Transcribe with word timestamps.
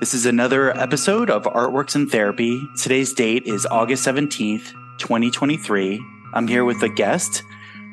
This 0.00 0.14
is 0.14 0.26
another 0.26 0.76
episode 0.76 1.30
of 1.30 1.44
Artworks 1.44 1.94
in 1.94 2.08
Therapy. 2.08 2.60
Today's 2.80 3.12
date 3.12 3.44
is 3.46 3.64
August 3.66 4.04
17th, 4.04 4.72
2023. 4.98 6.04
I'm 6.34 6.48
here 6.48 6.64
with 6.64 6.82
a 6.82 6.88
guest 6.88 7.44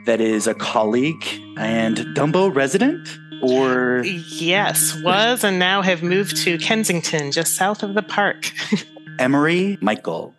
that 0.05 0.19
is 0.19 0.47
a 0.47 0.55
colleague 0.55 1.25
and 1.57 1.97
Dumbo 2.15 2.53
resident 2.53 3.07
or 3.43 4.03
yes 4.05 4.99
was 5.03 5.43
and 5.43 5.59
now 5.59 5.81
have 5.83 6.01
moved 6.01 6.37
to 6.37 6.57
kensington 6.57 7.31
just 7.31 7.55
south 7.55 7.83
of 7.83 7.93
the 7.93 8.01
park 8.01 8.49
emery 9.19 9.77
Mikel 9.81 10.33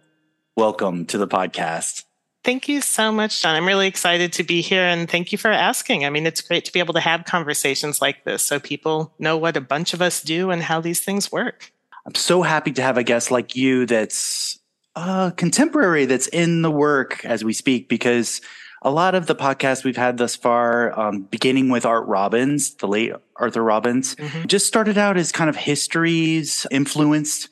welcome 0.56 1.04
to 1.04 1.18
the 1.18 1.28
podcast 1.28 2.05
Thank 2.46 2.68
you 2.68 2.80
so 2.80 3.10
much, 3.10 3.42
John. 3.42 3.56
I'm 3.56 3.66
really 3.66 3.88
excited 3.88 4.32
to 4.34 4.44
be 4.44 4.60
here 4.60 4.84
and 4.84 5.10
thank 5.10 5.32
you 5.32 5.36
for 5.36 5.50
asking. 5.50 6.04
I 6.04 6.10
mean, 6.10 6.26
it's 6.26 6.40
great 6.40 6.64
to 6.66 6.72
be 6.72 6.78
able 6.78 6.94
to 6.94 7.00
have 7.00 7.24
conversations 7.24 8.00
like 8.00 8.22
this 8.22 8.46
so 8.46 8.60
people 8.60 9.12
know 9.18 9.36
what 9.36 9.56
a 9.56 9.60
bunch 9.60 9.92
of 9.92 10.00
us 10.00 10.22
do 10.22 10.52
and 10.52 10.62
how 10.62 10.80
these 10.80 11.00
things 11.00 11.32
work. 11.32 11.72
I'm 12.06 12.14
so 12.14 12.42
happy 12.42 12.70
to 12.70 12.82
have 12.82 12.98
a 12.98 13.02
guest 13.02 13.32
like 13.32 13.56
you 13.56 13.84
that's 13.84 14.60
uh, 14.94 15.32
contemporary, 15.32 16.04
that's 16.04 16.28
in 16.28 16.62
the 16.62 16.70
work 16.70 17.24
as 17.24 17.42
we 17.42 17.52
speak, 17.52 17.88
because 17.88 18.40
a 18.80 18.92
lot 18.92 19.16
of 19.16 19.26
the 19.26 19.34
podcasts 19.34 19.82
we've 19.82 19.96
had 19.96 20.16
thus 20.16 20.36
far, 20.36 20.96
um, 20.96 21.22
beginning 21.22 21.68
with 21.68 21.84
Art 21.84 22.06
Robbins, 22.06 22.76
the 22.76 22.86
late 22.86 23.12
Arthur 23.34 23.64
Robbins, 23.64 24.14
mm-hmm. 24.14 24.46
just 24.46 24.68
started 24.68 24.96
out 24.96 25.16
as 25.16 25.32
kind 25.32 25.50
of 25.50 25.56
histories 25.56 26.64
influenced 26.70 27.48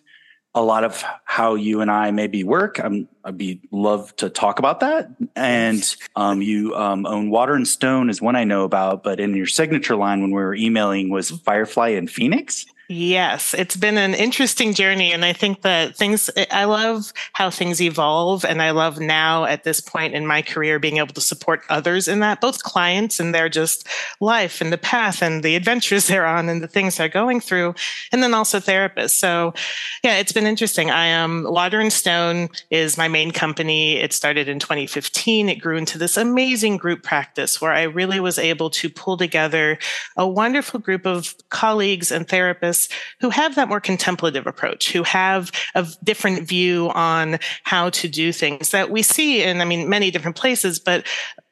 a 0.54 0.62
lot 0.62 0.84
of 0.84 1.02
how 1.24 1.54
you 1.56 1.80
and 1.80 1.90
I 1.90 2.10
maybe 2.12 2.44
work. 2.44 2.78
I'm, 2.78 3.08
I'd 3.24 3.36
be 3.36 3.60
love 3.72 4.14
to 4.16 4.30
talk 4.30 4.58
about 4.58 4.80
that. 4.80 5.08
And 5.34 5.96
um, 6.14 6.42
you 6.42 6.74
um, 6.76 7.06
own 7.06 7.30
Water 7.30 7.54
and 7.54 7.66
Stone 7.66 8.08
is 8.08 8.22
one 8.22 8.36
I 8.36 8.44
know 8.44 8.64
about, 8.64 9.02
but 9.02 9.18
in 9.18 9.34
your 9.34 9.46
signature 9.46 9.96
line 9.96 10.20
when 10.20 10.30
we 10.30 10.40
were 10.40 10.54
emailing 10.54 11.10
was 11.10 11.30
Firefly 11.30 11.88
and 11.88 12.08
Phoenix. 12.08 12.66
Yes, 12.88 13.54
it's 13.54 13.76
been 13.76 13.96
an 13.96 14.12
interesting 14.12 14.74
journey. 14.74 15.10
And 15.12 15.24
I 15.24 15.32
think 15.32 15.62
that 15.62 15.96
things, 15.96 16.28
I 16.50 16.64
love 16.64 17.14
how 17.32 17.48
things 17.48 17.80
evolve. 17.80 18.44
And 18.44 18.60
I 18.60 18.72
love 18.72 19.00
now 19.00 19.46
at 19.46 19.64
this 19.64 19.80
point 19.80 20.14
in 20.14 20.26
my 20.26 20.42
career 20.42 20.78
being 20.78 20.98
able 20.98 21.14
to 21.14 21.20
support 21.22 21.62
others 21.70 22.08
in 22.08 22.20
that, 22.20 22.42
both 22.42 22.62
clients 22.62 23.18
and 23.18 23.34
their 23.34 23.48
just 23.48 23.88
life 24.20 24.60
and 24.60 24.70
the 24.70 24.76
path 24.76 25.22
and 25.22 25.42
the 25.42 25.56
adventures 25.56 26.06
they're 26.08 26.26
on 26.26 26.50
and 26.50 26.62
the 26.62 26.68
things 26.68 26.96
they're 26.96 27.08
going 27.08 27.40
through, 27.40 27.74
and 28.12 28.22
then 28.22 28.34
also 28.34 28.60
therapists. 28.60 29.10
So, 29.10 29.54
yeah, 30.02 30.18
it's 30.18 30.32
been 30.32 30.46
interesting. 30.46 30.90
I 30.90 31.06
am 31.06 31.44
Water 31.48 31.80
and 31.80 31.92
Stone 31.92 32.50
is 32.70 32.98
my 32.98 33.08
main 33.08 33.30
company. 33.30 33.96
It 33.96 34.12
started 34.12 34.46
in 34.46 34.58
2015. 34.58 35.48
It 35.48 35.56
grew 35.56 35.78
into 35.78 35.96
this 35.96 36.18
amazing 36.18 36.76
group 36.76 37.02
practice 37.02 37.62
where 37.62 37.72
I 37.72 37.84
really 37.84 38.20
was 38.20 38.38
able 38.38 38.68
to 38.70 38.90
pull 38.90 39.16
together 39.16 39.78
a 40.16 40.28
wonderful 40.28 40.80
group 40.80 41.06
of 41.06 41.34
colleagues 41.48 42.12
and 42.12 42.28
therapists 42.28 42.74
who 43.20 43.30
have 43.30 43.54
that 43.54 43.68
more 43.68 43.80
contemplative 43.80 44.46
approach, 44.46 44.92
who 44.92 45.02
have 45.02 45.50
a 45.74 45.86
different 46.02 46.46
view 46.48 46.90
on 46.94 47.38
how 47.64 47.90
to 47.90 48.08
do 48.08 48.32
things 48.32 48.70
that 48.70 48.90
we 48.90 49.02
see 49.02 49.42
in, 49.42 49.60
I 49.60 49.64
mean, 49.64 49.88
many 49.88 50.10
different 50.10 50.36
places, 50.36 50.78
but 50.78 51.06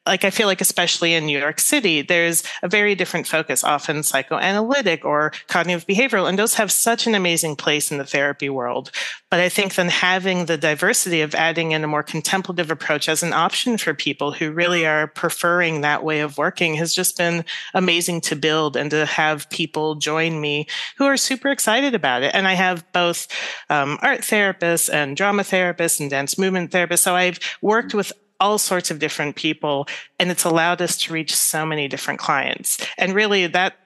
like 0.05 0.25
I 0.25 0.29
feel 0.29 0.47
like 0.47 0.59
especially 0.61 1.13
in 1.13 1.25
New 1.25 1.39
York 1.39 1.59
City, 1.59 2.01
there's 2.01 2.43
a 2.61 2.67
very 2.67 2.93
different 2.93 3.25
focus, 3.25 3.63
often 3.63 4.03
psychoanalytic 4.03 5.05
or 5.05 5.31
cognitive 5.47 5.87
behavioral, 5.87 6.27
and 6.27 6.37
those 6.37 6.55
have 6.55 6.71
such 6.71 7.07
an 7.07 7.15
amazing 7.15 7.55
place 7.55 7.91
in 7.91 7.97
the 7.97 8.05
therapy 8.05 8.49
world. 8.49 8.91
But 9.29 9.39
I 9.39 9.49
think 9.49 9.75
then 9.75 9.89
having 9.89 10.45
the 10.45 10.57
diversity 10.57 11.21
of 11.21 11.33
adding 11.33 11.71
in 11.71 11.83
a 11.83 11.87
more 11.87 12.03
contemplative 12.03 12.69
approach 12.69 13.07
as 13.07 13.23
an 13.23 13.33
option 13.33 13.77
for 13.77 13.93
people 13.93 14.31
who 14.31 14.51
really 14.51 14.85
are 14.85 15.07
preferring 15.07 15.81
that 15.81 16.03
way 16.03 16.19
of 16.19 16.37
working 16.37 16.75
has 16.75 16.93
just 16.93 17.17
been 17.17 17.45
amazing 17.73 18.21
to 18.21 18.35
build 18.35 18.75
and 18.75 18.91
to 18.91 19.05
have 19.05 19.49
people 19.49 19.95
join 19.95 20.41
me 20.41 20.67
who 20.97 21.05
are 21.05 21.17
super 21.17 21.49
excited 21.49 21.95
about 21.95 22.23
it. 22.23 22.35
And 22.35 22.47
I 22.47 22.53
have 22.53 22.85
both 22.91 23.27
um, 23.69 23.97
art 24.01 24.19
therapists 24.19 24.93
and 24.93 25.15
drama 25.15 25.43
therapists 25.43 25.99
and 25.99 26.09
dance 26.09 26.37
movement 26.37 26.71
therapists. 26.71 26.99
So 26.99 27.15
I've 27.15 27.39
worked 27.61 27.93
with 27.93 28.11
all 28.43 28.57
sorts 28.57 28.91
of 28.91 28.99
different 28.99 29.35
people. 29.35 29.87
And 30.19 30.29
it's 30.29 30.43
allowed 30.43 30.81
us 30.81 30.97
to 30.97 31.13
reach 31.13 31.33
so 31.33 31.65
many 31.65 31.87
different 31.87 32.19
clients. 32.19 32.85
And 32.97 33.15
really, 33.15 33.47
that 33.47 33.77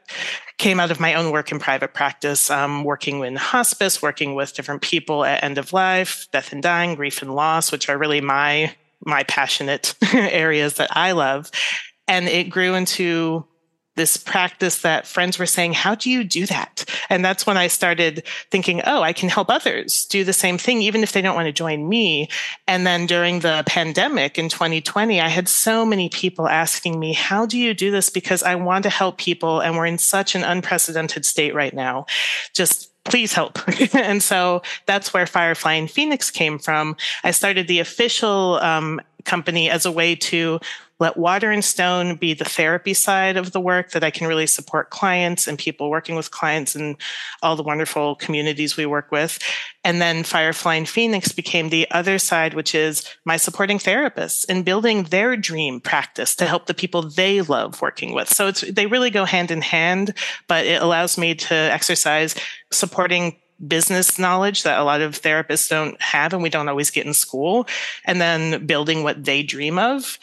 came 0.58 0.80
out 0.80 0.90
of 0.90 1.00
my 1.00 1.14
own 1.14 1.32
work 1.32 1.52
in 1.52 1.60
private 1.60 1.94
practice, 1.94 2.50
um, 2.50 2.84
working 2.84 3.24
in 3.24 3.36
hospice, 3.36 4.02
working 4.02 4.34
with 4.34 4.56
different 4.56 4.82
people 4.82 5.24
at 5.24 5.44
end 5.44 5.60
of 5.60 5.74
life, 5.74 6.28
death 6.32 6.52
and 6.52 6.64
dying, 6.64 6.96
grief 6.96 7.22
and 7.22 7.36
loss, 7.36 7.72
which 7.72 7.88
are 7.88 7.98
really 7.98 8.22
my 8.22 8.74
my 9.06 9.22
passionate 9.24 9.94
areas 10.14 10.74
that 10.76 10.90
I 10.98 11.12
love. 11.12 11.52
And 12.08 12.28
it 12.28 12.50
grew 12.50 12.74
into 12.74 13.46
this 13.98 14.16
practice 14.16 14.82
that 14.82 15.06
friends 15.06 15.38
were 15.38 15.46
saying, 15.46 15.74
How 15.74 15.96
do 15.96 16.10
you 16.10 16.24
do 16.24 16.46
that? 16.46 16.86
And 17.10 17.26
that's 17.26 17.46
when 17.46 17.58
I 17.58 17.68
started 17.68 18.24
thinking, 18.50 18.82
Oh, 18.86 19.02
I 19.02 19.12
can 19.12 19.28
help 19.28 19.50
others 19.50 20.06
do 20.06 20.24
the 20.24 20.34
same 20.34 20.58
thing, 20.58 20.82
even 20.82 21.04
if 21.04 21.12
they 21.12 21.22
don't 21.22 21.36
want 21.36 21.48
to 21.48 21.52
join 21.52 21.90
me. 21.90 22.30
And 22.68 22.88
then 22.88 23.06
during 23.06 23.42
the 23.42 23.64
pandemic 23.66 24.38
in 24.38 24.48
2020, 24.48 25.20
I 25.20 25.28
had 25.28 25.50
so 25.50 25.86
many 25.86 26.08
people 26.08 26.48
asking 26.48 27.00
me, 27.00 27.12
How 27.12 27.46
do 27.46 27.58
you 27.58 27.74
do 27.74 27.92
this? 27.92 28.10
Because 28.10 28.44
I 28.44 28.56
want 28.56 28.84
to 28.84 28.90
help 28.90 29.18
people. 29.18 29.60
And 29.60 29.76
we're 29.76 29.86
in 29.86 29.98
such 29.98 30.36
an 30.36 30.44
unprecedented 30.44 31.26
state 31.26 31.54
right 31.54 31.74
now. 31.74 32.06
Just 32.54 32.92
please 33.04 33.34
help. 33.34 33.60
and 33.94 34.22
so 34.22 34.62
that's 34.86 35.14
where 35.14 35.26
Firefly 35.26 35.74
and 35.74 35.90
Phoenix 35.90 36.30
came 36.30 36.60
from. 36.60 36.96
I 37.24 37.32
started 37.32 37.68
the 37.68 37.80
official 37.80 38.60
um, 38.62 39.02
company 39.24 39.70
as 39.70 39.86
a 39.86 39.92
way 39.92 40.16
to 40.16 40.60
let 41.00 41.18
water 41.18 41.52
and 41.52 41.64
stone 41.64 42.16
be 42.16 42.34
the 42.34 42.46
therapy 42.46 42.94
side 42.94 43.38
of 43.38 43.52
the 43.52 43.60
work 43.60 43.92
that 43.92 44.04
I 44.04 44.10
can 44.10 44.28
really 44.28 44.48
support 44.48 44.90
clients 44.90 45.48
and 45.48 45.58
people 45.58 45.90
working 45.90 46.16
with 46.16 46.32
clients 46.32 46.76
and 46.76 46.96
all 47.44 47.56
the 47.56 47.64
wonderful 47.64 48.16
communities 48.16 48.78
we 48.78 48.86
work 48.86 49.12
with. 49.12 49.40
And 49.84 50.02
then 50.02 50.24
Firefly 50.24 50.76
and 50.76 50.90
Phoenix 50.90 51.32
became 51.32 51.70
the 51.70 51.90
other 51.92 52.18
side, 52.18 52.54
which 52.56 52.74
is 52.74 53.08
my 53.26 53.38
supporting 53.38 53.78
therapists 53.78 54.46
and 54.50 54.66
building 54.66 55.04
their 55.04 55.38
dream 55.38 55.80
practice 55.80 56.36
to 56.38 56.46
help 56.46 56.66
the 56.66 56.74
people 56.74 57.04
they 57.04 57.42
love 57.42 57.82
working 57.82 58.14
with. 58.14 58.30
So 58.30 58.48
it's, 58.48 58.62
they 58.62 58.88
really 58.88 59.12
go 59.12 59.26
hand 59.26 59.52
in 59.52 59.62
hand, 59.62 60.14
but 60.48 60.66
it 60.66 60.82
allows 60.82 61.18
me 61.18 61.36
to 61.36 61.54
exercise 61.54 62.36
supporting 62.72 63.38
business 63.66 64.20
knowledge 64.20 64.64
that 64.64 64.80
a 64.80 64.84
lot 64.84 65.02
of 65.02 65.20
therapists 65.20 65.70
don't 65.70 66.00
have 66.02 66.34
and 66.34 66.44
we 66.44 66.50
don't 66.50 66.70
always 66.70 66.92
get 66.92 67.08
in 67.08 67.14
school 67.14 67.68
and 68.06 68.22
then 68.22 68.66
building 68.66 69.04
what 69.04 69.24
they 69.24 69.42
dream 69.42 69.80
of 69.80 70.20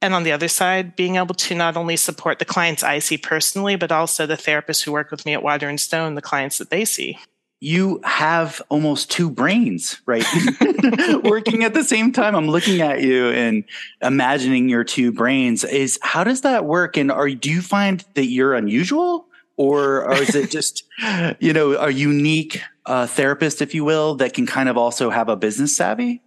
and 0.00 0.14
on 0.14 0.22
the 0.22 0.32
other 0.32 0.48
side, 0.48 0.94
being 0.94 1.16
able 1.16 1.34
to 1.34 1.54
not 1.54 1.76
only 1.76 1.96
support 1.96 2.38
the 2.38 2.44
clients 2.44 2.82
I 2.82 3.00
see 3.00 3.18
personally, 3.18 3.76
but 3.76 3.90
also 3.90 4.26
the 4.26 4.36
therapists 4.36 4.84
who 4.84 4.92
work 4.92 5.10
with 5.10 5.26
me 5.26 5.34
at 5.34 5.42
Water 5.42 5.68
and 5.68 5.80
Stone, 5.80 6.14
the 6.14 6.22
clients 6.22 6.58
that 6.58 6.70
they 6.70 6.84
see. 6.84 7.18
You 7.60 8.00
have 8.04 8.62
almost 8.68 9.10
two 9.10 9.28
brains, 9.28 10.00
right? 10.06 10.24
Working 11.24 11.64
at 11.64 11.74
the 11.74 11.82
same 11.82 12.12
time. 12.12 12.36
I'm 12.36 12.46
looking 12.46 12.80
at 12.80 13.02
you 13.02 13.30
and 13.30 13.64
imagining 14.00 14.68
your 14.68 14.84
two 14.84 15.10
brains. 15.10 15.64
Is 15.64 15.98
how 16.00 16.22
does 16.22 16.42
that 16.42 16.64
work? 16.64 16.96
And 16.96 17.10
are 17.10 17.28
do 17.28 17.50
you 17.50 17.60
find 17.60 18.04
that 18.14 18.26
you're 18.26 18.54
unusual? 18.54 19.26
Or, 19.56 20.04
or 20.04 20.14
is 20.14 20.36
it 20.36 20.52
just, 20.52 20.84
you 21.40 21.52
know, 21.52 21.72
a 21.72 21.90
unique 21.90 22.62
uh, 22.86 23.08
therapist, 23.08 23.60
if 23.60 23.74
you 23.74 23.84
will, 23.84 24.14
that 24.14 24.32
can 24.32 24.46
kind 24.46 24.68
of 24.68 24.76
also 24.76 25.10
have 25.10 25.28
a 25.28 25.34
business 25.34 25.76
savvy? 25.76 26.22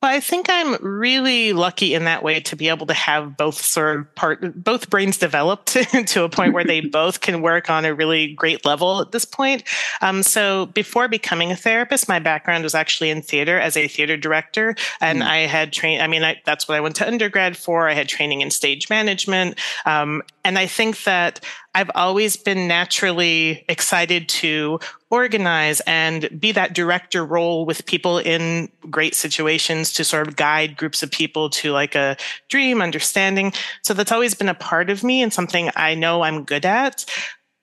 Well, 0.00 0.14
I 0.14 0.20
think 0.20 0.46
I'm 0.48 0.76
really 0.80 1.52
lucky 1.52 1.92
in 1.92 2.04
that 2.04 2.22
way 2.22 2.38
to 2.38 2.54
be 2.54 2.68
able 2.68 2.86
to 2.86 2.94
have 2.94 3.36
both 3.36 3.60
sort 3.60 3.98
of 3.98 4.14
part, 4.14 4.62
both 4.62 4.90
brains 4.90 5.18
developed 5.18 5.66
to 6.06 6.22
a 6.22 6.28
point 6.28 6.54
where 6.54 6.62
they 6.62 6.80
both 6.98 7.20
can 7.20 7.42
work 7.42 7.68
on 7.68 7.84
a 7.84 7.92
really 7.92 8.32
great 8.32 8.64
level 8.64 9.00
at 9.00 9.10
this 9.10 9.24
point. 9.24 9.64
Um, 10.00 10.22
so 10.22 10.66
before 10.66 11.08
becoming 11.08 11.50
a 11.50 11.56
therapist, 11.56 12.08
my 12.08 12.20
background 12.20 12.62
was 12.62 12.76
actually 12.76 13.10
in 13.10 13.22
theater 13.22 13.58
as 13.58 13.76
a 13.76 13.88
theater 13.88 14.16
director, 14.16 14.76
and 15.00 15.20
mm. 15.20 15.26
I 15.26 15.38
had 15.38 15.72
trained. 15.72 16.00
I 16.00 16.06
mean, 16.06 16.22
I, 16.22 16.40
that's 16.46 16.68
what 16.68 16.76
I 16.76 16.80
went 16.80 16.94
to 16.96 17.06
undergrad 17.06 17.56
for. 17.56 17.88
I 17.88 17.94
had 17.94 18.08
training 18.08 18.40
in 18.40 18.52
stage 18.52 18.88
management, 18.88 19.58
um, 19.84 20.22
and 20.44 20.60
I 20.60 20.68
think 20.68 21.02
that 21.04 21.40
I've 21.78 21.92
always 21.94 22.36
been 22.36 22.66
naturally 22.66 23.64
excited 23.68 24.28
to 24.30 24.80
organize 25.10 25.80
and 25.86 26.28
be 26.40 26.50
that 26.50 26.74
director 26.74 27.24
role 27.24 27.64
with 27.66 27.86
people 27.86 28.18
in 28.18 28.68
great 28.90 29.14
situations 29.14 29.92
to 29.92 30.02
sort 30.02 30.26
of 30.26 30.34
guide 30.34 30.76
groups 30.76 31.04
of 31.04 31.12
people 31.12 31.48
to 31.50 31.70
like 31.70 31.94
a 31.94 32.16
dream 32.48 32.82
understanding. 32.82 33.52
So 33.82 33.94
that's 33.94 34.10
always 34.10 34.34
been 34.34 34.48
a 34.48 34.54
part 34.54 34.90
of 34.90 35.04
me 35.04 35.22
and 35.22 35.32
something 35.32 35.70
I 35.76 35.94
know 35.94 36.22
I'm 36.22 36.42
good 36.42 36.66
at 36.66 37.04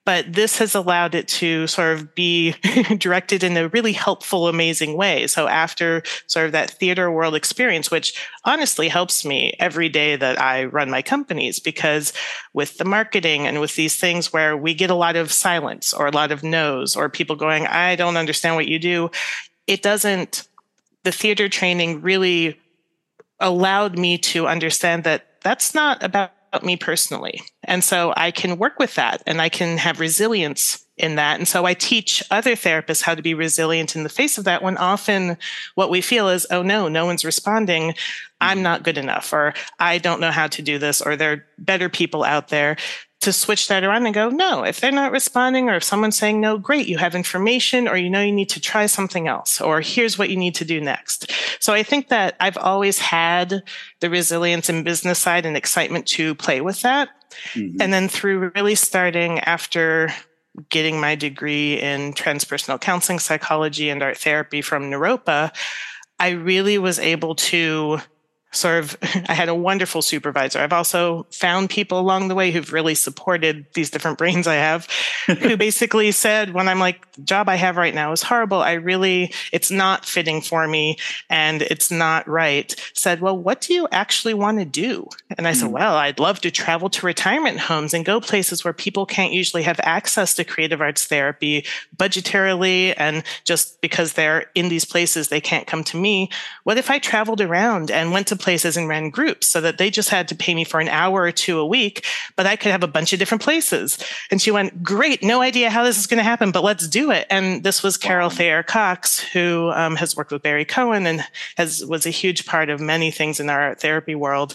but 0.05 0.31
this 0.31 0.59
has 0.59 0.75
allowed 0.75 1.15
it 1.15 1.27
to 1.27 1.65
sort 1.65 1.93
of 1.93 2.13
be 2.13 2.51
directed 2.97 3.43
in 3.43 3.57
a 3.57 3.67
really 3.69 3.91
helpful, 3.91 4.47
amazing 4.47 4.95
way. 4.95 5.25
So 5.25 5.47
after 5.47 6.03
sort 6.27 6.45
of 6.45 6.51
that 6.51 6.69
theater 6.69 7.11
world 7.11 7.33
experience, 7.33 7.89
which 7.89 8.13
honestly 8.45 8.87
helps 8.87 9.25
me 9.25 9.55
every 9.59 9.89
day 9.89 10.15
that 10.15 10.39
I 10.39 10.65
run 10.65 10.91
my 10.91 11.01
companies, 11.01 11.59
because 11.59 12.13
with 12.53 12.77
the 12.77 12.85
marketing 12.85 13.47
and 13.47 13.59
with 13.59 13.75
these 13.75 13.95
things 13.95 14.31
where 14.31 14.55
we 14.55 14.75
get 14.75 14.91
a 14.91 14.95
lot 14.95 15.15
of 15.15 15.31
silence 15.31 15.91
or 15.91 16.05
a 16.05 16.11
lot 16.11 16.31
of 16.31 16.43
no's 16.43 16.95
or 16.95 17.09
people 17.09 17.35
going, 17.35 17.65
I 17.65 17.95
don't 17.95 18.17
understand 18.17 18.55
what 18.55 18.67
you 18.67 18.77
do, 18.77 19.09
it 19.65 19.81
doesn't, 19.81 20.47
the 21.03 21.11
theater 21.11 21.49
training 21.49 22.01
really 22.01 22.59
allowed 23.39 23.97
me 23.97 24.17
to 24.19 24.47
understand 24.47 25.03
that 25.03 25.41
that's 25.41 25.73
not 25.73 26.01
about 26.03 26.31
me 26.63 26.77
personally. 26.77 27.41
And 27.63 27.83
so 27.83 28.13
I 28.15 28.31
can 28.31 28.57
work 28.57 28.79
with 28.79 28.95
that 28.95 29.23
and 29.25 29.41
I 29.41 29.49
can 29.49 29.77
have 29.77 29.99
resilience 29.99 30.85
in 30.97 31.15
that. 31.15 31.37
And 31.37 31.47
so 31.47 31.65
I 31.65 31.73
teach 31.73 32.23
other 32.31 32.55
therapists 32.55 33.01
how 33.01 33.15
to 33.15 33.21
be 33.21 33.33
resilient 33.33 33.95
in 33.95 34.03
the 34.03 34.09
face 34.09 34.37
of 34.37 34.45
that 34.45 34.63
when 34.63 34.77
often 34.77 35.37
what 35.75 35.89
we 35.89 35.99
feel 35.99 36.29
is, 36.29 36.47
oh 36.51 36.61
no, 36.61 36.87
no 36.87 37.05
one's 37.05 37.25
responding. 37.25 37.95
I'm 38.39 38.61
not 38.61 38.83
good 38.83 38.97
enough, 38.97 39.33
or 39.33 39.53
I 39.79 39.97
don't 39.97 40.21
know 40.21 40.31
how 40.31 40.47
to 40.47 40.61
do 40.61 40.77
this, 40.77 41.01
or 41.01 41.15
there 41.15 41.31
are 41.31 41.45
better 41.57 41.89
people 41.89 42.23
out 42.23 42.49
there 42.49 42.77
to 43.25 43.33
switch 43.33 43.68
that 43.68 43.83
around 43.83 44.06
and 44.06 44.16
go, 44.16 44.30
no, 44.30 44.63
if 44.63 44.80
they're 44.80 44.92
not 44.92 45.12
responding 45.12 45.69
or 45.69 45.75
if 45.75 45.83
someone's 45.83 46.16
saying 46.16 46.39
no, 46.39 46.57
great, 46.57 46.88
you 46.88 46.98
have 46.98 47.13
information 47.13 47.88
or 47.88 47.98
you 47.98 48.10
know 48.10 48.22
you 48.22 48.31
need 48.31 48.50
to 48.50 48.60
try 48.62 48.86
something 48.86 49.27
else 49.27 49.60
or 49.60 49.81
here's 49.81 50.18
what 50.18 50.30
you 50.30 50.38
need 50.38 50.56
to 50.56 50.66
do 50.66 50.80
next. 50.80 51.31
So 51.60 51.74
I 51.74 51.83
think 51.83 52.10
that 52.10 52.36
I've 52.39 52.57
always 52.57 53.00
had 53.00 53.63
the 54.00 54.10
resilience 54.10 54.69
and 54.69 54.86
business 54.86 55.19
side 55.19 55.45
and 55.45 55.57
excitement 55.57 56.07
to 56.07 56.36
play 56.36 56.62
with 56.62 56.81
that. 56.81 57.10
Mm-hmm. 57.54 57.81
And 57.81 57.92
then 57.92 58.07
through 58.07 58.51
really 58.56 58.75
starting 58.75 59.39
after 59.39 60.13
getting 60.69 61.01
my 61.01 61.16
degree 61.16 61.80
in 61.81 62.13
transpersonal 62.13 62.80
counseling 62.80 63.19
psychology 63.19 63.89
and 63.89 64.01
art 64.01 64.18
therapy 64.18 64.62
from 64.62 64.83
Naropa, 64.89 65.54
I 66.19 66.30
really 66.30 66.77
was 66.77 66.98
able 66.98 67.36
to 67.36 68.00
sort 68.55 68.83
of 68.83 68.97
i 69.27 69.33
had 69.33 69.49
a 69.49 69.55
wonderful 69.55 70.01
supervisor. 70.01 70.59
I've 70.59 70.73
also 70.73 71.25
found 71.31 71.69
people 71.69 71.99
along 71.99 72.27
the 72.27 72.35
way 72.35 72.51
who've 72.51 72.71
really 72.73 72.95
supported 72.95 73.65
these 73.73 73.89
different 73.89 74.17
brains 74.21 74.47
i 74.47 74.55
have 74.55 74.87
who 75.27 75.57
basically 75.67 76.11
said 76.11 76.53
when 76.53 76.67
i'm 76.67 76.79
like 76.79 77.11
the 77.13 77.21
job 77.21 77.49
i 77.49 77.55
have 77.55 77.77
right 77.77 77.95
now 77.95 78.11
is 78.11 78.23
horrible. 78.23 78.61
I 78.61 78.73
really 78.73 79.33
it's 79.51 79.71
not 79.71 80.05
fitting 80.05 80.41
for 80.41 80.67
me 80.67 80.97
and 81.29 81.61
it's 81.61 81.91
not 81.91 82.27
right. 82.27 82.73
Said 82.93 83.21
well 83.21 83.37
what 83.37 83.61
do 83.61 83.73
you 83.73 83.87
actually 83.91 84.33
want 84.33 84.59
to 84.59 84.65
do? 84.65 85.07
And 85.37 85.47
i 85.47 85.51
mm 85.51 85.55
said 85.55 85.67
hmm. 85.67 85.73
well 85.73 85.95
i'd 85.95 86.19
love 86.19 86.41
to 86.41 86.51
travel 86.51 86.89
to 86.89 87.05
retirement 87.05 87.57
homes 87.59 87.93
and 87.93 88.03
go 88.03 88.19
places 88.19 88.65
where 88.65 88.73
people 88.73 89.05
can't 89.05 89.31
usually 89.31 89.63
have 89.63 89.79
access 89.83 90.33
to 90.33 90.43
creative 90.43 90.81
arts 90.81 91.05
therapy 91.05 91.65
budgetarily 91.95 92.93
and 92.97 93.23
just 93.45 93.79
because 93.79 94.13
they're 94.13 94.51
in 94.53 94.67
these 94.67 94.83
places 94.83 95.29
they 95.29 95.39
can't 95.39 95.65
come 95.65 95.83
to 95.83 95.97
me. 95.97 96.29
What 96.63 96.77
if 96.77 96.89
i 96.89 96.99
traveled 96.99 97.41
around 97.41 97.89
and 97.89 98.11
went 98.11 98.27
to 98.27 98.35
places 98.45 98.77
and 98.77 98.88
ran 98.88 99.09
groups 99.09 99.47
so 99.47 99.59
that 99.59 99.80
they 99.80 99.89
just 99.89 100.09
had 100.09 100.27
to 100.27 100.36
pay 100.36 100.53
me 100.53 100.63
for 100.63 100.80
an 100.80 100.88
hour 100.88 101.24
or 101.24 101.31
two 101.31 101.57
a 101.57 101.65
week, 101.65 102.06
but 102.36 102.45
I 102.45 102.56
could 102.56 102.71
have 102.71 102.83
a 102.83 102.88
bunch 102.88 103.12
of 103.12 103.18
different 103.18 103.42
places. 103.42 103.97
And 104.30 104.39
she 104.39 104.51
went, 104.51 104.83
Great, 104.83 105.24
no 105.24 105.42
idea 105.42 105.71
how 105.71 105.83
this 105.83 105.97
is 105.97 106.06
going 106.06 106.19
to 106.19 106.24
happen, 106.24 106.51
but 106.51 106.63
let's 106.63 106.88
do 106.88 107.09
it. 107.09 107.25
And 107.31 107.63
this 107.63 107.81
was 107.81 107.97
Carol 107.97 108.30
Thayer 108.30 108.62
Cox, 108.62 109.19
who 109.19 109.71
um, 109.71 109.95
has 109.95 110.15
worked 110.15 110.31
with 110.31 110.44
Barry 110.44 110.63
Cohen 110.63 111.07
and 111.07 111.25
has 111.57 111.83
was 111.83 112.06
a 112.06 112.12
huge 112.12 112.45
part 112.45 112.69
of 112.69 112.80
many 112.80 113.09
things 113.09 113.39
in 113.39 113.50
our 113.50 113.74
therapy 113.74 114.13
world. 114.13 114.53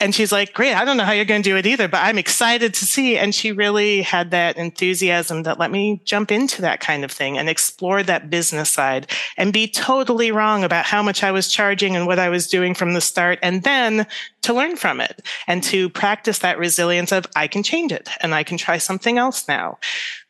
And 0.00 0.14
she's 0.14 0.30
like, 0.30 0.54
great. 0.54 0.74
I 0.74 0.84
don't 0.84 0.96
know 0.96 1.04
how 1.04 1.10
you're 1.10 1.24
going 1.24 1.42
to 1.42 1.50
do 1.50 1.56
it 1.56 1.66
either, 1.66 1.88
but 1.88 2.04
I'm 2.04 2.18
excited 2.18 2.72
to 2.74 2.84
see. 2.84 3.18
And 3.18 3.34
she 3.34 3.50
really 3.50 4.02
had 4.02 4.30
that 4.30 4.56
enthusiasm 4.56 5.42
that 5.42 5.58
let 5.58 5.72
me 5.72 6.00
jump 6.04 6.30
into 6.30 6.62
that 6.62 6.78
kind 6.78 7.04
of 7.04 7.10
thing 7.10 7.36
and 7.36 7.48
explore 7.48 8.04
that 8.04 8.30
business 8.30 8.70
side 8.70 9.10
and 9.36 9.52
be 9.52 9.66
totally 9.66 10.30
wrong 10.30 10.62
about 10.62 10.84
how 10.84 11.02
much 11.02 11.24
I 11.24 11.32
was 11.32 11.48
charging 11.48 11.96
and 11.96 12.06
what 12.06 12.20
I 12.20 12.28
was 12.28 12.46
doing 12.46 12.74
from 12.74 12.94
the 12.94 13.00
start. 13.00 13.40
And 13.42 13.64
then 13.64 14.06
to 14.48 14.54
learn 14.54 14.76
from 14.76 14.98
it 14.98 15.20
and 15.46 15.62
to 15.62 15.90
practice 15.90 16.38
that 16.38 16.58
resilience 16.58 17.12
of 17.12 17.26
I 17.36 17.48
can 17.48 17.62
change 17.62 17.92
it 17.92 18.08
and 18.22 18.34
I 18.34 18.42
can 18.44 18.56
try 18.56 18.78
something 18.78 19.18
else 19.18 19.46
now. 19.46 19.78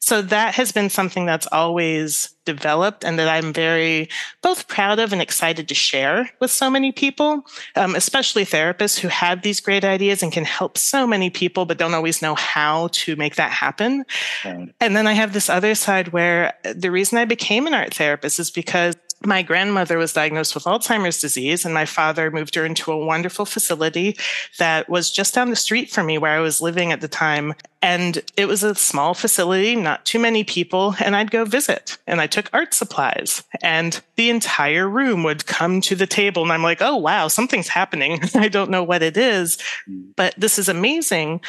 So 0.00 0.22
that 0.22 0.54
has 0.54 0.72
been 0.72 0.90
something 0.90 1.24
that's 1.24 1.46
always 1.52 2.34
developed 2.44 3.04
and 3.04 3.16
that 3.18 3.28
I'm 3.28 3.52
very 3.52 4.08
both 4.42 4.66
proud 4.66 4.98
of 4.98 5.12
and 5.12 5.22
excited 5.22 5.68
to 5.68 5.74
share 5.74 6.30
with 6.40 6.50
so 6.50 6.68
many 6.68 6.90
people, 6.90 7.44
um, 7.76 7.94
especially 7.94 8.44
therapists 8.44 8.98
who 8.98 9.08
have 9.08 9.42
these 9.42 9.60
great 9.60 9.84
ideas 9.84 10.22
and 10.22 10.32
can 10.32 10.44
help 10.44 10.78
so 10.78 11.06
many 11.06 11.30
people, 11.30 11.64
but 11.64 11.78
don't 11.78 11.94
always 11.94 12.20
know 12.20 12.34
how 12.34 12.88
to 12.92 13.14
make 13.16 13.36
that 13.36 13.52
happen. 13.52 14.04
Right. 14.44 14.74
And 14.80 14.96
then 14.96 15.06
I 15.06 15.12
have 15.12 15.32
this 15.32 15.48
other 15.48 15.76
side 15.76 16.08
where 16.08 16.54
the 16.64 16.90
reason 16.90 17.18
I 17.18 17.24
became 17.24 17.68
an 17.68 17.74
art 17.74 17.94
therapist 17.94 18.40
is 18.40 18.50
because 18.50 18.96
my 19.24 19.42
grandmother 19.42 19.98
was 19.98 20.12
diagnosed 20.12 20.54
with 20.54 20.64
Alzheimer's 20.64 21.20
disease, 21.20 21.64
and 21.64 21.74
my 21.74 21.84
father 21.84 22.30
moved 22.30 22.54
her 22.54 22.64
into 22.64 22.92
a 22.92 23.04
wonderful 23.04 23.44
facility 23.44 24.16
that 24.58 24.88
was 24.88 25.10
just 25.10 25.34
down 25.34 25.50
the 25.50 25.56
street 25.56 25.90
from 25.90 26.06
me 26.06 26.18
where 26.18 26.36
I 26.36 26.40
was 26.40 26.60
living 26.60 26.92
at 26.92 27.00
the 27.00 27.08
time. 27.08 27.54
And 27.82 28.22
it 28.36 28.46
was 28.46 28.62
a 28.62 28.74
small 28.74 29.14
facility, 29.14 29.74
not 29.74 30.04
too 30.04 30.18
many 30.18 30.44
people, 30.44 30.94
and 31.00 31.16
I'd 31.16 31.30
go 31.30 31.44
visit. 31.44 31.98
And 32.06 32.20
I 32.20 32.26
took 32.26 32.48
art 32.52 32.74
supplies, 32.74 33.42
and 33.62 34.00
the 34.16 34.30
entire 34.30 34.88
room 34.88 35.24
would 35.24 35.46
come 35.46 35.80
to 35.82 35.96
the 35.96 36.06
table. 36.06 36.42
And 36.42 36.52
I'm 36.52 36.62
like, 36.62 36.80
oh, 36.80 36.96
wow, 36.96 37.28
something's 37.28 37.68
happening. 37.68 38.20
I 38.34 38.48
don't 38.48 38.70
know 38.70 38.84
what 38.84 39.02
it 39.02 39.16
is, 39.16 39.58
mm. 39.88 40.14
but 40.16 40.34
this 40.36 40.58
is 40.58 40.68
amazing. 40.68 41.40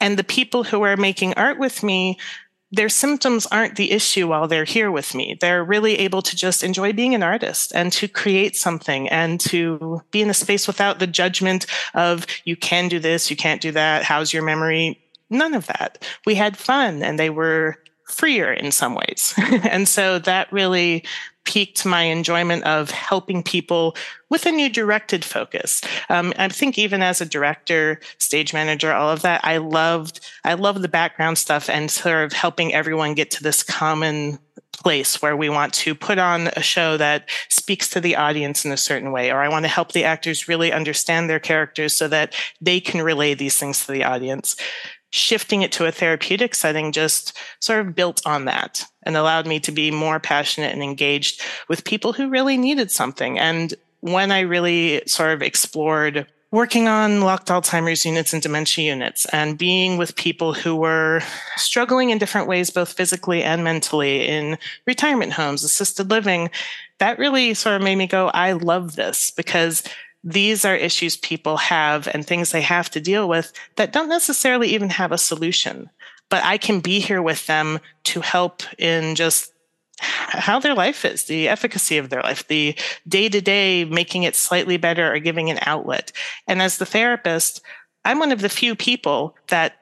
And 0.00 0.16
the 0.16 0.24
people 0.24 0.62
who 0.62 0.82
are 0.82 0.96
making 0.96 1.34
art 1.34 1.58
with 1.58 1.82
me 1.82 2.18
their 2.70 2.88
symptoms 2.88 3.46
aren't 3.46 3.76
the 3.76 3.92
issue 3.92 4.28
while 4.28 4.46
they're 4.46 4.64
here 4.64 4.90
with 4.90 5.14
me. 5.14 5.38
They're 5.40 5.64
really 5.64 5.98
able 5.98 6.20
to 6.22 6.36
just 6.36 6.62
enjoy 6.62 6.92
being 6.92 7.14
an 7.14 7.22
artist 7.22 7.72
and 7.74 7.90
to 7.94 8.08
create 8.08 8.56
something 8.56 9.08
and 9.08 9.40
to 9.40 10.02
be 10.10 10.20
in 10.20 10.28
a 10.28 10.34
space 10.34 10.66
without 10.66 10.98
the 10.98 11.06
judgment 11.06 11.66
of 11.94 12.26
you 12.44 12.56
can 12.56 12.88
do 12.88 12.98
this, 12.98 13.30
you 13.30 13.36
can't 13.36 13.62
do 13.62 13.72
that, 13.72 14.04
how's 14.04 14.32
your 14.32 14.42
memory? 14.42 15.00
None 15.30 15.54
of 15.54 15.66
that. 15.66 16.06
We 16.26 16.34
had 16.34 16.56
fun 16.56 17.02
and 17.02 17.18
they 17.18 17.30
were 17.30 17.78
freer 18.04 18.52
in 18.52 18.72
some 18.72 18.94
ways. 18.94 19.34
and 19.38 19.88
so 19.88 20.18
that 20.18 20.52
really 20.52 21.04
piqued 21.48 21.86
my 21.86 22.02
enjoyment 22.02 22.62
of 22.64 22.90
helping 22.90 23.42
people 23.42 23.96
with 24.28 24.44
a 24.44 24.52
new 24.52 24.68
directed 24.68 25.24
focus. 25.24 25.80
Um, 26.10 26.34
I 26.36 26.48
think 26.48 26.76
even 26.76 27.02
as 27.02 27.22
a 27.22 27.26
director, 27.26 28.00
stage 28.18 28.52
manager, 28.52 28.92
all 28.92 29.10
of 29.10 29.22
that, 29.22 29.40
I 29.44 29.56
loved 29.56 30.20
I 30.44 30.54
love 30.54 30.82
the 30.82 30.88
background 30.88 31.38
stuff 31.38 31.70
and 31.70 31.90
sort 31.90 32.22
of 32.22 32.34
helping 32.34 32.74
everyone 32.74 33.14
get 33.14 33.30
to 33.32 33.42
this 33.42 33.62
common 33.62 34.38
place 34.74 35.22
where 35.22 35.36
we 35.36 35.48
want 35.48 35.72
to 35.72 35.94
put 35.94 36.18
on 36.18 36.48
a 36.48 36.60
show 36.60 36.98
that 36.98 37.28
speaks 37.48 37.88
to 37.90 38.00
the 38.00 38.14
audience 38.14 38.66
in 38.66 38.70
a 38.70 38.76
certain 38.76 39.10
way, 39.10 39.32
or 39.32 39.38
I 39.38 39.48
want 39.48 39.64
to 39.64 39.70
help 39.70 39.92
the 39.92 40.04
actors 40.04 40.48
really 40.48 40.70
understand 40.70 41.30
their 41.30 41.40
characters 41.40 41.96
so 41.96 42.08
that 42.08 42.34
they 42.60 42.78
can 42.78 43.00
relay 43.00 43.32
these 43.32 43.58
things 43.58 43.86
to 43.86 43.92
the 43.92 44.04
audience 44.04 44.54
shifting 45.10 45.62
it 45.62 45.72
to 45.72 45.86
a 45.86 45.92
therapeutic 45.92 46.54
setting 46.54 46.92
just 46.92 47.36
sort 47.60 47.80
of 47.80 47.94
built 47.94 48.20
on 48.26 48.44
that 48.44 48.84
and 49.04 49.16
allowed 49.16 49.46
me 49.46 49.58
to 49.60 49.72
be 49.72 49.90
more 49.90 50.20
passionate 50.20 50.72
and 50.72 50.82
engaged 50.82 51.42
with 51.68 51.84
people 51.84 52.12
who 52.12 52.28
really 52.28 52.56
needed 52.56 52.90
something. 52.90 53.38
And 53.38 53.74
when 54.00 54.30
I 54.30 54.40
really 54.40 55.02
sort 55.06 55.32
of 55.32 55.42
explored 55.42 56.26
working 56.50 56.88
on 56.88 57.20
locked 57.20 57.48
Alzheimer's 57.48 58.06
units 58.06 58.32
and 58.32 58.42
dementia 58.42 58.84
units 58.84 59.26
and 59.26 59.58
being 59.58 59.98
with 59.98 60.16
people 60.16 60.54
who 60.54 60.74
were 60.74 61.20
struggling 61.56 62.10
in 62.10 62.18
different 62.18 62.48
ways, 62.48 62.70
both 62.70 62.92
physically 62.92 63.42
and 63.42 63.62
mentally 63.62 64.26
in 64.26 64.56
retirement 64.86 65.32
homes, 65.32 65.62
assisted 65.62 66.10
living, 66.10 66.48
that 66.98 67.18
really 67.18 67.54
sort 67.54 67.76
of 67.76 67.82
made 67.82 67.96
me 67.96 68.06
go, 68.06 68.28
I 68.28 68.52
love 68.52 68.96
this 68.96 69.30
because 69.30 69.82
these 70.24 70.64
are 70.64 70.74
issues 70.74 71.16
people 71.16 71.56
have 71.56 72.08
and 72.08 72.26
things 72.26 72.50
they 72.50 72.62
have 72.62 72.90
to 72.90 73.00
deal 73.00 73.28
with 73.28 73.52
that 73.76 73.92
don't 73.92 74.08
necessarily 74.08 74.68
even 74.68 74.90
have 74.90 75.12
a 75.12 75.18
solution. 75.18 75.90
But 76.28 76.44
I 76.44 76.58
can 76.58 76.80
be 76.80 77.00
here 77.00 77.22
with 77.22 77.46
them 77.46 77.78
to 78.04 78.20
help 78.20 78.62
in 78.78 79.14
just 79.14 79.52
how 80.00 80.60
their 80.60 80.74
life 80.74 81.04
is, 81.04 81.24
the 81.24 81.48
efficacy 81.48 81.98
of 81.98 82.10
their 82.10 82.22
life, 82.22 82.46
the 82.48 82.76
day 83.06 83.28
to 83.28 83.40
day 83.40 83.84
making 83.84 84.22
it 84.22 84.36
slightly 84.36 84.76
better 84.76 85.12
or 85.12 85.18
giving 85.18 85.50
an 85.50 85.58
outlet. 85.62 86.12
And 86.46 86.62
as 86.62 86.78
the 86.78 86.86
therapist, 86.86 87.62
I'm 88.04 88.18
one 88.18 88.32
of 88.32 88.40
the 88.40 88.48
few 88.48 88.74
people 88.74 89.36
that 89.48 89.74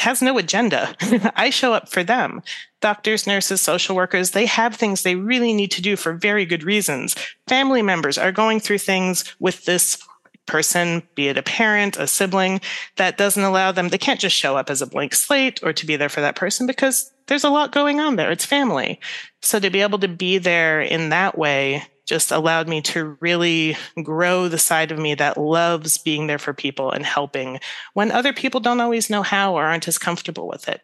has 0.00 0.22
no 0.22 0.38
agenda. 0.38 0.94
I 1.36 1.50
show 1.50 1.72
up 1.74 1.88
for 1.88 2.02
them. 2.02 2.42
Doctors, 2.80 3.26
nurses, 3.26 3.60
social 3.60 3.96
workers, 3.96 4.30
they 4.30 4.46
have 4.46 4.74
things 4.74 5.02
they 5.02 5.16
really 5.16 5.52
need 5.52 5.70
to 5.72 5.82
do 5.82 5.96
for 5.96 6.12
very 6.12 6.44
good 6.46 6.62
reasons. 6.62 7.14
Family 7.48 7.82
members 7.82 8.18
are 8.18 8.32
going 8.32 8.60
through 8.60 8.78
things 8.78 9.34
with 9.40 9.64
this 9.64 10.02
person, 10.46 11.02
be 11.14 11.28
it 11.28 11.38
a 11.38 11.42
parent, 11.42 11.96
a 11.96 12.06
sibling, 12.06 12.60
that 12.96 13.18
doesn't 13.18 13.44
allow 13.44 13.70
them, 13.70 13.88
they 13.88 13.98
can't 13.98 14.18
just 14.18 14.34
show 14.34 14.56
up 14.56 14.70
as 14.70 14.82
a 14.82 14.86
blank 14.86 15.14
slate 15.14 15.60
or 15.62 15.72
to 15.72 15.86
be 15.86 15.94
there 15.94 16.08
for 16.08 16.20
that 16.20 16.36
person 16.36 16.66
because 16.66 17.12
there's 17.26 17.44
a 17.44 17.50
lot 17.50 17.72
going 17.72 18.00
on 18.00 18.16
there. 18.16 18.32
It's 18.32 18.46
family. 18.46 18.98
So 19.42 19.60
to 19.60 19.70
be 19.70 19.82
able 19.82 19.98
to 19.98 20.08
be 20.08 20.38
there 20.38 20.80
in 20.80 21.10
that 21.10 21.36
way 21.38 21.84
just 22.08 22.32
allowed 22.32 22.68
me 22.68 22.80
to 22.80 23.16
really 23.20 23.76
grow 24.02 24.48
the 24.48 24.58
side 24.58 24.90
of 24.90 24.98
me 24.98 25.14
that 25.14 25.36
loves 25.36 25.98
being 25.98 26.26
there 26.26 26.38
for 26.38 26.54
people 26.54 26.90
and 26.90 27.04
helping 27.04 27.60
when 27.92 28.10
other 28.10 28.32
people 28.32 28.60
don't 28.60 28.80
always 28.80 29.10
know 29.10 29.22
how 29.22 29.54
or 29.54 29.64
aren't 29.64 29.86
as 29.86 29.98
comfortable 29.98 30.48
with 30.48 30.68
it. 30.68 30.80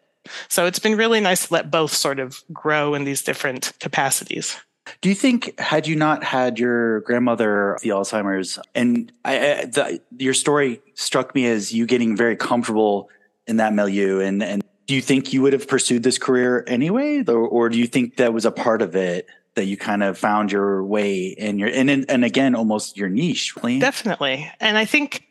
So 0.47 0.65
it's 0.65 0.79
been 0.79 0.95
really 0.95 1.19
nice 1.19 1.47
to 1.47 1.53
let 1.53 1.71
both 1.71 1.91
sort 1.91 2.19
of 2.19 2.43
grow 2.53 2.93
in 2.93 3.03
these 3.03 3.23
different 3.23 3.73
capacities. 3.79 4.57
Do 5.01 5.09
you 5.09 5.15
think, 5.15 5.59
had 5.59 5.87
you 5.87 5.95
not 5.95 6.23
had 6.23 6.59
your 6.59 7.01
grandmother, 7.01 7.79
the 7.81 7.89
Alzheimer's, 7.89 8.59
and 8.75 9.11
I, 9.23 9.37
I, 9.37 9.65
the, 9.65 10.01
your 10.17 10.35
story 10.35 10.79
struck 10.93 11.33
me 11.33 11.47
as 11.47 11.73
you 11.73 11.87
getting 11.87 12.15
very 12.15 12.35
comfortable 12.35 13.09
in 13.47 13.57
that 13.57 13.73
milieu, 13.73 14.19
and, 14.19 14.43
and 14.43 14.63
do 14.85 14.93
you 14.93 15.01
think 15.01 15.33
you 15.33 15.41
would 15.41 15.53
have 15.53 15.67
pursued 15.67 16.03
this 16.03 16.19
career 16.19 16.63
anyway, 16.67 17.23
or, 17.27 17.47
or 17.47 17.69
do 17.69 17.79
you 17.79 17.87
think 17.87 18.17
that 18.17 18.31
was 18.31 18.45
a 18.45 18.51
part 18.51 18.83
of 18.83 18.95
it 18.95 19.27
that 19.55 19.65
you 19.65 19.77
kind 19.77 20.03
of 20.03 20.17
found 20.17 20.51
your 20.51 20.83
way 20.83 21.27
in 21.27 21.59
your 21.59 21.69
and 21.69 21.89
and 21.89 22.25
again 22.25 22.55
almost 22.55 22.97
your 22.97 23.09
niche? 23.09 23.55
Definitely, 23.79 24.51
and 24.59 24.77
I 24.77 24.85
think 24.85 25.25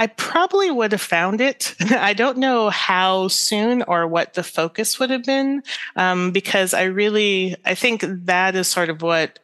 I 0.00 0.06
probably 0.06 0.70
would 0.70 0.92
have 0.92 1.00
found 1.00 1.42
it. 1.42 1.74
I 1.90 2.14
don't 2.14 2.38
know 2.38 2.70
how 2.70 3.28
soon 3.28 3.82
or 3.82 4.06
what 4.06 4.32
the 4.32 4.42
focus 4.42 4.98
would 4.98 5.10
have 5.10 5.24
been, 5.24 5.62
um, 5.94 6.30
because 6.30 6.72
I 6.72 6.84
really, 6.84 7.54
I 7.66 7.74
think 7.74 8.02
that 8.06 8.56
is 8.56 8.66
sort 8.66 8.88
of 8.88 9.02
what 9.02 9.38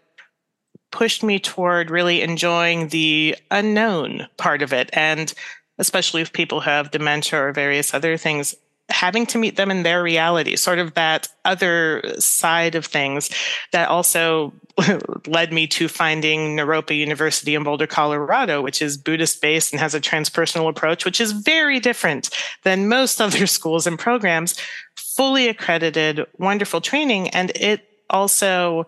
pushed 0.91 1.23
me 1.23 1.39
toward 1.39 1.91
really 1.91 2.23
enjoying 2.23 2.89
the 2.89 3.37
unknown 3.51 4.29
part 4.39 4.63
of 4.63 4.73
it. 4.73 4.89
And 4.95 5.33
especially 5.77 6.23
if 6.23 6.33
people 6.33 6.61
have 6.61 6.91
dementia 6.91 7.39
or 7.39 7.53
various 7.53 7.93
other 7.93 8.17
things, 8.17 8.55
having 8.89 9.27
to 9.27 9.39
meet 9.39 9.57
them 9.57 9.71
in 9.71 9.83
their 9.83 10.03
reality, 10.03 10.57
sort 10.57 10.79
of 10.79 10.95
that 10.95 11.29
other 11.45 12.03
side 12.19 12.75
of 12.75 12.87
things 12.87 13.31
that 13.73 13.89
also 13.89 14.53
led 15.27 15.53
me 15.53 15.67
to 15.67 15.89
finding 15.89 16.57
Naropa 16.57 16.97
University 16.97 17.55
in 17.55 17.65
Boulder, 17.65 17.87
Colorado, 17.87 18.63
which 18.63 18.81
is 18.81 18.97
Buddhist 18.97 19.41
based 19.43 19.73
and 19.73 19.81
has 19.81 19.95
a 19.95 20.01
transpersonal 20.01 20.69
approach, 20.69 21.05
which 21.05 21.21
is 21.21 21.33
very 21.33 21.81
different 21.81 22.31
than 22.63 22.89
most 22.89 23.21
other 23.27 23.47
schools 23.47 23.87
and 23.87 23.99
programs, 23.99 24.55
fully 24.97 25.49
accredited, 25.49 26.25
wonderful 26.39 26.81
training. 26.81 27.29
And 27.31 27.51
it 27.57 27.89
also 28.11 28.87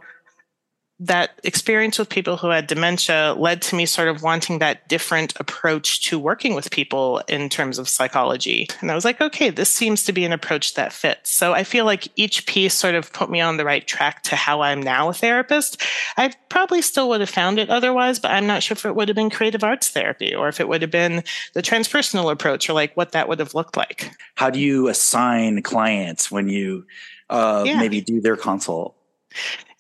that 1.01 1.39
experience 1.45 1.97
with 1.97 2.09
people 2.09 2.37
who 2.37 2.49
had 2.49 2.67
dementia 2.67 3.35
led 3.39 3.63
to 3.63 3.77
me 3.77 3.87
sort 3.87 4.09
of 4.09 4.23
wanting 4.23 4.59
that 4.59 4.89
different 4.89 5.33
approach 5.39 6.03
to 6.03 6.19
working 6.19 6.55
with 6.55 6.73
people 6.73 7.23
in 7.29 7.49
terms 7.49 7.79
of 7.79 7.89
psychology. 7.89 8.69
And 8.81 8.91
I 8.91 8.97
was 8.97 9.05
like, 9.05 9.21
okay, 9.21 9.51
this 9.51 9.71
seems 9.71 10.03
to 10.05 10.13
be 10.13 10.25
an 10.25 10.33
approach 10.33 10.75
that 10.75 10.93
fits. 10.93 11.31
So 11.31 11.53
I 11.53 11.63
feel 11.63 11.85
like 11.85 12.09
each 12.17 12.47
piece 12.47 12.75
sort 12.75 12.97
of 12.97 13.13
put 13.13 13.31
me 13.31 13.41
on 13.41 13.59
the 13.59 13.65
right 13.65 13.87
track 13.87 14.25
to 14.25 14.37
how 14.37 14.63
I'm 14.63 14.83
now 14.83 15.09
a 15.09 15.13
therapist. 15.13 15.81
I 16.17 16.33
probably 16.49 16.83
still 16.83 17.09
would 17.11 17.21
have 17.21 17.31
found 17.31 17.61
it 17.61 17.71
otherwise, 17.71 18.19
but 18.19 18.33
I'm 18.33 18.49
not 18.49 18.65
sure 18.65 18.75
if 18.75 18.85
it 18.85 18.97
would 18.97 19.09
have 19.09 19.17
been 19.17 19.31
creative 19.31 19.63
arts 19.63 19.91
therapy 19.91 20.35
or 20.35 20.49
if 20.49 20.59
it 20.59 20.67
would 20.67 20.83
have 20.83 20.91
been 20.91 21.23
the 21.53 21.63
transpersonal 21.63 22.33
approach 22.33 22.69
or 22.69 22.73
like 22.73 22.97
what 22.97 23.13
that 23.13 23.29
would 23.29 23.39
have 23.39 23.55
looked 23.55 23.77
like. 23.77 24.11
How 24.35 24.51
do 24.51 24.59
you 24.59 24.89
assign 24.89 25.63
clients 25.63 26.29
when 26.29 26.49
you 26.49 26.87
uh, 27.31 27.63
yeah. 27.65 27.79
maybe 27.79 28.01
do 28.01 28.21
their 28.21 28.37
consult? 28.37 28.98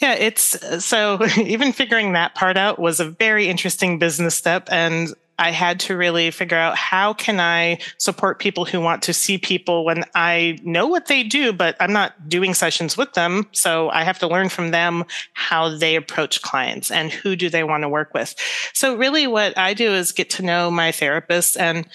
Yeah, 0.01 0.15
it's 0.15 0.85
so 0.85 1.19
even 1.37 1.73
figuring 1.73 2.13
that 2.13 2.35
part 2.35 2.57
out 2.57 2.79
was 2.79 3.01
a 3.01 3.11
very 3.11 3.49
interesting 3.49 3.99
business 3.99 4.35
step. 4.35 4.69
And 4.71 5.13
I 5.41 5.53
had 5.53 5.79
to 5.81 5.97
really 5.97 6.31
figure 6.33 6.57
out 6.57 6.77
how 6.77 7.15
can 7.15 7.39
I 7.39 7.79
support 7.99 8.41
people 8.41 8.65
who 8.65 8.81
want 8.81 9.03
to 9.05 9.13
see 9.13 9.39
people 9.39 9.85
when 9.85 10.05
I 10.15 10.59
know 10.65 10.89
what 10.89 11.07
they 11.07 11.23
do, 11.23 11.53
but 11.53 11.77
I'm 11.79 11.93
not 11.93 12.29
doing 12.29 12.55
sessions 12.55 12.97
with 12.97 13.13
them. 13.13 13.47
So 13.53 13.89
I 13.91 14.03
have 14.03 14.19
to 14.19 14.27
learn 14.27 14.49
from 14.49 14.73
them 14.73 15.05
how 15.35 15.77
they 15.77 15.95
approach 15.95 16.43
clients 16.43 16.91
and 16.91 17.13
who 17.13 17.37
do 17.37 17.49
they 17.49 17.63
want 17.63 17.83
to 17.83 17.89
work 17.89 18.13
with. 18.15 18.35
So 18.73 18.97
really 18.97 19.29
what 19.29 19.57
I 19.57 19.75
do 19.75 19.93
is 19.93 20.11
get 20.11 20.29
to 20.31 20.43
know 20.43 20.71
my 20.71 20.91
therapist 20.91 21.57
and 21.57 21.87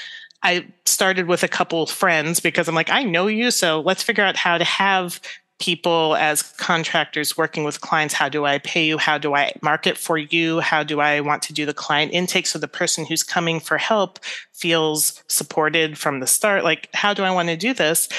I 0.41 0.67
started 0.85 1.27
with 1.27 1.43
a 1.43 1.47
couple 1.47 1.85
friends 1.85 2.41
because 2.41 2.67
I'm 2.67 2.75
like, 2.75 2.89
I 2.89 3.03
know 3.03 3.27
you, 3.27 3.49
so 3.49 3.79
let's 3.79 4.03
figure 4.03 4.25
out 4.25 4.35
how 4.35 4.57
to 4.57 4.65
have 4.65 5.21
people 5.63 6.17
as 6.17 6.41
contractors 6.41 7.37
working 7.37 7.63
with 7.63 7.79
clients. 7.79 8.13
How 8.13 8.27
do 8.27 8.43
i 8.43 8.57
pay 8.57 8.85
you? 8.85 8.97
How 8.97 9.17
do 9.17 9.33
i 9.33 9.53
market 9.61 9.97
for 9.97 10.17
you? 10.17 10.59
How 10.59 10.83
do 10.83 10.99
i 10.99 11.21
want 11.21 11.41
to 11.43 11.53
do 11.53 11.65
the 11.65 11.73
client 11.73 12.11
intake 12.11 12.47
so 12.47 12.59
the 12.59 12.67
person 12.67 13.05
who's 13.05 13.23
coming 13.23 13.61
for 13.61 13.77
help 13.77 14.19
feels 14.51 15.23
supported 15.29 15.97
from 15.97 16.19
the 16.19 16.27
start? 16.27 16.65
Like 16.65 16.89
how 16.93 17.13
do 17.13 17.23
i 17.23 17.31
want 17.31 17.47
to 17.47 17.55
do 17.55 17.73
this 17.73 18.09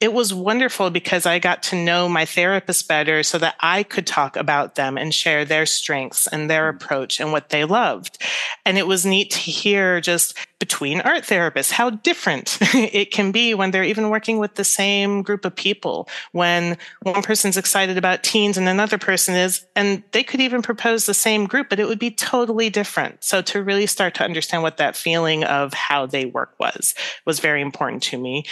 it 0.00 0.12
was 0.12 0.34
wonderful 0.34 0.90
because 0.90 1.24
I 1.24 1.38
got 1.38 1.62
to 1.64 1.76
know 1.76 2.08
my 2.08 2.24
therapist 2.24 2.88
better 2.88 3.22
so 3.22 3.38
that 3.38 3.54
I 3.60 3.84
could 3.84 4.06
talk 4.06 4.36
about 4.36 4.74
them 4.74 4.98
and 4.98 5.14
share 5.14 5.44
their 5.44 5.66
strengths 5.66 6.26
and 6.26 6.50
their 6.50 6.70
mm. 6.70 6.76
approach 6.76 7.20
and 7.20 7.32
what 7.32 7.50
they 7.50 7.64
loved. 7.64 8.20
And 8.66 8.76
it 8.76 8.86
was 8.86 9.06
neat 9.06 9.30
to 9.30 9.38
hear 9.38 10.00
just 10.00 10.36
between 10.58 11.00
art 11.02 11.22
therapists 11.22 11.70
how 11.70 11.90
different 11.90 12.58
it 12.74 13.12
can 13.12 13.30
be 13.30 13.54
when 13.54 13.70
they're 13.70 13.84
even 13.84 14.10
working 14.10 14.38
with 14.38 14.56
the 14.56 14.64
same 14.64 15.22
group 15.22 15.44
of 15.44 15.54
people. 15.54 16.08
When 16.32 16.76
one 17.02 17.22
person's 17.22 17.56
excited 17.56 17.96
about 17.96 18.24
teens 18.24 18.58
and 18.58 18.68
another 18.68 18.98
person 18.98 19.36
is, 19.36 19.64
and 19.76 20.02
they 20.10 20.24
could 20.24 20.40
even 20.40 20.60
propose 20.60 21.06
the 21.06 21.14
same 21.14 21.46
group, 21.46 21.68
but 21.70 21.78
it 21.78 21.86
would 21.86 21.98
be 21.98 22.10
totally 22.10 22.68
different. 22.68 23.22
So 23.22 23.42
to 23.42 23.62
really 23.62 23.86
start 23.86 24.14
to 24.14 24.24
understand 24.24 24.64
what 24.64 24.78
that 24.78 24.96
feeling 24.96 25.44
of 25.44 25.72
how 25.72 26.06
they 26.06 26.24
work 26.24 26.54
was, 26.58 26.94
was 27.24 27.38
very 27.38 27.62
important 27.62 28.02
to 28.04 28.18
me. 28.18 28.44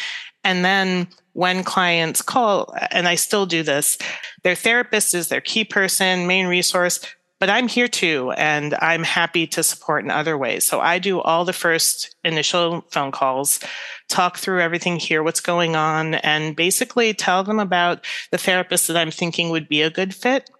And 0.44 0.64
then 0.64 1.08
when 1.32 1.64
clients 1.64 2.22
call, 2.22 2.74
and 2.90 3.08
I 3.08 3.14
still 3.14 3.46
do 3.46 3.62
this, 3.62 3.98
their 4.42 4.54
therapist 4.54 5.14
is 5.14 5.28
their 5.28 5.40
key 5.40 5.64
person, 5.64 6.26
main 6.26 6.46
resource, 6.46 7.00
but 7.40 7.50
I'm 7.50 7.66
here 7.66 7.88
too, 7.88 8.30
and 8.36 8.74
I'm 8.74 9.02
happy 9.02 9.48
to 9.48 9.64
support 9.64 10.04
in 10.04 10.10
other 10.10 10.38
ways. 10.38 10.64
So 10.64 10.80
I 10.80 11.00
do 11.00 11.20
all 11.20 11.44
the 11.44 11.52
first 11.52 12.14
initial 12.22 12.82
phone 12.90 13.10
calls, 13.10 13.58
talk 14.08 14.38
through 14.38 14.60
everything, 14.60 14.96
here, 14.96 15.24
what's 15.24 15.40
going 15.40 15.74
on, 15.74 16.14
and 16.14 16.54
basically 16.54 17.12
tell 17.14 17.42
them 17.42 17.58
about 17.58 18.04
the 18.30 18.38
therapist 18.38 18.86
that 18.86 18.96
I'm 18.96 19.10
thinking 19.10 19.50
would 19.50 19.68
be 19.68 19.82
a 19.82 19.90
good 19.90 20.14
fit 20.14 20.50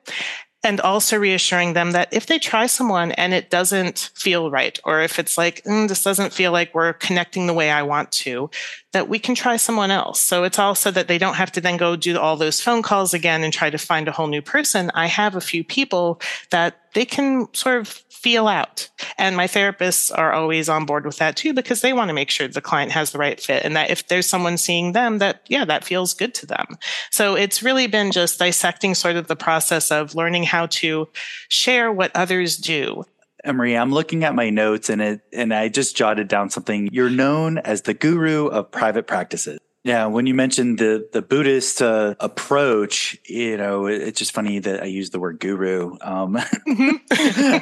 and 0.64 0.80
also 0.80 1.18
reassuring 1.18 1.72
them 1.72 1.90
that 1.90 2.12
if 2.12 2.26
they 2.26 2.38
try 2.38 2.66
someone 2.66 3.12
and 3.12 3.34
it 3.34 3.50
doesn't 3.50 4.10
feel 4.14 4.50
right, 4.50 4.78
or 4.84 5.00
if 5.02 5.18
it's 5.18 5.36
like, 5.36 5.62
mm, 5.64 5.88
this 5.88 6.04
doesn't 6.04 6.32
feel 6.32 6.52
like 6.52 6.74
we're 6.74 6.92
connecting 6.92 7.46
the 7.46 7.54
way 7.54 7.70
I 7.70 7.82
want 7.82 8.12
to, 8.12 8.48
that 8.92 9.08
we 9.08 9.18
can 9.18 9.34
try 9.34 9.56
someone 9.56 9.90
else. 9.90 10.20
So 10.20 10.44
it's 10.44 10.58
also 10.58 10.90
that 10.92 11.08
they 11.08 11.18
don't 11.18 11.34
have 11.34 11.50
to 11.52 11.60
then 11.60 11.76
go 11.76 11.96
do 11.96 12.18
all 12.18 12.36
those 12.36 12.60
phone 12.60 12.82
calls 12.82 13.12
again 13.12 13.42
and 13.42 13.52
try 13.52 13.70
to 13.70 13.78
find 13.78 14.06
a 14.06 14.12
whole 14.12 14.28
new 14.28 14.42
person. 14.42 14.90
I 14.94 15.06
have 15.06 15.34
a 15.34 15.40
few 15.40 15.64
people 15.64 16.20
that 16.50 16.78
they 16.94 17.04
can 17.04 17.52
sort 17.54 17.78
of 17.80 18.02
feel 18.22 18.46
out. 18.48 18.88
And 19.18 19.36
my 19.36 19.46
therapists 19.46 20.16
are 20.16 20.32
always 20.32 20.68
on 20.68 20.86
board 20.86 21.04
with 21.04 21.18
that 21.18 21.36
too, 21.36 21.52
because 21.52 21.80
they 21.80 21.92
want 21.92 22.08
to 22.08 22.14
make 22.14 22.30
sure 22.30 22.46
the 22.48 22.60
client 22.60 22.92
has 22.92 23.10
the 23.10 23.18
right 23.18 23.40
fit 23.40 23.64
and 23.64 23.74
that 23.76 23.90
if 23.90 24.08
there's 24.08 24.26
someone 24.26 24.56
seeing 24.56 24.92
them, 24.92 25.18
that, 25.18 25.42
yeah, 25.48 25.64
that 25.64 25.84
feels 25.84 26.14
good 26.14 26.34
to 26.34 26.46
them. 26.46 26.78
So 27.10 27.34
it's 27.34 27.62
really 27.62 27.86
been 27.86 28.12
just 28.12 28.38
dissecting 28.38 28.94
sort 28.94 29.16
of 29.16 29.26
the 29.26 29.36
process 29.36 29.90
of 29.90 30.14
learning 30.14 30.44
how 30.44 30.66
to 30.66 31.08
share 31.48 31.92
what 31.92 32.14
others 32.14 32.56
do 32.56 33.04
Emery, 33.44 33.76
I'm 33.76 33.90
looking 33.90 34.22
at 34.22 34.34
my 34.34 34.50
notes 34.50 34.88
and 34.88 35.02
it, 35.02 35.20
and 35.32 35.52
I 35.52 35.68
just 35.68 35.96
jotted 35.96 36.28
down 36.28 36.50
something. 36.50 36.88
You're 36.92 37.10
known 37.10 37.58
as 37.58 37.82
the 37.82 37.94
guru 37.94 38.46
of 38.46 38.70
private 38.70 39.06
practices. 39.06 39.58
Yeah, 39.84 40.06
when 40.06 40.26
you 40.26 40.34
mentioned 40.34 40.78
the 40.78 41.08
the 41.12 41.22
Buddhist 41.22 41.82
uh, 41.82 42.14
approach, 42.20 43.18
you 43.26 43.56
know, 43.56 43.86
it, 43.86 44.00
it's 44.00 44.18
just 44.18 44.32
funny 44.32 44.60
that 44.60 44.80
I 44.80 44.86
use 44.86 45.10
the 45.10 45.18
word 45.18 45.40
guru. 45.40 45.96
Um, 46.00 46.34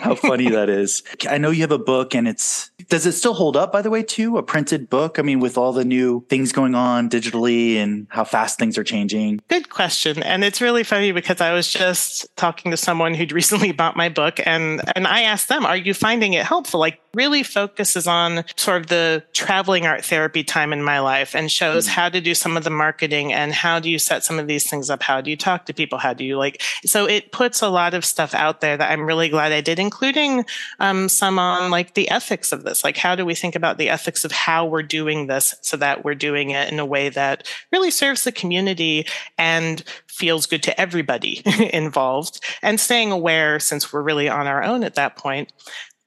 how 0.02 0.14
funny 0.16 0.50
that 0.50 0.68
is! 0.68 1.02
I 1.28 1.38
know 1.38 1.50
you 1.50 1.62
have 1.62 1.72
a 1.72 1.78
book, 1.78 2.14
and 2.14 2.28
it's 2.28 2.70
does 2.90 3.06
it 3.06 3.12
still 3.12 3.32
hold 3.32 3.56
up? 3.56 3.72
By 3.72 3.80
the 3.80 3.88
way, 3.88 4.02
too, 4.02 4.36
a 4.36 4.42
printed 4.42 4.90
book. 4.90 5.18
I 5.18 5.22
mean, 5.22 5.40
with 5.40 5.56
all 5.56 5.72
the 5.72 5.84
new 5.84 6.26
things 6.28 6.52
going 6.52 6.74
on 6.74 7.08
digitally 7.08 7.76
and 7.76 8.06
how 8.10 8.24
fast 8.24 8.58
things 8.58 8.76
are 8.76 8.84
changing. 8.84 9.40
Good 9.48 9.70
question, 9.70 10.22
and 10.22 10.44
it's 10.44 10.60
really 10.60 10.84
funny 10.84 11.12
because 11.12 11.40
I 11.40 11.54
was 11.54 11.72
just 11.72 12.28
talking 12.36 12.70
to 12.70 12.76
someone 12.76 13.14
who'd 13.14 13.32
recently 13.32 13.72
bought 13.80 13.96
my 13.96 14.10
book, 14.10 14.40
and 14.44 14.82
and 14.94 15.06
I 15.06 15.22
asked 15.22 15.48
them, 15.48 15.64
"Are 15.64 15.76
you 15.76 15.94
finding 15.94 16.34
it 16.34 16.44
helpful?" 16.44 16.80
Like, 16.80 17.00
really 17.14 17.42
focuses 17.42 18.06
on 18.06 18.44
sort 18.56 18.80
of 18.80 18.86
the 18.88 19.22
traveling 19.32 19.86
art 19.86 20.04
therapy 20.04 20.44
time 20.44 20.72
in 20.72 20.82
my 20.82 21.00
life, 21.00 21.34
and 21.34 21.50
shows 21.50 21.86
mm-hmm. 21.86 21.94
how 21.94 22.08
to 22.08 22.20
do 22.20 22.34
some 22.34 22.56
of 22.56 22.64
the 22.64 22.70
marketing 22.70 23.32
and 23.32 23.52
how 23.52 23.78
do 23.80 23.90
you 23.90 23.98
set 23.98 24.24
some 24.24 24.38
of 24.38 24.46
these 24.46 24.68
things 24.68 24.90
up? 24.90 25.02
How 25.02 25.20
do 25.20 25.30
you 25.30 25.36
talk 25.36 25.66
to 25.66 25.74
people? 25.74 25.98
How 25.98 26.12
do 26.12 26.24
you 26.24 26.36
like? 26.36 26.62
So 26.84 27.06
it 27.06 27.32
puts 27.32 27.62
a 27.62 27.68
lot 27.68 27.94
of 27.94 28.04
stuff 28.04 28.34
out 28.34 28.60
there 28.60 28.76
that 28.76 28.90
I'm 28.90 29.06
really 29.06 29.28
glad 29.28 29.52
I 29.52 29.60
did, 29.60 29.78
including 29.78 30.44
um, 30.78 31.08
some 31.08 31.38
on 31.38 31.70
like 31.70 31.94
the 31.94 32.10
ethics 32.10 32.52
of 32.52 32.62
this. 32.62 32.84
Like, 32.84 32.96
how 32.96 33.14
do 33.14 33.24
we 33.24 33.34
think 33.34 33.56
about 33.56 33.78
the 33.78 33.88
ethics 33.88 34.24
of 34.24 34.32
how 34.32 34.66
we're 34.66 34.82
doing 34.82 35.26
this 35.26 35.54
so 35.62 35.76
that 35.78 36.04
we're 36.04 36.14
doing 36.14 36.50
it 36.50 36.70
in 36.70 36.78
a 36.78 36.86
way 36.86 37.08
that 37.08 37.46
really 37.72 37.90
serves 37.90 38.24
the 38.24 38.32
community 38.32 39.06
and 39.38 39.82
feels 40.06 40.46
good 40.46 40.62
to 40.62 40.80
everybody 40.80 41.42
involved 41.72 42.40
and 42.62 42.78
staying 42.78 43.10
aware 43.10 43.58
since 43.58 43.92
we're 43.92 44.02
really 44.02 44.28
on 44.28 44.46
our 44.46 44.62
own 44.62 44.84
at 44.84 44.94
that 44.94 45.16
point. 45.16 45.52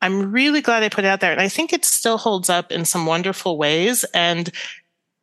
I'm 0.03 0.33
really 0.33 0.59
glad 0.59 0.83
I 0.83 0.89
put 0.89 1.05
it 1.05 1.07
out 1.07 1.21
there. 1.21 1.31
And 1.31 1.39
I 1.39 1.47
think 1.47 1.71
it 1.71 1.85
still 1.85 2.17
holds 2.17 2.49
up 2.49 2.73
in 2.73 2.83
some 2.83 3.05
wonderful 3.05 3.57
ways. 3.57 4.03
And 4.13 4.51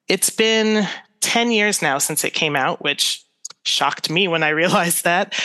it's 0.09 0.31
been 0.31 0.89
10 1.21 1.53
years 1.53 1.83
now 1.83 1.99
since 1.99 2.25
it 2.25 2.33
came 2.33 2.57
out, 2.57 2.83
which 2.83 3.23
shocked 3.67 4.09
me 4.09 4.27
when 4.27 4.43
I 4.43 4.49
realized 4.63 5.05
that. 5.05 5.39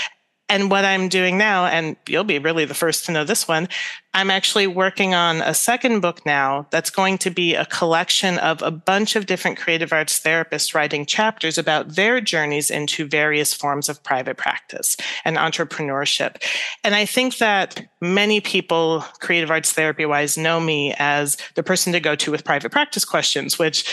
And 0.48 0.70
what 0.70 0.86
I'm 0.86 1.10
doing 1.10 1.38
now, 1.40 1.66
and 1.66 1.96
you'll 2.08 2.24
be 2.24 2.38
really 2.38 2.66
the 2.66 2.76
first 2.76 3.06
to 3.06 3.12
know 3.12 3.24
this 3.24 3.48
one, 3.48 3.68
I'm 4.14 4.30
actually 4.30 4.68
working 4.68 5.14
on 5.14 5.42
a 5.42 5.54
second 5.54 6.00
book 6.02 6.26
now 6.26 6.68
that's 6.70 6.90
going 6.90 7.18
to 7.18 7.30
be 7.32 7.56
a 7.56 7.66
collection 7.66 8.38
of 8.38 8.62
a 8.62 8.72
bunch 8.72 9.16
of 9.16 9.26
different 9.26 9.58
creative 9.58 9.92
arts 9.92 10.20
therapists 10.22 10.74
writing 10.74 11.06
chapters 11.06 11.58
about 11.58 11.96
their 11.96 12.22
journeys 12.22 12.70
into 12.70 13.08
various 13.08 13.54
forms 13.54 13.90
of 13.90 14.02
private 14.04 14.38
practice 14.38 14.96
and 15.26 15.36
entrepreneurship. 15.36 16.42
And 16.84 16.96
I 16.96 17.06
think 17.06 17.40
that 17.40 17.86
many 18.00 18.40
people, 18.40 19.02
creative 19.20 19.52
arts 19.52 19.74
therapy 19.74 20.06
wise, 20.06 20.38
know 20.38 20.60
me 20.60 20.94
as 20.98 21.38
the 21.56 21.64
person 21.64 21.92
to 21.92 22.00
go 22.00 22.16
to 22.16 22.32
with 22.32 22.46
private 22.46 22.72
practice 22.72 23.04
questions, 23.04 23.60
which 23.60 23.86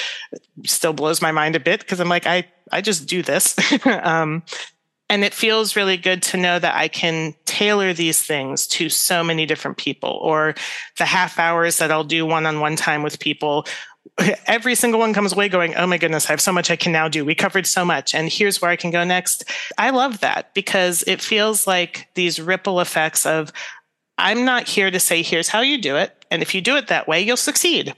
still 0.66 0.92
blows 0.92 1.22
my 1.22 1.32
mind 1.32 1.56
a 1.56 1.60
bit 1.60 1.80
because 1.80 1.98
I'm 1.98 2.08
like, 2.08 2.26
I, 2.26 2.46
I 2.70 2.80
just 2.80 3.08
do 3.08 3.22
this. 3.22 3.56
um, 3.86 4.42
And 5.12 5.24
it 5.24 5.34
feels 5.34 5.76
really 5.76 5.98
good 5.98 6.22
to 6.22 6.38
know 6.38 6.58
that 6.58 6.74
I 6.74 6.88
can 6.88 7.34
tailor 7.44 7.92
these 7.92 8.22
things 8.22 8.66
to 8.68 8.88
so 8.88 9.22
many 9.22 9.44
different 9.44 9.76
people 9.76 10.18
or 10.22 10.54
the 10.96 11.04
half 11.04 11.38
hours 11.38 11.76
that 11.76 11.92
I'll 11.92 12.02
do 12.02 12.24
one 12.24 12.46
on 12.46 12.60
one 12.60 12.76
time 12.76 13.02
with 13.02 13.20
people 13.20 13.66
every 14.46 14.74
single 14.74 14.98
one 14.98 15.12
comes 15.12 15.34
away 15.34 15.50
going, 15.50 15.74
Oh 15.76 15.86
my 15.86 15.98
goodness, 15.98 16.26
I 16.26 16.32
have 16.32 16.40
so 16.40 16.50
much 16.50 16.70
I 16.70 16.76
can 16.76 16.92
now 16.92 17.08
do. 17.08 17.26
We 17.26 17.34
covered 17.34 17.66
so 17.66 17.84
much, 17.84 18.14
and 18.14 18.28
here's 18.30 18.60
where 18.60 18.70
I 18.70 18.76
can 18.76 18.90
go 18.90 19.04
next. 19.04 19.44
I 19.76 19.90
love 19.90 20.20
that 20.20 20.54
because 20.54 21.04
it 21.06 21.20
feels 21.20 21.66
like 21.66 22.08
these 22.14 22.40
ripple 22.40 22.80
effects 22.80 23.26
of, 23.26 23.52
I'm 24.16 24.44
not 24.44 24.66
here 24.66 24.90
to 24.90 24.98
say, 24.98 25.22
here's 25.22 25.48
how 25.48 25.60
you 25.60 25.80
do 25.80 25.96
it. 25.96 26.24
And 26.30 26.42
if 26.42 26.54
you 26.54 26.60
do 26.60 26.76
it 26.76 26.88
that 26.88 27.06
way, 27.06 27.20
you'll 27.20 27.36
succeed. 27.36 27.94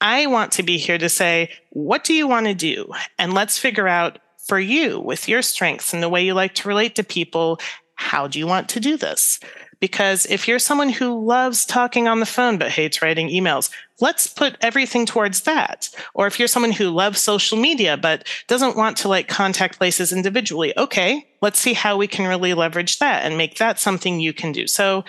I 0.00 0.26
want 0.26 0.52
to 0.52 0.62
be 0.62 0.78
here 0.78 0.98
to 0.98 1.08
say, 1.08 1.50
what 1.70 2.04
do 2.04 2.14
you 2.14 2.28
want 2.28 2.46
to 2.46 2.54
do? 2.54 2.92
And 3.18 3.32
let's 3.32 3.58
figure 3.58 3.88
out 3.88 4.18
for 4.46 4.58
you 4.58 5.00
with 5.00 5.28
your 5.28 5.42
strengths 5.42 5.92
and 5.92 6.02
the 6.02 6.08
way 6.08 6.24
you 6.24 6.34
like 6.34 6.54
to 6.54 6.68
relate 6.68 6.94
to 6.96 7.04
people, 7.04 7.58
how 7.96 8.26
do 8.26 8.38
you 8.38 8.46
want 8.46 8.68
to 8.70 8.80
do 8.80 8.96
this? 8.96 9.40
Because 9.80 10.26
if 10.26 10.48
you're 10.48 10.58
someone 10.58 10.88
who 10.88 11.24
loves 11.24 11.66
talking 11.66 12.08
on 12.08 12.20
the 12.20 12.26
phone 12.26 12.58
but 12.58 12.70
hates 12.70 13.02
writing 13.02 13.28
emails, 13.28 13.70
let's 14.00 14.26
put 14.26 14.56
everything 14.60 15.04
towards 15.04 15.42
that. 15.42 15.90
Or 16.14 16.26
if 16.26 16.38
you're 16.38 16.48
someone 16.48 16.72
who 16.72 16.90
loves 16.90 17.20
social 17.20 17.58
media 17.58 17.96
but 17.96 18.26
doesn't 18.48 18.76
want 18.76 18.96
to 18.98 19.08
like 19.08 19.28
contact 19.28 19.78
places 19.78 20.12
individually, 20.12 20.72
okay, 20.78 21.26
let's 21.42 21.58
see 21.58 21.74
how 21.74 21.96
we 21.96 22.06
can 22.06 22.28
really 22.28 22.54
leverage 22.54 22.98
that 22.98 23.24
and 23.24 23.36
make 23.36 23.58
that 23.58 23.78
something 23.78 24.20
you 24.20 24.32
can 24.32 24.52
do. 24.52 24.66
So 24.66 25.04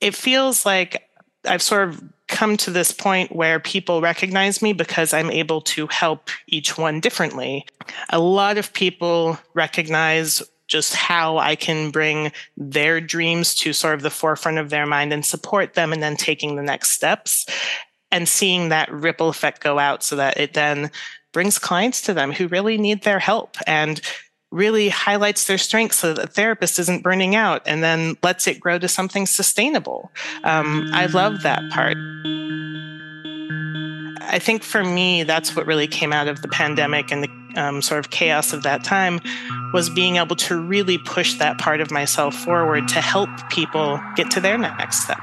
it 0.00 0.14
feels 0.14 0.64
like 0.64 1.07
I've 1.48 1.62
sort 1.62 1.88
of 1.88 2.02
come 2.28 2.56
to 2.58 2.70
this 2.70 2.92
point 2.92 3.34
where 3.34 3.58
people 3.58 4.00
recognize 4.00 4.60
me 4.62 4.72
because 4.72 5.14
I'm 5.14 5.30
able 5.30 5.62
to 5.62 5.86
help 5.88 6.30
each 6.46 6.76
one 6.76 7.00
differently. 7.00 7.66
A 8.10 8.20
lot 8.20 8.58
of 8.58 8.72
people 8.72 9.38
recognize 9.54 10.42
just 10.66 10.94
how 10.94 11.38
I 11.38 11.56
can 11.56 11.90
bring 11.90 12.30
their 12.56 13.00
dreams 13.00 13.54
to 13.56 13.72
sort 13.72 13.94
of 13.94 14.02
the 14.02 14.10
forefront 14.10 14.58
of 14.58 14.68
their 14.68 14.86
mind 14.86 15.12
and 15.12 15.24
support 15.24 15.74
them 15.74 15.92
and 15.92 16.02
then 16.02 16.16
taking 16.16 16.56
the 16.56 16.62
next 16.62 16.90
steps 16.90 17.46
and 18.10 18.28
seeing 18.28 18.68
that 18.68 18.92
ripple 18.92 19.30
effect 19.30 19.62
go 19.62 19.78
out 19.78 20.02
so 20.02 20.16
that 20.16 20.38
it 20.38 20.54
then 20.54 20.90
brings 21.32 21.58
clients 21.58 22.02
to 22.02 22.14
them 22.14 22.32
who 22.32 22.48
really 22.48 22.76
need 22.76 23.02
their 23.02 23.18
help 23.18 23.56
and 23.66 24.00
really 24.50 24.88
highlights 24.88 25.46
their 25.46 25.58
strengths 25.58 25.98
so 25.98 26.14
that 26.14 26.22
the 26.22 26.26
therapist 26.26 26.78
isn't 26.78 27.02
burning 27.02 27.34
out 27.34 27.62
and 27.66 27.82
then 27.82 28.16
lets 28.22 28.46
it 28.46 28.60
grow 28.60 28.78
to 28.78 28.88
something 28.88 29.26
sustainable. 29.26 30.10
Um, 30.44 30.90
I 30.92 31.06
love 31.06 31.42
that 31.42 31.62
part. 31.70 31.96
I 34.30 34.38
think 34.38 34.62
for 34.62 34.84
me, 34.84 35.22
that's 35.22 35.56
what 35.56 35.66
really 35.66 35.86
came 35.86 36.12
out 36.12 36.28
of 36.28 36.42
the 36.42 36.48
pandemic 36.48 37.10
and 37.10 37.24
the 37.24 37.60
um, 37.60 37.82
sort 37.82 37.98
of 37.98 38.10
chaos 38.10 38.52
of 38.52 38.62
that 38.62 38.84
time 38.84 39.20
was 39.72 39.90
being 39.90 40.16
able 40.16 40.36
to 40.36 40.60
really 40.60 40.98
push 40.98 41.34
that 41.38 41.58
part 41.58 41.80
of 41.80 41.90
myself 41.90 42.34
forward 42.34 42.88
to 42.88 43.00
help 43.00 43.30
people 43.50 44.00
get 44.16 44.30
to 44.32 44.40
their 44.40 44.58
next 44.58 45.02
step. 45.02 45.18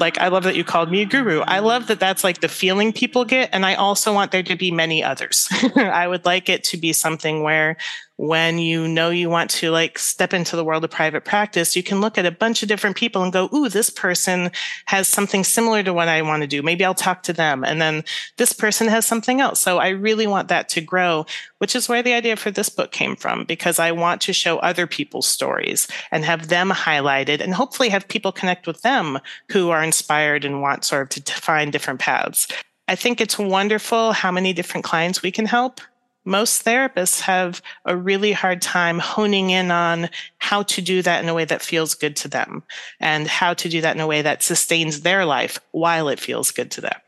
Like 0.00 0.18
i 0.18 0.28
love 0.28 0.44
that 0.44 0.56
you 0.56 0.64
called 0.64 0.90
me 0.90 1.02
a 1.02 1.06
guru. 1.06 1.42
I 1.42 1.56
mm-hmm. 1.56 1.66
love 1.66 1.86
that 1.88 2.00
that's 2.00 2.24
like 2.24 2.40
the 2.40 2.48
feeling 2.48 2.92
people 2.92 3.24
get 3.24 3.50
and 3.52 3.64
i 3.64 3.74
also 3.74 4.12
want 4.12 4.32
there 4.32 4.42
to 4.42 4.56
be 4.56 4.70
many 4.70 5.04
others. 5.04 5.48
I 5.76 6.08
would 6.08 6.24
like 6.24 6.48
it 6.48 6.64
to 6.64 6.76
be 6.76 6.92
something 6.92 7.42
where 7.42 7.76
when 8.20 8.58
you 8.58 8.86
know 8.86 9.08
you 9.08 9.30
want 9.30 9.48
to 9.48 9.70
like 9.70 9.98
step 9.98 10.34
into 10.34 10.54
the 10.54 10.62
world 10.62 10.84
of 10.84 10.90
private 10.90 11.24
practice, 11.24 11.74
you 11.74 11.82
can 11.82 12.02
look 12.02 12.18
at 12.18 12.26
a 12.26 12.30
bunch 12.30 12.62
of 12.62 12.68
different 12.68 12.94
people 12.94 13.22
and 13.22 13.32
go, 13.32 13.48
Ooh, 13.54 13.70
this 13.70 13.88
person 13.88 14.50
has 14.84 15.08
something 15.08 15.42
similar 15.42 15.82
to 15.82 15.94
what 15.94 16.06
I 16.06 16.20
want 16.20 16.42
to 16.42 16.46
do. 16.46 16.60
Maybe 16.60 16.84
I'll 16.84 16.92
talk 16.92 17.22
to 17.22 17.32
them. 17.32 17.64
And 17.64 17.80
then 17.80 18.04
this 18.36 18.52
person 18.52 18.88
has 18.88 19.06
something 19.06 19.40
else. 19.40 19.58
So 19.58 19.78
I 19.78 19.88
really 19.88 20.26
want 20.26 20.48
that 20.48 20.68
to 20.70 20.82
grow, 20.82 21.24
which 21.58 21.74
is 21.74 21.88
where 21.88 22.02
the 22.02 22.12
idea 22.12 22.36
for 22.36 22.50
this 22.50 22.68
book 22.68 22.92
came 22.92 23.16
from, 23.16 23.44
because 23.44 23.78
I 23.78 23.90
want 23.92 24.20
to 24.22 24.34
show 24.34 24.58
other 24.58 24.86
people's 24.86 25.26
stories 25.26 25.88
and 26.10 26.22
have 26.22 26.48
them 26.48 26.68
highlighted 26.68 27.40
and 27.40 27.54
hopefully 27.54 27.88
have 27.88 28.06
people 28.06 28.32
connect 28.32 28.66
with 28.66 28.82
them 28.82 29.18
who 29.50 29.70
are 29.70 29.82
inspired 29.82 30.44
and 30.44 30.60
want 30.60 30.84
sort 30.84 31.16
of 31.16 31.24
to 31.24 31.32
find 31.32 31.72
different 31.72 32.00
paths. 32.00 32.48
I 32.86 32.96
think 32.96 33.22
it's 33.22 33.38
wonderful 33.38 34.12
how 34.12 34.30
many 34.30 34.52
different 34.52 34.84
clients 34.84 35.22
we 35.22 35.30
can 35.30 35.46
help 35.46 35.80
most 36.24 36.64
therapists 36.64 37.20
have 37.20 37.62
a 37.84 37.96
really 37.96 38.32
hard 38.32 38.60
time 38.62 38.98
honing 38.98 39.50
in 39.50 39.70
on 39.70 40.08
how 40.38 40.62
to 40.64 40.82
do 40.82 41.02
that 41.02 41.22
in 41.22 41.28
a 41.28 41.34
way 41.34 41.44
that 41.44 41.62
feels 41.62 41.94
good 41.94 42.16
to 42.16 42.28
them 42.28 42.62
and 42.98 43.26
how 43.26 43.54
to 43.54 43.68
do 43.68 43.80
that 43.80 43.94
in 43.94 44.00
a 44.00 44.06
way 44.06 44.22
that 44.22 44.42
sustains 44.42 45.00
their 45.00 45.24
life 45.24 45.58
while 45.72 46.08
it 46.08 46.20
feels 46.20 46.50
good 46.50 46.70
to 46.72 46.80
them. 46.80 47.00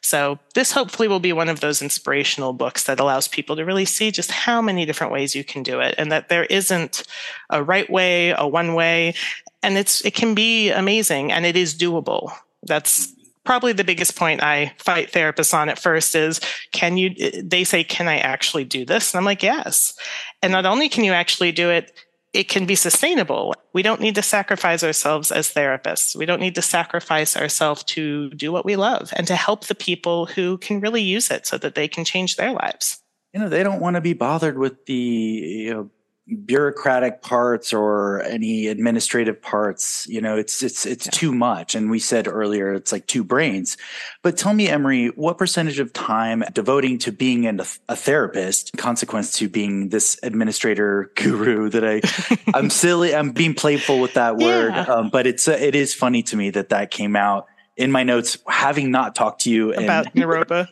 So, 0.00 0.38
this 0.54 0.72
hopefully 0.72 1.06
will 1.06 1.20
be 1.20 1.32
one 1.32 1.48
of 1.48 1.60
those 1.60 1.80
inspirational 1.80 2.52
books 2.52 2.84
that 2.84 2.98
allows 2.98 3.28
people 3.28 3.54
to 3.54 3.64
really 3.64 3.84
see 3.84 4.10
just 4.10 4.32
how 4.32 4.60
many 4.60 4.84
different 4.84 5.12
ways 5.12 5.36
you 5.36 5.44
can 5.44 5.62
do 5.62 5.78
it 5.80 5.94
and 5.96 6.10
that 6.10 6.28
there 6.28 6.44
isn't 6.44 7.04
a 7.50 7.62
right 7.62 7.88
way, 7.88 8.30
a 8.30 8.48
one 8.48 8.74
way, 8.74 9.14
and 9.62 9.78
it's 9.78 10.04
it 10.04 10.14
can 10.14 10.34
be 10.34 10.70
amazing 10.70 11.30
and 11.30 11.46
it 11.46 11.56
is 11.56 11.74
doable. 11.74 12.32
That's 12.64 13.14
probably 13.44 13.72
the 13.72 13.84
biggest 13.84 14.16
point 14.16 14.42
I 14.42 14.74
fight 14.78 15.12
therapists 15.12 15.54
on 15.54 15.68
at 15.68 15.78
first 15.78 16.14
is 16.14 16.40
can 16.72 16.96
you, 16.96 17.14
they 17.42 17.64
say, 17.64 17.84
can 17.84 18.08
I 18.08 18.18
actually 18.18 18.64
do 18.64 18.84
this? 18.84 19.12
And 19.12 19.18
I'm 19.18 19.24
like, 19.24 19.42
yes. 19.42 19.94
And 20.42 20.52
not 20.52 20.66
only 20.66 20.88
can 20.88 21.04
you 21.04 21.12
actually 21.12 21.52
do 21.52 21.70
it, 21.70 21.92
it 22.32 22.48
can 22.48 22.64
be 22.64 22.76
sustainable. 22.76 23.54
We 23.72 23.82
don't 23.82 24.00
need 24.00 24.14
to 24.14 24.22
sacrifice 24.22 24.84
ourselves 24.84 25.32
as 25.32 25.52
therapists. 25.52 26.14
We 26.14 26.26
don't 26.26 26.40
need 26.40 26.54
to 26.54 26.62
sacrifice 26.62 27.36
ourselves 27.36 27.82
to 27.84 28.30
do 28.30 28.52
what 28.52 28.64
we 28.64 28.76
love 28.76 29.12
and 29.16 29.26
to 29.26 29.34
help 29.34 29.66
the 29.66 29.74
people 29.74 30.26
who 30.26 30.58
can 30.58 30.80
really 30.80 31.02
use 31.02 31.30
it 31.30 31.46
so 31.46 31.58
that 31.58 31.74
they 31.74 31.88
can 31.88 32.04
change 32.04 32.36
their 32.36 32.52
lives. 32.52 33.00
You 33.32 33.40
know, 33.40 33.48
they 33.48 33.62
don't 33.62 33.80
want 33.80 33.96
to 33.96 34.00
be 34.00 34.12
bothered 34.12 34.58
with 34.58 34.86
the 34.86 34.94
you 34.94 35.74
know, 35.74 35.90
bureaucratic 36.30 37.22
parts 37.22 37.72
or 37.72 38.22
any 38.22 38.66
administrative 38.68 39.40
parts 39.40 40.06
you 40.08 40.20
know 40.20 40.36
it's 40.36 40.62
it's 40.62 40.86
it's 40.86 41.06
yeah. 41.06 41.10
too 41.10 41.32
much 41.32 41.74
and 41.74 41.90
we 41.90 41.98
said 41.98 42.28
earlier 42.28 42.72
it's 42.72 42.92
like 42.92 43.06
two 43.06 43.24
brains 43.24 43.76
but 44.22 44.36
tell 44.36 44.54
me 44.54 44.68
emery 44.68 45.08
what 45.08 45.38
percentage 45.38 45.78
of 45.78 45.92
time 45.92 46.44
devoting 46.52 46.98
to 46.98 47.10
being 47.10 47.46
an, 47.46 47.60
a 47.88 47.96
therapist 47.96 48.76
consequence 48.76 49.32
to 49.32 49.48
being 49.48 49.88
this 49.88 50.18
administrator 50.22 51.10
guru 51.16 51.68
that 51.68 51.84
i 51.84 52.00
i'm 52.54 52.70
silly 52.70 53.14
i'm 53.14 53.32
being 53.32 53.54
playful 53.54 54.00
with 54.00 54.14
that 54.14 54.36
word 54.36 54.72
yeah. 54.72 54.82
um, 54.84 55.10
but 55.10 55.26
it's 55.26 55.48
uh, 55.48 55.52
it 55.52 55.74
is 55.74 55.94
funny 55.94 56.22
to 56.22 56.36
me 56.36 56.50
that 56.50 56.68
that 56.68 56.90
came 56.90 57.16
out 57.16 57.46
in 57.80 57.90
my 57.90 58.02
notes, 58.02 58.36
having 58.46 58.90
not 58.90 59.14
talked 59.14 59.40
to 59.40 59.50
you 59.50 59.72
about 59.72 60.04
Naropa. 60.14 60.68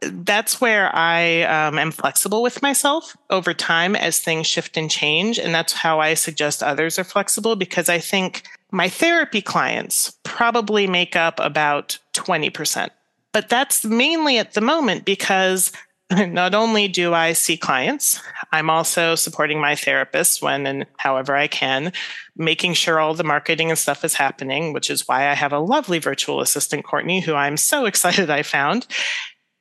That's 0.00 0.58
where 0.58 0.90
I 0.96 1.42
um, 1.42 1.78
am 1.78 1.90
flexible 1.90 2.42
with 2.42 2.62
myself 2.62 3.14
over 3.28 3.52
time 3.52 3.94
as 3.94 4.20
things 4.20 4.46
shift 4.46 4.78
and 4.78 4.90
change. 4.90 5.38
And 5.38 5.54
that's 5.54 5.74
how 5.74 6.00
I 6.00 6.14
suggest 6.14 6.62
others 6.62 6.98
are 6.98 7.04
flexible 7.04 7.56
because 7.56 7.90
I 7.90 7.98
think 7.98 8.42
my 8.70 8.88
therapy 8.88 9.42
clients 9.42 10.16
probably 10.22 10.86
make 10.86 11.14
up 11.14 11.38
about 11.40 11.98
20%. 12.14 12.88
But 13.32 13.50
that's 13.50 13.84
mainly 13.84 14.38
at 14.38 14.54
the 14.54 14.62
moment 14.62 15.04
because 15.04 15.72
not 16.28 16.54
only 16.54 16.88
do 16.88 17.14
I 17.14 17.32
see 17.32 17.56
clients, 17.56 18.20
I'm 18.52 18.68
also 18.68 19.14
supporting 19.14 19.60
my 19.60 19.74
therapist 19.74 20.42
when 20.42 20.66
and 20.66 20.86
however 20.98 21.34
I 21.34 21.46
can, 21.46 21.92
making 22.36 22.74
sure 22.74 23.00
all 23.00 23.14
the 23.14 23.24
marketing 23.24 23.70
and 23.70 23.78
stuff 23.78 24.04
is 24.04 24.14
happening, 24.14 24.72
which 24.72 24.90
is 24.90 25.08
why 25.08 25.30
I 25.30 25.34
have 25.34 25.52
a 25.52 25.58
lovely 25.58 25.98
virtual 25.98 26.40
assistant, 26.40 26.84
Courtney, 26.84 27.20
who 27.20 27.34
I'm 27.34 27.56
so 27.56 27.86
excited 27.86 28.30
I 28.30 28.42
found. 28.42 28.86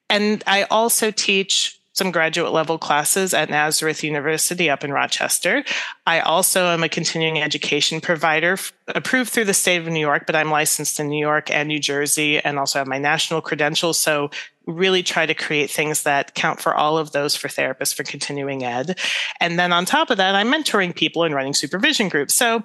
And 0.10 0.44
I 0.46 0.64
also 0.64 1.12
teach 1.12 1.80
some 1.94 2.12
graduate 2.12 2.52
level 2.52 2.80
classes 2.80 3.34
at 3.34 3.52
Nazareth 3.52 4.04
University 4.04 4.70
up 4.70 4.84
in 4.84 4.92
Rochester. 4.92 5.64
I 6.08 6.20
also 6.22 6.66
am 6.66 6.84
a 6.84 6.90
continuing 6.90 7.40
education 7.40 8.02
provider 8.02 8.58
approved 8.88 9.30
through 9.30 9.46
the 9.46 9.54
state 9.54 9.78
of 9.78 9.88
New 9.88 10.00
York, 10.00 10.26
but 10.26 10.36
I'm 10.36 10.50
licensed 10.50 11.00
in 11.00 11.08
New 11.08 11.24
York 11.24 11.52
and 11.52 11.68
New 11.68 11.80
Jersey 11.80 12.40
and 12.40 12.58
also 12.58 12.80
have 12.80 12.88
my 12.88 12.98
national 12.98 13.42
credentials. 13.42 14.00
So 14.00 14.32
really 14.66 15.04
try 15.04 15.26
to 15.26 15.34
create 15.34 15.70
things 15.70 16.04
that 16.04 16.36
count 16.36 16.60
for 16.62 16.74
all 16.74 16.98
of 16.98 17.12
those 17.12 17.36
for 17.36 17.48
therapists 17.48 17.94
for 17.94 18.04
continuing 18.04 18.64
ed. 18.64 18.98
And 19.40 19.60
then 19.60 19.74
on 19.74 19.86
top 19.86 20.10
of 20.10 20.18
that, 20.18 20.36
I'm 20.36 20.52
mentoring 20.52 20.96
people 20.96 21.24
and 21.24 21.36
running 21.36 21.54
supervision 21.54 22.10
groups. 22.10 22.34
So 22.34 22.64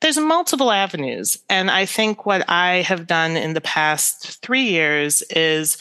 there's 0.00 0.18
multiple 0.18 0.70
avenues. 0.70 1.38
And 1.48 1.70
I 1.70 1.86
think 1.86 2.26
what 2.26 2.48
I 2.48 2.82
have 2.82 3.06
done 3.06 3.36
in 3.36 3.54
the 3.54 3.60
past 3.60 4.40
three 4.42 4.62
years 4.62 5.22
is 5.22 5.78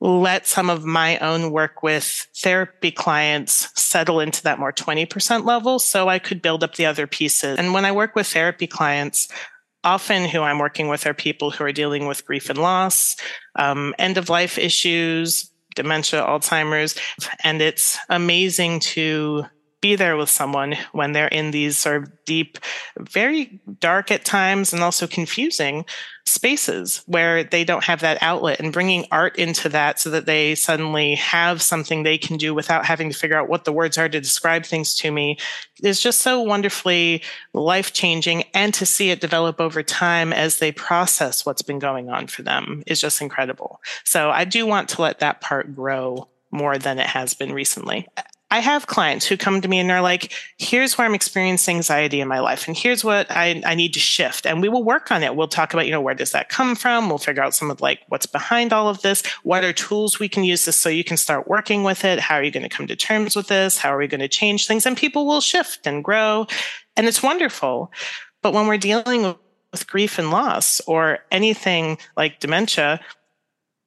let 0.00 0.48
some 0.48 0.68
of 0.68 0.84
my 0.84 1.16
own 1.18 1.52
work 1.52 1.84
with 1.84 2.26
therapy 2.36 2.90
clients 2.90 3.68
settle 3.80 4.18
into 4.18 4.42
that 4.42 4.58
more 4.58 4.72
20% 4.72 5.44
level 5.44 5.78
so 5.78 6.08
I 6.08 6.18
could 6.18 6.42
build 6.42 6.64
up 6.64 6.74
the 6.74 6.86
other 6.86 7.06
pieces. 7.06 7.56
And 7.56 7.72
when 7.72 7.84
I 7.84 7.92
work 7.92 8.16
with 8.16 8.26
therapy 8.26 8.66
clients, 8.66 9.28
often 9.84 10.24
who 10.24 10.42
I'm 10.42 10.58
working 10.58 10.88
with 10.88 11.06
are 11.06 11.14
people 11.14 11.50
who 11.50 11.64
are 11.64 11.72
dealing 11.72 12.06
with 12.06 12.26
grief 12.26 12.50
and 12.50 12.58
loss, 12.58 13.16
um, 13.56 13.94
end 13.98 14.18
of 14.18 14.28
life 14.28 14.58
issues, 14.58 15.50
dementia, 15.74 16.22
Alzheimer's. 16.22 16.96
And 17.42 17.60
it's 17.60 17.98
amazing 18.08 18.80
to 18.80 19.44
be 19.80 19.96
there 19.96 20.16
with 20.16 20.30
someone 20.30 20.76
when 20.92 21.12
they're 21.12 21.28
in 21.28 21.50
these 21.50 21.76
sort 21.76 22.04
of 22.04 22.24
deep, 22.24 22.58
very 22.98 23.60
dark 23.80 24.10
at 24.10 24.24
times 24.24 24.72
and 24.72 24.82
also 24.82 25.06
confusing 25.06 25.84
spaces 26.24 27.02
where 27.06 27.42
they 27.42 27.64
don't 27.64 27.84
have 27.84 28.00
that 28.00 28.22
outlet 28.22 28.60
and 28.60 28.72
bringing 28.72 29.04
art 29.10 29.36
into 29.36 29.68
that 29.68 29.98
so 29.98 30.10
that 30.10 30.26
they 30.26 30.54
suddenly 30.54 31.16
have 31.16 31.60
something 31.60 32.02
they 32.02 32.18
can 32.18 32.36
do 32.36 32.54
without 32.54 32.84
having 32.84 33.10
to 33.10 33.16
figure 33.16 33.36
out 33.36 33.48
what 33.48 33.64
the 33.64 33.72
words 33.72 33.98
are 33.98 34.08
to 34.08 34.20
describe 34.20 34.64
things 34.64 34.94
to 34.94 35.10
me 35.10 35.36
is 35.82 36.00
just 36.00 36.20
so 36.20 36.40
wonderfully 36.40 37.22
life 37.52 37.92
changing 37.92 38.44
and 38.54 38.72
to 38.72 38.86
see 38.86 39.10
it 39.10 39.20
develop 39.20 39.60
over 39.60 39.82
time 39.82 40.32
as 40.32 40.58
they 40.58 40.70
process 40.70 41.44
what's 41.44 41.62
been 41.62 41.80
going 41.80 42.08
on 42.08 42.26
for 42.26 42.42
them 42.42 42.82
is 42.86 43.00
just 43.00 43.20
incredible. 43.20 43.80
So 44.04 44.30
i 44.30 44.44
do 44.44 44.66
want 44.66 44.88
to 44.90 45.02
let 45.02 45.18
that 45.20 45.40
part 45.40 45.74
grow 45.74 46.28
more 46.50 46.78
than 46.78 46.98
it 46.98 47.06
has 47.06 47.34
been 47.34 47.52
recently 47.52 48.06
I 48.52 48.58
have 48.58 48.86
clients 48.86 49.24
who 49.24 49.38
come 49.38 49.62
to 49.62 49.66
me 49.66 49.78
and 49.78 49.88
they're 49.88 50.02
like, 50.02 50.30
here's 50.58 50.98
where 50.98 51.06
I'm 51.06 51.14
experiencing 51.14 51.76
anxiety 51.76 52.20
in 52.20 52.28
my 52.28 52.40
life, 52.40 52.68
and 52.68 52.76
here's 52.76 53.02
what 53.02 53.26
I, 53.30 53.62
I 53.64 53.74
need 53.74 53.94
to 53.94 53.98
shift. 53.98 54.46
And 54.46 54.60
we 54.60 54.68
will 54.68 54.84
work 54.84 55.10
on 55.10 55.22
it. 55.22 55.34
We'll 55.34 55.48
talk 55.48 55.72
about, 55.72 55.86
you 55.86 55.90
know, 55.90 56.02
where 56.02 56.14
does 56.14 56.32
that 56.32 56.50
come 56.50 56.76
from? 56.76 57.08
We'll 57.08 57.16
figure 57.16 57.42
out 57.42 57.54
some 57.54 57.70
of 57.70 57.80
like 57.80 58.00
what's 58.08 58.26
behind 58.26 58.74
all 58.74 58.90
of 58.90 59.00
this. 59.00 59.24
What 59.42 59.64
are 59.64 59.72
tools 59.72 60.18
we 60.18 60.28
can 60.28 60.44
use 60.44 60.66
this 60.66 60.76
so 60.76 60.90
you 60.90 61.02
can 61.02 61.16
start 61.16 61.48
working 61.48 61.82
with 61.82 62.04
it? 62.04 62.20
How 62.20 62.34
are 62.34 62.42
you 62.42 62.50
going 62.50 62.62
to 62.62 62.68
come 62.68 62.86
to 62.88 62.94
terms 62.94 63.34
with 63.34 63.48
this? 63.48 63.78
How 63.78 63.88
are 63.94 63.96
we 63.96 64.06
going 64.06 64.20
to 64.20 64.28
change 64.28 64.66
things? 64.66 64.84
And 64.84 64.98
people 64.98 65.26
will 65.26 65.40
shift 65.40 65.86
and 65.86 66.04
grow. 66.04 66.46
And 66.94 67.06
it's 67.06 67.22
wonderful. 67.22 67.90
But 68.42 68.52
when 68.52 68.66
we're 68.66 68.76
dealing 68.76 69.34
with 69.72 69.86
grief 69.86 70.18
and 70.18 70.30
loss 70.30 70.78
or 70.80 71.20
anything 71.30 71.96
like 72.18 72.40
dementia, 72.40 73.00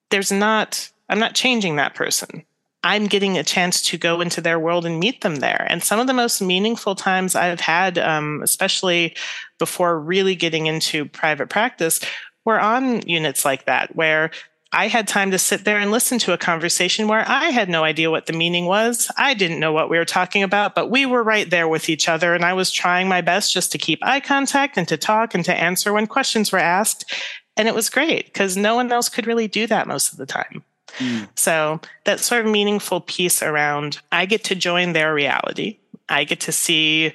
there's 0.10 0.32
not, 0.32 0.89
I'm 1.08 1.19
not 1.19 1.36
changing 1.36 1.75
that 1.75 1.93
person 1.93 2.45
I'm 2.86 3.08
getting 3.08 3.36
a 3.36 3.43
chance 3.43 3.82
to 3.82 3.98
go 3.98 4.21
into 4.21 4.41
their 4.41 4.60
world 4.60 4.86
and 4.86 5.00
meet 5.00 5.21
them 5.21 5.38
there. 5.38 5.65
And 5.71 5.84
some 5.84 6.00
of 6.00 6.06
the 6.06 6.13
most 6.13 6.39
meaningful 6.39 6.93
times 6.93 7.36
I've 7.36 7.60
had, 7.60 7.98
um, 7.98 8.41
especially 8.43 9.15
before 9.58 10.00
really 10.00 10.36
getting 10.36 10.67
into 10.67 11.06
private 11.06 11.50
practice, 11.50 12.00
were 12.45 12.60
on 12.60 13.02
units 13.08 13.43
like 13.43 13.65
that, 13.65 13.95
where 13.95 14.30
I 14.71 14.88
had 14.88 15.08
time 15.08 15.32
to 15.32 15.39
sit 15.39 15.63
there 15.63 15.80
and 15.80 15.89
listen 15.89 16.19
to 16.19 16.34
a 16.34 16.38
conversation 16.38 17.08
where 17.08 17.28
I 17.28 17.45
had 17.45 17.69
no 17.69 17.84
idea 17.84 18.12
what 18.12 18.28
the 18.28 18.34
meaning 18.34 18.67
was. 18.67 19.10
I 19.17 19.34
didn't 19.34 19.60
know 19.60 19.71
what 19.71 19.89
we 19.89 19.98
were 19.98 20.06
talking 20.06 20.43
about, 20.43 20.76
but 20.76 20.91
we 20.91 21.08
were 21.08 21.24
right 21.24 21.50
there 21.50 21.67
with 21.67 21.89
each 21.89 22.08
other. 22.08 22.36
And 22.36 22.45
I 22.45 22.54
was 22.54 22.69
trying 22.69 23.08
my 23.08 23.21
best 23.21 23.52
just 23.52 23.71
to 23.71 23.80
keep 23.80 23.98
eye 24.04 24.19
contact 24.19 24.78
and 24.78 24.88
to 24.89 24.98
talk 24.98 25.34
and 25.34 25.43
to 25.45 25.56
answer 25.56 25.91
when 25.91 26.06
questions 26.06 26.52
were 26.52 26.60
asked. 26.60 27.12
And 27.58 27.67
it 27.67 27.74
was 27.74 27.89
great 27.89 28.26
because 28.26 28.56
no 28.56 28.76
one 28.76 28.91
else 28.91 29.10
could 29.10 29.26
really 29.26 29.48
do 29.48 29.65
that 29.65 29.88
most 29.88 30.12
of 30.12 30.19
the 30.19 30.28
time. 30.28 30.63
Mm. 30.98 31.28
So 31.36 31.82
that 32.06 32.19
sort 32.19 32.45
of 32.45 32.52
meaningful 32.52 33.02
piece 33.02 33.43
around 33.43 34.00
I 34.12 34.26
get 34.26 34.43
to 34.45 34.56
join 34.56 34.93
their 34.93 35.13
reality. 35.13 35.80
I 36.10 36.24
get 36.24 36.39
to 36.41 36.52
see 36.52 37.13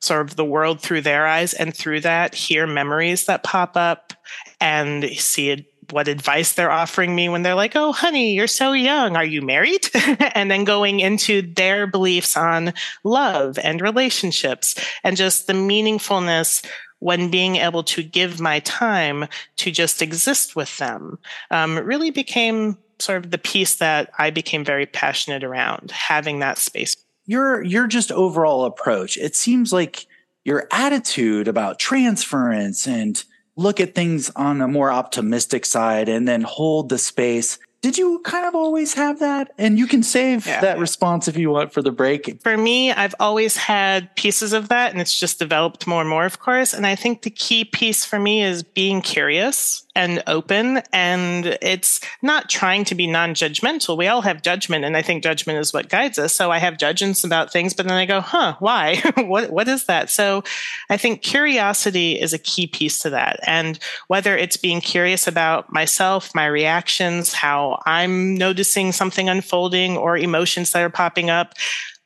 sort 0.00 0.22
of 0.22 0.36
the 0.36 0.44
world 0.44 0.80
through 0.80 1.02
their 1.02 1.26
eyes 1.26 1.54
and 1.54 1.74
through 1.74 2.00
that 2.00 2.34
hear 2.34 2.66
memories 2.66 3.26
that 3.26 3.44
pop 3.44 3.76
up 3.76 4.12
and 4.60 5.04
see 5.10 5.66
what 5.90 6.08
advice 6.08 6.54
they're 6.54 6.70
offering 6.70 7.14
me 7.14 7.28
when 7.28 7.42
they're 7.42 7.54
like, 7.54 7.76
Oh, 7.76 7.92
honey, 7.92 8.32
you're 8.32 8.46
so 8.46 8.72
young. 8.72 9.16
Are 9.16 9.24
you 9.24 9.42
married? 9.42 9.88
and 10.34 10.50
then 10.50 10.64
going 10.64 11.00
into 11.00 11.42
their 11.42 11.86
beliefs 11.86 12.36
on 12.36 12.72
love 13.04 13.58
and 13.58 13.80
relationships 13.80 14.74
and 15.04 15.16
just 15.16 15.46
the 15.46 15.52
meaningfulness 15.52 16.64
when 16.98 17.30
being 17.30 17.56
able 17.56 17.82
to 17.82 18.02
give 18.02 18.40
my 18.40 18.60
time 18.60 19.26
to 19.56 19.70
just 19.70 20.00
exist 20.00 20.54
with 20.54 20.78
them 20.78 21.18
um, 21.50 21.76
really 21.78 22.10
became 22.10 22.78
sort 23.02 23.24
of 23.24 23.30
the 23.30 23.38
piece 23.38 23.76
that 23.76 24.10
I 24.18 24.30
became 24.30 24.64
very 24.64 24.86
passionate 24.86 25.44
around, 25.44 25.90
having 25.90 26.38
that 26.38 26.58
space. 26.58 26.96
Your 27.26 27.62
your 27.62 27.86
just 27.86 28.10
overall 28.12 28.64
approach. 28.64 29.16
It 29.16 29.36
seems 29.36 29.72
like 29.72 30.06
your 30.44 30.66
attitude 30.72 31.48
about 31.48 31.78
transference 31.78 32.86
and 32.86 33.22
look 33.56 33.80
at 33.80 33.94
things 33.94 34.30
on 34.34 34.60
a 34.60 34.68
more 34.68 34.90
optimistic 34.90 35.64
side 35.64 36.08
and 36.08 36.26
then 36.26 36.42
hold 36.42 36.88
the 36.88 36.98
space 36.98 37.58
did 37.82 37.98
you 37.98 38.20
kind 38.20 38.46
of 38.46 38.54
always 38.54 38.94
have 38.94 39.18
that? 39.18 39.52
And 39.58 39.76
you 39.76 39.88
can 39.88 40.04
save 40.04 40.46
yeah. 40.46 40.60
that 40.60 40.78
response 40.78 41.26
if 41.26 41.36
you 41.36 41.50
want 41.50 41.72
for 41.72 41.82
the 41.82 41.90
break. 41.90 42.40
For 42.40 42.56
me, 42.56 42.92
I've 42.92 43.14
always 43.18 43.56
had 43.56 44.14
pieces 44.14 44.52
of 44.52 44.68
that, 44.68 44.92
and 44.92 45.00
it's 45.00 45.18
just 45.18 45.40
developed 45.40 45.84
more 45.88 46.00
and 46.00 46.08
more, 46.08 46.24
of 46.24 46.38
course. 46.38 46.72
And 46.72 46.86
I 46.86 46.94
think 46.94 47.22
the 47.22 47.30
key 47.30 47.64
piece 47.64 48.04
for 48.04 48.20
me 48.20 48.44
is 48.44 48.62
being 48.62 49.02
curious 49.02 49.84
and 49.94 50.22
open. 50.26 50.82
And 50.92 51.58
it's 51.60 52.00
not 52.22 52.48
trying 52.48 52.84
to 52.84 52.94
be 52.94 53.06
non 53.06 53.34
judgmental. 53.34 53.96
We 53.96 54.06
all 54.06 54.22
have 54.22 54.42
judgment, 54.42 54.84
and 54.84 54.96
I 54.96 55.02
think 55.02 55.24
judgment 55.24 55.58
is 55.58 55.72
what 55.72 55.88
guides 55.88 56.20
us. 56.20 56.32
So 56.32 56.52
I 56.52 56.58
have 56.58 56.78
judgments 56.78 57.24
about 57.24 57.52
things, 57.52 57.74
but 57.74 57.86
then 57.86 57.96
I 57.96 58.06
go, 58.06 58.20
huh, 58.20 58.56
why? 58.60 59.02
what, 59.16 59.50
what 59.50 59.66
is 59.66 59.86
that? 59.86 60.08
So 60.08 60.44
I 60.88 60.96
think 60.96 61.22
curiosity 61.22 62.20
is 62.20 62.32
a 62.32 62.38
key 62.38 62.68
piece 62.68 63.00
to 63.00 63.10
that. 63.10 63.40
And 63.44 63.78
whether 64.06 64.36
it's 64.36 64.56
being 64.56 64.80
curious 64.80 65.26
about 65.26 65.72
myself, 65.72 66.32
my 66.34 66.46
reactions, 66.46 67.32
how 67.32 67.71
I'm 67.86 68.34
noticing 68.34 68.92
something 68.92 69.28
unfolding 69.28 69.96
or 69.96 70.16
emotions 70.16 70.72
that 70.72 70.82
are 70.82 70.90
popping 70.90 71.30
up, 71.30 71.54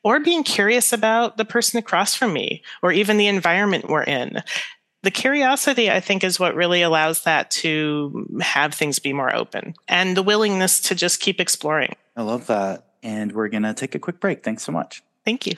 or 0.04 0.20
being 0.20 0.44
curious 0.44 0.92
about 0.92 1.36
the 1.36 1.44
person 1.44 1.78
across 1.78 2.14
from 2.14 2.32
me 2.32 2.62
or 2.80 2.92
even 2.92 3.16
the 3.16 3.26
environment 3.26 3.88
we're 3.88 4.04
in. 4.04 4.40
The 5.02 5.10
curiosity, 5.10 5.90
I 5.90 6.00
think, 6.00 6.22
is 6.22 6.38
what 6.38 6.54
really 6.54 6.82
allows 6.82 7.24
that 7.24 7.50
to 7.62 8.26
have 8.40 8.72
things 8.72 8.98
be 8.98 9.12
more 9.12 9.34
open 9.34 9.74
and 9.88 10.16
the 10.16 10.22
willingness 10.22 10.80
to 10.82 10.94
just 10.94 11.20
keep 11.20 11.40
exploring. 11.40 11.94
I 12.16 12.22
love 12.22 12.46
that. 12.46 12.86
And 13.02 13.32
we're 13.32 13.48
going 13.48 13.62
to 13.64 13.74
take 13.74 13.94
a 13.94 13.98
quick 13.98 14.20
break. 14.20 14.42
Thanks 14.42 14.64
so 14.64 14.72
much. 14.72 15.02
Thank 15.24 15.46
you. 15.46 15.54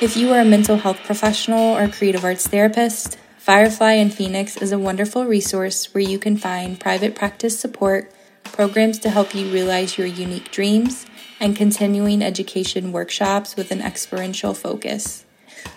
If 0.00 0.16
you 0.16 0.32
are 0.32 0.40
a 0.40 0.44
mental 0.44 0.76
health 0.76 1.00
professional 1.04 1.76
or 1.76 1.88
creative 1.88 2.24
arts 2.24 2.46
therapist, 2.46 3.16
Firefly 3.38 3.92
and 3.92 4.14
Phoenix 4.14 4.56
is 4.56 4.72
a 4.72 4.78
wonderful 4.78 5.24
resource 5.24 5.92
where 5.92 6.02
you 6.02 6.18
can 6.18 6.36
find 6.36 6.80
private 6.80 7.14
practice 7.14 7.58
support 7.58 8.10
programs 8.54 9.00
to 9.00 9.10
help 9.10 9.34
you 9.34 9.50
realize 9.50 9.98
your 9.98 10.06
unique 10.06 10.50
dreams, 10.52 11.06
and 11.40 11.56
continuing 11.56 12.22
education 12.22 12.92
workshops 12.92 13.56
with 13.56 13.72
an 13.72 13.82
experiential 13.82 14.54
focus. 14.54 15.24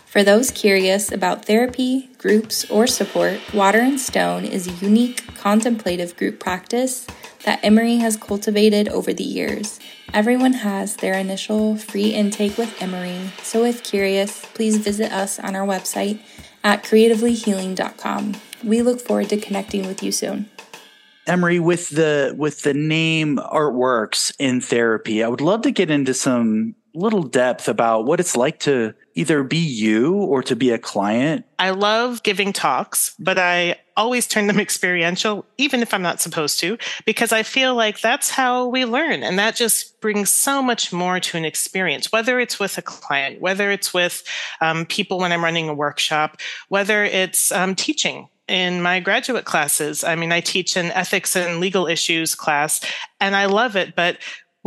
For 0.05 0.23
those 0.23 0.51
curious 0.51 1.11
about 1.11 1.45
therapy, 1.45 2.09
groups, 2.17 2.69
or 2.69 2.87
support, 2.87 3.39
Water 3.53 3.79
and 3.79 3.99
Stone 3.99 4.45
is 4.45 4.67
a 4.67 4.85
unique 4.85 5.35
contemplative 5.35 6.15
group 6.15 6.39
practice 6.39 7.07
that 7.43 7.59
Emery 7.63 7.97
has 7.97 8.15
cultivated 8.15 8.87
over 8.89 9.11
the 9.11 9.23
years. 9.23 9.79
Everyone 10.13 10.53
has 10.53 10.97
their 10.97 11.13
initial 11.15 11.77
free 11.77 12.13
intake 12.13 12.57
with 12.57 12.79
Emery, 12.81 13.31
so 13.41 13.65
if 13.65 13.83
curious, 13.83 14.45
please 14.53 14.77
visit 14.77 15.11
us 15.11 15.39
on 15.39 15.55
our 15.55 15.67
website 15.67 16.19
at 16.63 16.83
creativelyhealing.com. 16.83 18.35
We 18.63 18.81
look 18.81 19.01
forward 19.01 19.29
to 19.29 19.37
connecting 19.37 19.87
with 19.87 20.03
you 20.03 20.11
soon. 20.11 20.49
Emery, 21.27 21.59
with 21.59 21.89
the 21.89 22.33
with 22.37 22.63
the 22.63 22.73
name 22.73 23.37
artworks 23.37 24.33
in 24.39 24.61
therapy, 24.61 25.23
I 25.23 25.27
would 25.27 25.41
love 25.41 25.61
to 25.63 25.71
get 25.71 25.91
into 25.91 26.13
some 26.13 26.75
little 26.97 27.21
depth 27.21 27.67
about 27.67 28.05
what 28.05 28.19
it's 28.19 28.35
like 28.35 28.59
to 28.59 28.93
either 29.13 29.43
be 29.43 29.57
you 29.57 30.15
or 30.15 30.41
to 30.41 30.55
be 30.55 30.71
a 30.71 30.79
client. 30.79 31.45
I 31.59 31.69
love 31.69 32.23
giving 32.23 32.51
talks, 32.51 33.15
but 33.19 33.37
I 33.37 33.77
always 33.95 34.27
turn 34.27 34.47
them 34.47 34.59
experiential, 34.67 35.45
even 35.57 35.81
if 35.81 35.93
I'm 35.93 36.01
not 36.01 36.21
supposed 36.21 36.59
to, 36.59 36.77
because 37.05 37.31
I 37.31 37.43
feel 37.43 37.75
like 37.75 38.01
that's 38.01 38.29
how 38.29 38.67
we 38.67 38.85
learn. 38.85 39.21
And 39.23 39.37
that 39.37 39.55
just 39.55 40.01
brings 40.01 40.29
so 40.29 40.61
much 40.61 40.91
more 40.91 41.19
to 41.19 41.37
an 41.37 41.45
experience, 41.45 42.11
whether 42.11 42.39
it's 42.39 42.59
with 42.59 42.77
a 42.77 42.81
client, 42.81 43.41
whether 43.41 43.69
it's 43.69 43.93
with 43.93 44.23
um, 44.61 44.85
people 44.85 45.19
when 45.19 45.31
I'm 45.31 45.43
running 45.43 45.69
a 45.69 45.73
workshop, 45.73 46.37
whether 46.69 47.03
it's 47.03 47.51
um, 47.51 47.75
teaching 47.75 48.27
in 48.47 48.81
my 48.81 48.99
graduate 48.99 49.45
classes. 49.45 50.03
I 50.03 50.15
mean, 50.15 50.31
I 50.31 50.41
teach 50.41 50.75
an 50.75 50.91
ethics 50.91 51.35
and 51.35 51.59
legal 51.59 51.87
issues 51.87 52.35
class, 52.35 52.81
and 53.19 53.35
I 53.35 53.45
love 53.45 53.75
it, 53.75 53.95
but 53.95 54.17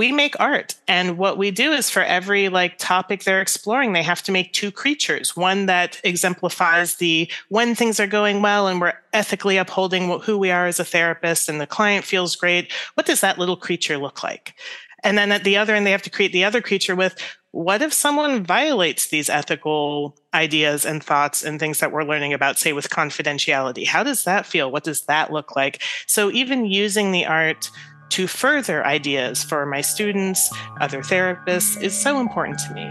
we 0.00 0.12
make 0.12 0.34
art 0.40 0.76
and 0.88 1.18
what 1.18 1.36
we 1.36 1.50
do 1.50 1.72
is 1.72 1.90
for 1.90 2.02
every 2.02 2.48
like 2.48 2.78
topic 2.78 3.24
they're 3.24 3.42
exploring 3.42 3.92
they 3.92 4.02
have 4.02 4.22
to 4.22 4.32
make 4.32 4.50
two 4.54 4.70
creatures 4.70 5.36
one 5.36 5.66
that 5.66 6.00
exemplifies 6.04 6.96
the 6.96 7.30
when 7.50 7.74
things 7.74 8.00
are 8.00 8.06
going 8.06 8.40
well 8.40 8.66
and 8.66 8.80
we're 8.80 8.94
ethically 9.12 9.58
upholding 9.58 10.08
who 10.20 10.38
we 10.38 10.50
are 10.50 10.66
as 10.66 10.80
a 10.80 10.86
therapist 10.86 11.50
and 11.50 11.60
the 11.60 11.66
client 11.66 12.02
feels 12.02 12.34
great 12.34 12.72
what 12.94 13.04
does 13.04 13.20
that 13.20 13.38
little 13.38 13.58
creature 13.58 13.98
look 13.98 14.22
like 14.22 14.54
and 15.02 15.16
then 15.18 15.32
at 15.32 15.44
the 15.44 15.56
other 15.56 15.74
end 15.74 15.86
they 15.86 15.90
have 15.90 16.02
to 16.02 16.10
create 16.10 16.32
the 16.32 16.44
other 16.44 16.60
creature 16.60 16.96
with 16.96 17.16
what 17.52 17.82
if 17.82 17.92
someone 17.92 18.44
violates 18.44 19.08
these 19.08 19.28
ethical 19.28 20.16
ideas 20.32 20.86
and 20.86 21.02
thoughts 21.02 21.42
and 21.42 21.58
things 21.58 21.80
that 21.80 21.90
we're 21.90 22.04
learning 22.04 22.32
about, 22.32 22.58
say 22.58 22.72
with 22.72 22.90
confidentiality? 22.90 23.86
How 23.86 24.04
does 24.04 24.22
that 24.24 24.46
feel? 24.46 24.70
What 24.70 24.84
does 24.84 25.02
that 25.02 25.32
look 25.32 25.56
like? 25.56 25.82
So, 26.06 26.30
even 26.30 26.66
using 26.66 27.10
the 27.10 27.26
art 27.26 27.68
to 28.10 28.26
further 28.26 28.84
ideas 28.86 29.42
for 29.42 29.66
my 29.66 29.80
students, 29.80 30.50
other 30.80 31.00
therapists, 31.00 31.80
is 31.82 32.00
so 32.00 32.20
important 32.20 32.58
to 32.60 32.74
me. 32.74 32.88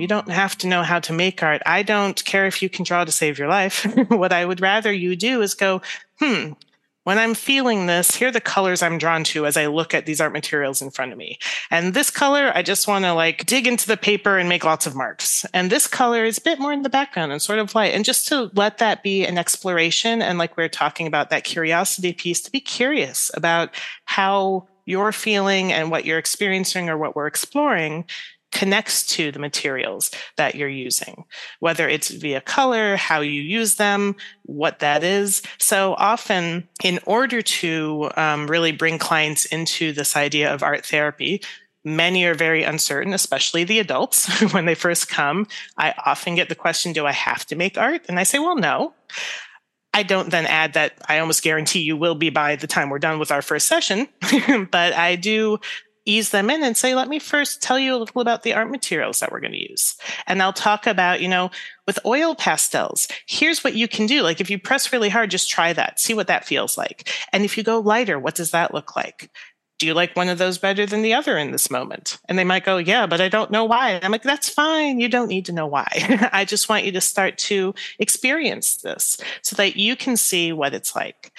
You 0.00 0.06
don't 0.06 0.28
have 0.28 0.58
to 0.58 0.66
know 0.66 0.82
how 0.82 1.00
to 1.00 1.12
make 1.12 1.42
art. 1.42 1.62
I 1.64 1.82
don't 1.82 2.22
care 2.24 2.46
if 2.46 2.62
you 2.62 2.68
can 2.68 2.84
draw 2.84 3.04
to 3.04 3.10
save 3.10 3.38
your 3.38 3.48
life. 3.48 3.86
what 4.08 4.32
I 4.32 4.44
would 4.44 4.60
rather 4.60 4.92
you 4.92 5.16
do 5.16 5.40
is 5.42 5.54
go, 5.54 5.80
hmm, 6.20 6.52
when 7.06 7.20
I'm 7.20 7.34
feeling 7.34 7.86
this, 7.86 8.16
here 8.16 8.28
are 8.28 8.32
the 8.32 8.40
colors 8.40 8.82
I'm 8.82 8.98
drawn 8.98 9.22
to 9.26 9.46
as 9.46 9.56
I 9.56 9.66
look 9.66 9.94
at 9.94 10.06
these 10.06 10.20
art 10.20 10.32
materials 10.32 10.82
in 10.82 10.90
front 10.90 11.12
of 11.12 11.18
me. 11.18 11.38
And 11.70 11.94
this 11.94 12.10
color, 12.10 12.50
I 12.52 12.62
just 12.62 12.88
want 12.88 13.04
to 13.04 13.12
like 13.14 13.46
dig 13.46 13.68
into 13.68 13.86
the 13.86 13.96
paper 13.96 14.38
and 14.38 14.48
make 14.48 14.64
lots 14.64 14.88
of 14.88 14.96
marks. 14.96 15.46
And 15.54 15.70
this 15.70 15.86
color 15.86 16.24
is 16.24 16.38
a 16.38 16.40
bit 16.40 16.58
more 16.58 16.72
in 16.72 16.82
the 16.82 16.88
background 16.88 17.30
and 17.30 17.40
sort 17.40 17.60
of 17.60 17.76
light. 17.76 17.94
And 17.94 18.04
just 18.04 18.26
to 18.30 18.50
let 18.54 18.78
that 18.78 19.04
be 19.04 19.24
an 19.24 19.38
exploration. 19.38 20.20
And 20.20 20.36
like 20.36 20.56
we 20.56 20.64
are 20.64 20.68
talking 20.68 21.06
about 21.06 21.30
that 21.30 21.44
curiosity 21.44 22.12
piece, 22.12 22.40
to 22.40 22.50
be 22.50 22.58
curious 22.58 23.30
about 23.34 23.70
how 24.06 24.66
you're 24.84 25.12
feeling 25.12 25.72
and 25.72 25.92
what 25.92 26.06
you're 26.06 26.18
experiencing 26.18 26.88
or 26.88 26.98
what 26.98 27.14
we're 27.14 27.28
exploring 27.28 28.04
connects 28.52 29.04
to 29.06 29.30
the 29.30 29.38
materials 29.38 30.10
that 30.36 30.54
you're 30.54 30.68
using, 30.68 31.24
whether 31.60 31.88
it's 31.88 32.08
via 32.10 32.40
color, 32.40 32.96
how 32.96 33.20
you 33.20 33.42
use 33.42 33.76
them, 33.76 34.16
what 34.44 34.78
that 34.78 35.04
is. 35.04 35.42
So 35.58 35.94
often, 35.98 36.68
in 36.82 36.98
order 37.04 37.42
to 37.42 38.10
um, 38.16 38.46
really 38.46 38.72
bring 38.72 38.98
clients 38.98 39.44
into 39.46 39.92
this 39.92 40.16
idea 40.16 40.52
of 40.52 40.62
art 40.62 40.86
therapy, 40.86 41.42
many 41.84 42.24
are 42.24 42.34
very 42.34 42.62
uncertain, 42.64 43.12
especially 43.12 43.64
the 43.64 43.78
adults 43.78 44.26
when 44.52 44.66
they 44.66 44.74
first 44.74 45.08
come. 45.08 45.46
I 45.76 45.94
often 46.04 46.34
get 46.34 46.48
the 46.48 46.54
question, 46.54 46.92
Do 46.92 47.06
I 47.06 47.12
have 47.12 47.46
to 47.46 47.56
make 47.56 47.78
art? 47.78 48.06
And 48.08 48.18
I 48.18 48.24
say, 48.24 48.38
Well, 48.38 48.56
no. 48.56 48.94
I 49.94 50.02
don't 50.02 50.30
then 50.30 50.44
add 50.44 50.74
that 50.74 50.92
I 51.08 51.20
almost 51.20 51.42
guarantee 51.42 51.80
you 51.80 51.96
will 51.96 52.14
be 52.14 52.28
by 52.28 52.56
the 52.56 52.66
time 52.66 52.90
we're 52.90 52.98
done 52.98 53.18
with 53.18 53.30
our 53.30 53.40
first 53.40 53.66
session, 53.66 54.06
but 54.70 54.92
I 54.92 55.16
do 55.16 55.58
ease 56.06 56.30
them 56.30 56.48
in 56.48 56.62
and 56.62 56.76
say, 56.76 56.94
let 56.94 57.08
me 57.08 57.18
first 57.18 57.62
tell 57.62 57.78
you 57.78 57.94
a 57.94 57.98
little 57.98 58.20
about 58.20 58.42
the 58.42 58.54
art 58.54 58.70
materials 58.70 59.20
that 59.20 59.30
we're 59.30 59.40
going 59.40 59.52
to 59.52 59.70
use. 59.70 59.96
And 60.26 60.40
I'll 60.40 60.52
talk 60.52 60.86
about, 60.86 61.20
you 61.20 61.28
know, 61.28 61.50
with 61.86 61.98
oil 62.06 62.34
pastels, 62.34 63.08
here's 63.26 63.62
what 63.62 63.74
you 63.74 63.88
can 63.88 64.06
do. 64.06 64.22
Like 64.22 64.40
if 64.40 64.48
you 64.48 64.58
press 64.58 64.92
really 64.92 65.08
hard, 65.08 65.30
just 65.30 65.50
try 65.50 65.72
that, 65.72 66.00
see 66.00 66.14
what 66.14 66.28
that 66.28 66.46
feels 66.46 66.78
like. 66.78 67.12
And 67.32 67.44
if 67.44 67.58
you 67.58 67.62
go 67.62 67.80
lighter, 67.80 68.18
what 68.18 68.34
does 68.34 68.52
that 68.52 68.72
look 68.72 68.96
like? 68.96 69.30
Do 69.78 69.86
you 69.86 69.92
like 69.92 70.16
one 70.16 70.30
of 70.30 70.38
those 70.38 70.56
better 70.56 70.86
than 70.86 71.02
the 71.02 71.12
other 71.12 71.36
in 71.36 71.50
this 71.50 71.70
moment? 71.70 72.18
And 72.30 72.38
they 72.38 72.44
might 72.44 72.64
go, 72.64 72.78
yeah, 72.78 73.06
but 73.06 73.20
I 73.20 73.28
don't 73.28 73.50
know 73.50 73.64
why. 73.64 73.90
And 73.90 74.04
I'm 74.04 74.10
like, 74.10 74.22
that's 74.22 74.48
fine. 74.48 75.00
You 75.00 75.08
don't 75.08 75.28
need 75.28 75.44
to 75.46 75.52
know 75.52 75.66
why. 75.66 75.86
I 76.32 76.46
just 76.46 76.70
want 76.70 76.86
you 76.86 76.92
to 76.92 77.00
start 77.02 77.36
to 77.38 77.74
experience 77.98 78.78
this 78.78 79.18
so 79.42 79.54
that 79.56 79.76
you 79.76 79.94
can 79.94 80.16
see 80.16 80.50
what 80.50 80.72
it's 80.72 80.96
like. 80.96 81.30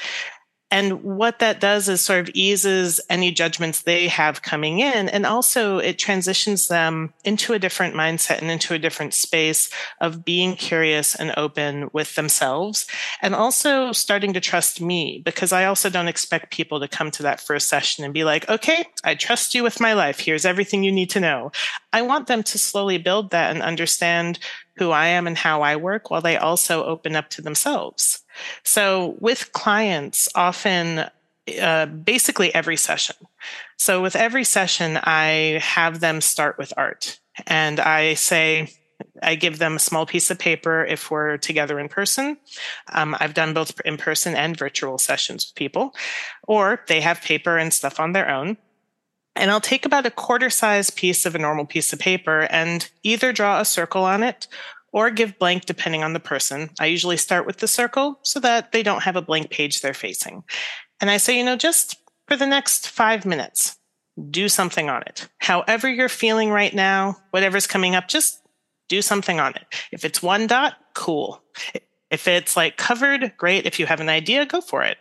And 0.69 1.03
what 1.03 1.39
that 1.39 1.61
does 1.61 1.87
is 1.87 2.01
sort 2.01 2.19
of 2.19 2.29
eases 2.33 2.99
any 3.09 3.31
judgments 3.31 3.81
they 3.81 4.07
have 4.09 4.41
coming 4.41 4.79
in. 4.79 5.07
And 5.07 5.25
also 5.25 5.77
it 5.77 5.97
transitions 5.97 6.67
them 6.67 7.13
into 7.23 7.53
a 7.53 7.59
different 7.59 7.95
mindset 7.95 8.41
and 8.41 8.51
into 8.51 8.73
a 8.73 8.79
different 8.79 9.13
space 9.13 9.69
of 10.01 10.25
being 10.25 10.55
curious 10.55 11.15
and 11.15 11.33
open 11.37 11.89
with 11.93 12.15
themselves. 12.15 12.85
And 13.21 13.33
also 13.33 13.93
starting 13.93 14.33
to 14.33 14.41
trust 14.41 14.81
me 14.81 15.21
because 15.23 15.53
I 15.53 15.65
also 15.65 15.89
don't 15.89 16.09
expect 16.09 16.51
people 16.51 16.79
to 16.81 16.87
come 16.87 17.11
to 17.11 17.23
that 17.23 17.39
first 17.39 17.69
session 17.69 18.03
and 18.03 18.13
be 18.13 18.25
like, 18.25 18.49
okay, 18.49 18.85
I 19.03 19.15
trust 19.15 19.55
you 19.55 19.63
with 19.63 19.79
my 19.79 19.93
life. 19.93 20.19
Here's 20.19 20.45
everything 20.45 20.83
you 20.83 20.91
need 20.91 21.09
to 21.11 21.21
know. 21.21 21.51
I 21.93 22.01
want 22.01 22.27
them 22.27 22.43
to 22.43 22.57
slowly 22.57 22.97
build 22.97 23.31
that 23.31 23.51
and 23.51 23.63
understand 23.63 24.39
who 24.77 24.91
I 24.91 25.07
am 25.07 25.27
and 25.27 25.37
how 25.37 25.61
I 25.61 25.75
work 25.75 26.09
while 26.09 26.21
they 26.21 26.37
also 26.37 26.83
open 26.83 27.15
up 27.15 27.29
to 27.31 27.41
themselves. 27.41 28.23
So 28.63 29.15
with 29.19 29.51
clients, 29.53 30.29
often 30.35 31.09
uh, 31.61 31.85
basically 31.85 32.53
every 32.53 32.77
session. 32.77 33.15
So 33.77 34.01
with 34.01 34.15
every 34.15 34.43
session, 34.43 34.99
I 35.01 35.59
have 35.61 35.99
them 35.99 36.21
start 36.21 36.57
with 36.57 36.73
art 36.75 37.19
and 37.45 37.79
I 37.79 38.15
say, 38.15 38.69
I 39.21 39.35
give 39.35 39.59
them 39.59 39.75
a 39.75 39.79
small 39.79 40.05
piece 40.05 40.31
of 40.31 40.39
paper 40.39 40.85
if 40.85 41.11
we're 41.11 41.37
together 41.37 41.79
in 41.79 41.87
person. 41.87 42.37
Um, 42.91 43.15
I've 43.19 43.33
done 43.33 43.53
both 43.53 43.79
in 43.85 43.97
person 43.97 44.35
and 44.35 44.57
virtual 44.57 44.97
sessions 44.97 45.47
with 45.47 45.55
people, 45.55 45.93
or 46.47 46.81
they 46.87 47.01
have 47.01 47.21
paper 47.21 47.57
and 47.57 47.73
stuff 47.73 47.99
on 47.99 48.13
their 48.13 48.29
own. 48.29 48.57
And 49.37 49.51
I'll 49.51 49.61
take 49.61 49.85
about 49.85 50.05
a 50.05 50.11
quarter 50.11 50.49
size 50.49 50.89
piece 50.89 51.25
of 51.25 51.35
a 51.35 51.39
normal 51.39 51.65
piece 51.65 51.93
of 51.93 51.99
paper 51.99 52.47
and 52.49 52.89
either 53.03 53.31
draw 53.31 53.59
a 53.59 53.65
circle 53.65 54.03
on 54.03 54.23
it 54.23 54.47
or 54.91 55.09
give 55.11 55.37
blank 55.37 55.65
depending 55.65 56.03
on 56.03 56.13
the 56.13 56.19
person. 56.19 56.69
I 56.79 56.87
usually 56.87 57.17
start 57.17 57.45
with 57.45 57.57
the 57.57 57.67
circle 57.67 58.19
so 58.23 58.39
that 58.39 58.71
they 58.71 58.83
don't 58.83 59.03
have 59.03 59.15
a 59.15 59.21
blank 59.21 59.49
page 59.49 59.81
they're 59.81 59.93
facing. 59.93 60.43
And 60.99 61.09
I 61.11 61.17
say, 61.17 61.37
you 61.37 61.43
know, 61.43 61.55
just 61.55 61.97
for 62.27 62.35
the 62.35 62.47
next 62.47 62.89
five 62.89 63.25
minutes, 63.25 63.77
do 64.31 64.49
something 64.49 64.89
on 64.89 65.03
it. 65.03 65.27
However 65.37 65.87
you're 65.87 66.09
feeling 66.09 66.49
right 66.49 66.73
now, 66.73 67.17
whatever's 67.31 67.67
coming 67.67 67.95
up, 67.95 68.07
just 68.07 68.41
do 68.89 69.01
something 69.01 69.39
on 69.39 69.53
it. 69.53 69.65
If 69.91 70.03
it's 70.03 70.23
one 70.23 70.47
dot, 70.47 70.75
cool. 70.95 71.43
If 72.09 72.27
it's 72.27 72.57
like 72.57 72.77
covered, 72.77 73.33
great. 73.37 73.65
If 73.65 73.79
you 73.79 73.85
have 73.85 73.99
an 73.99 74.09
idea, 74.09 74.45
go 74.45 74.61
for 74.61 74.81
it. 74.81 74.97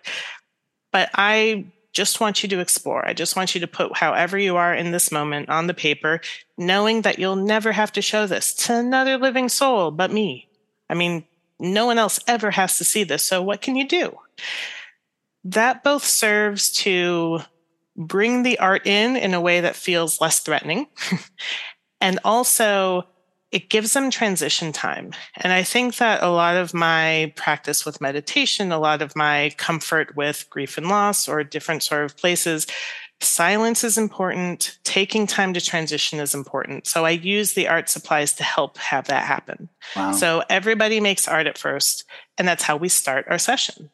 But 0.92 1.08
I 1.14 1.66
just 1.96 2.20
want 2.20 2.42
you 2.42 2.48
to 2.50 2.60
explore. 2.60 3.08
I 3.08 3.14
just 3.14 3.36
want 3.36 3.54
you 3.54 3.60
to 3.62 3.66
put 3.66 3.96
however 3.96 4.36
you 4.36 4.56
are 4.56 4.74
in 4.74 4.90
this 4.90 5.10
moment 5.10 5.48
on 5.48 5.66
the 5.66 5.72
paper, 5.72 6.20
knowing 6.58 7.00
that 7.02 7.18
you'll 7.18 7.36
never 7.36 7.72
have 7.72 7.90
to 7.92 8.02
show 8.02 8.26
this 8.26 8.52
to 8.66 8.74
another 8.74 9.16
living 9.16 9.48
soul 9.48 9.90
but 9.90 10.12
me. 10.12 10.46
I 10.90 10.94
mean, 10.94 11.24
no 11.58 11.86
one 11.86 11.96
else 11.96 12.20
ever 12.28 12.50
has 12.50 12.76
to 12.76 12.84
see 12.84 13.02
this. 13.02 13.22
So 13.22 13.42
what 13.42 13.62
can 13.62 13.76
you 13.76 13.88
do? 13.88 14.14
That 15.44 15.82
both 15.82 16.04
serves 16.04 16.70
to 16.82 17.40
bring 17.96 18.42
the 18.42 18.58
art 18.58 18.86
in 18.86 19.16
in 19.16 19.32
a 19.32 19.40
way 19.40 19.62
that 19.62 19.74
feels 19.74 20.20
less 20.20 20.40
threatening 20.40 20.88
and 22.02 22.18
also 22.26 23.06
it 23.52 23.70
gives 23.70 23.92
them 23.92 24.10
transition 24.10 24.72
time. 24.72 25.12
And 25.36 25.52
I 25.52 25.62
think 25.62 25.96
that 25.96 26.22
a 26.22 26.30
lot 26.30 26.56
of 26.56 26.74
my 26.74 27.32
practice 27.36 27.86
with 27.86 28.00
meditation, 28.00 28.72
a 28.72 28.78
lot 28.78 29.02
of 29.02 29.14
my 29.14 29.52
comfort 29.56 30.16
with 30.16 30.46
grief 30.50 30.76
and 30.76 30.88
loss 30.88 31.28
or 31.28 31.44
different 31.44 31.82
sort 31.82 32.04
of 32.04 32.16
places, 32.16 32.66
silence 33.20 33.84
is 33.84 33.96
important. 33.96 34.78
Taking 34.84 35.26
time 35.26 35.54
to 35.54 35.60
transition 35.60 36.18
is 36.18 36.34
important. 36.34 36.86
So 36.86 37.04
I 37.04 37.10
use 37.10 37.54
the 37.54 37.68
art 37.68 37.88
supplies 37.88 38.34
to 38.34 38.42
help 38.42 38.78
have 38.78 39.06
that 39.06 39.24
happen. 39.24 39.68
Wow. 39.94 40.12
So 40.12 40.42
everybody 40.50 41.00
makes 41.00 41.28
art 41.28 41.46
at 41.46 41.56
first, 41.56 42.04
and 42.36 42.46
that's 42.48 42.64
how 42.64 42.76
we 42.76 42.88
start 42.88 43.26
our 43.28 43.38
session. 43.38 43.90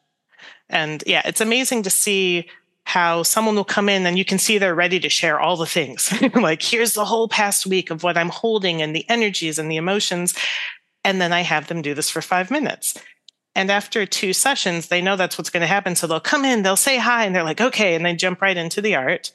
And 0.69 1.03
yeah, 1.05 1.21
it's 1.25 1.41
amazing 1.41 1.83
to 1.83 1.89
see 1.89 2.49
how 2.85 3.23
someone 3.23 3.55
will 3.55 3.63
come 3.63 3.89
in 3.89 4.05
and 4.05 4.17
you 4.17 4.25
can 4.25 4.37
see 4.37 4.57
they're 4.57 4.75
ready 4.75 4.99
to 4.99 5.09
share 5.09 5.39
all 5.39 5.55
the 5.55 5.65
things. 5.65 6.13
like, 6.35 6.61
here's 6.61 6.93
the 6.93 7.05
whole 7.05 7.27
past 7.27 7.65
week 7.65 7.89
of 7.89 8.03
what 8.03 8.17
I'm 8.17 8.29
holding 8.29 8.81
and 8.81 8.95
the 8.95 9.09
energies 9.09 9.57
and 9.57 9.71
the 9.71 9.77
emotions. 9.77 10.35
And 11.03 11.21
then 11.21 11.33
I 11.33 11.41
have 11.41 11.67
them 11.67 11.81
do 11.81 11.93
this 11.93 12.09
for 12.09 12.21
five 12.21 12.51
minutes. 12.51 12.97
And 13.55 13.69
after 13.69 14.05
two 14.05 14.33
sessions, 14.33 14.87
they 14.87 15.01
know 15.01 15.15
that's 15.15 15.37
what's 15.37 15.49
going 15.49 15.61
to 15.61 15.67
happen. 15.67 15.95
So 15.95 16.07
they'll 16.07 16.19
come 16.19 16.43
in, 16.43 16.63
they'll 16.63 16.75
say 16.75 16.97
hi, 16.97 17.25
and 17.25 17.35
they're 17.35 17.43
like, 17.43 17.61
okay. 17.61 17.95
And 17.95 18.05
they 18.05 18.13
jump 18.15 18.41
right 18.41 18.57
into 18.57 18.81
the 18.81 18.95
art. 18.95 19.31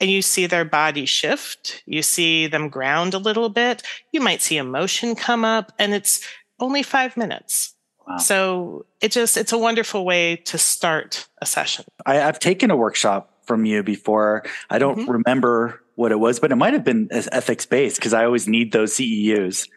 And 0.00 0.10
you 0.10 0.22
see 0.22 0.46
their 0.46 0.64
body 0.64 1.06
shift. 1.06 1.82
You 1.84 2.02
see 2.02 2.46
them 2.46 2.68
ground 2.68 3.14
a 3.14 3.18
little 3.18 3.48
bit. 3.48 3.82
You 4.12 4.20
might 4.20 4.42
see 4.42 4.56
emotion 4.56 5.14
come 5.14 5.44
up, 5.44 5.72
and 5.78 5.92
it's 5.92 6.24
only 6.60 6.82
five 6.82 7.16
minutes. 7.16 7.74
So 8.16 8.86
it 9.00 9.12
just 9.12 9.36
it's 9.36 9.52
a 9.52 9.58
wonderful 9.58 10.04
way 10.04 10.36
to 10.36 10.58
start 10.58 11.28
a 11.40 11.46
session. 11.46 11.84
I, 12.06 12.14
have 12.14 12.38
taken 12.38 12.70
a 12.70 12.76
workshop 12.76 13.32
from 13.46 13.64
you 13.64 13.82
before. 13.82 14.44
I 14.70 14.78
don't 14.78 15.00
mm-hmm. 15.00 15.10
remember 15.10 15.82
what 15.94 16.12
it 16.12 16.18
was, 16.18 16.40
but 16.40 16.52
it 16.52 16.56
might 16.56 16.72
have 16.72 16.84
been 16.84 17.08
ethics 17.10 17.66
based 17.66 17.96
because 17.96 18.14
I 18.14 18.24
always 18.24 18.48
need 18.48 18.72
those 18.72 18.94
CEUs. 18.94 19.68